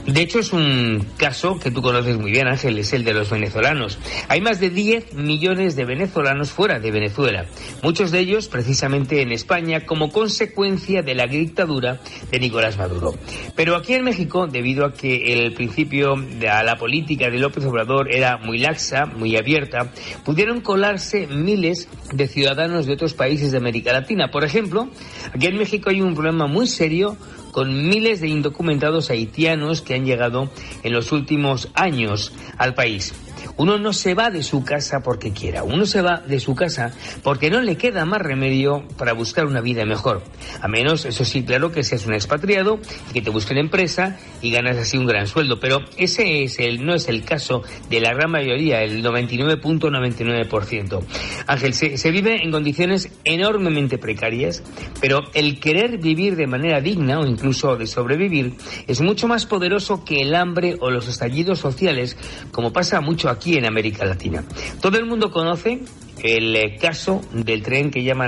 De 0.07 0.23
hecho, 0.23 0.39
es 0.39 0.53
un 0.53 1.05
caso 1.17 1.59
que 1.59 1.73
tú 1.73 1.83
conoces 1.83 2.17
muy 2.17 2.31
bien, 2.31 2.47
Ángel, 2.47 2.79
es 2.79 2.93
el 2.93 3.03
de 3.03 3.13
los 3.13 3.29
venezolanos. 3.29 3.99
Hay 4.29 4.41
más 4.41 4.61
de 4.61 4.71
10 4.71 5.15
millones 5.15 5.75
de 5.75 5.85
venezolanos 5.85 6.53
fuera 6.53 6.79
de 6.79 6.93
Venezuela, 6.93 7.47
muchos 7.83 8.13
de 8.13 8.21
ellos 8.21 8.47
precisamente 8.47 9.21
en 9.21 9.33
España 9.33 9.85
como 9.85 10.13
consecuencia 10.13 11.03
de 11.03 11.17
la 11.17 11.27
dictadura 11.27 12.01
de 12.31 12.39
Nicolás 12.39 12.79
Maduro. 12.79 13.15
Pero 13.57 13.75
aquí 13.75 13.95
en 13.95 14.05
México, 14.05 14.47
debido 14.47 14.87
a 14.87 14.93
que 14.93 15.33
el 15.33 15.53
principio 15.55 16.15
de 16.15 16.47
la 16.47 16.77
política 16.77 17.29
de 17.29 17.39
López 17.39 17.65
Obrador 17.65 18.15
era 18.15 18.37
muy 18.37 18.59
laxa, 18.59 19.07
muy 19.07 19.37
abierta, 19.37 19.91
pudieron 20.25 20.61
colarse 20.61 21.27
miles 21.27 21.89
de 22.13 22.29
ciudadanos 22.29 22.87
de 22.87 22.93
otros 22.93 23.15
países 23.15 23.51
de 23.51 23.59
América 23.59 23.93
Latina. 23.93 24.31
Por 24.31 24.45
ejemplo, 24.45 24.89
aquí 25.35 25.47
en 25.47 25.59
México 25.59 25.91
hay 25.91 26.01
un 26.01 26.15
problema 26.15 26.47
muy 26.47 26.69
serio 26.69 27.17
con 27.57 27.89
miles 27.89 28.21
de 28.21 28.29
indocumentados 28.29 29.09
haitianos 29.09 29.81
que 29.81 29.95
han 29.95 30.05
llegado 30.05 30.51
en 30.83 30.93
los 30.93 31.11
últimos 31.11 31.71
años 31.73 32.35
al 32.59 32.75
país. 32.75 33.15
Uno 33.57 33.79
no 33.79 33.93
se 33.93 34.15
va 34.15 34.31
de 34.31 34.43
su 34.43 34.65
casa 34.65 35.01
porque 35.01 35.33
quiera, 35.33 35.65
uno 35.65 35.87
se 35.87 36.03
va 36.03 36.19
de 36.19 36.41
su 36.41 36.55
casa 36.55 36.93
porque 37.23 37.51
no 37.51 37.61
le 37.61 37.77
queda 37.77 38.05
más 38.05 38.21
remedio 38.21 38.85
para 38.99 39.15
buscar 39.15 39.47
una 39.47 39.61
vida 39.61 39.85
mejor. 39.85 40.23
A 40.61 40.69
menos, 40.69 41.05
eso 41.05 41.25
sí, 41.25 41.43
claro, 41.43 41.73
que 41.73 41.83
seas 41.83 42.07
un 42.07 42.15
expatriado, 42.15 42.79
que 43.13 43.23
te 43.23 43.31
busquen 43.31 43.59
empresa 43.59 44.19
y 44.43 44.51
ganas 44.51 44.77
así 44.77 44.99
un 44.99 45.07
gran 45.07 45.27
sueldo. 45.27 45.59
Pero 45.61 45.81
ese 45.97 46.43
es 46.43 46.59
el, 46.59 46.85
no 46.85 46.95
es 46.95 47.09
el 47.09 47.25
caso 47.25 47.63
de 47.89 48.01
la 48.01 48.13
gran 48.13 48.31
mayoría, 48.31 48.83
el 48.83 49.03
99.99%. 49.03 51.03
Ángel, 51.47 51.75
se, 51.75 51.97
se 51.97 52.11
vive 52.11 52.43
en 52.43 52.51
condiciones 52.51 53.11
enormemente 53.25 53.99
precarias, 53.99 54.63
pero 55.01 55.21
el 55.35 55.61
querer 55.61 55.99
vivir 55.99 56.37
de 56.37 56.47
manera 56.47 56.81
digna 56.81 57.21
o 57.21 57.27
incluso 57.27 57.77
de 57.77 57.87
sobrevivir 57.87 58.55
es 58.87 59.01
mucho 59.01 59.29
más 59.29 59.47
poderoso 59.47 60.05
que 60.05 60.23
el 60.23 60.35
hambre 60.35 60.77
o 60.81 60.91
los 60.91 61.09
estallidos 61.09 61.59
sociales, 61.59 62.17
como 62.51 62.73
pasa 62.73 63.01
mucho 63.01 63.29
en 63.55 63.67
América 63.67 64.05
Latina. 64.05 64.45
Todo 64.81 64.99
el 64.99 65.07
mundo 65.07 65.31
conoce 65.31 65.81
el 66.23 66.77
caso 66.81 67.23
del 67.33 67.63
tren 67.63 67.91
que 67.91 68.03
llaman 68.03 68.25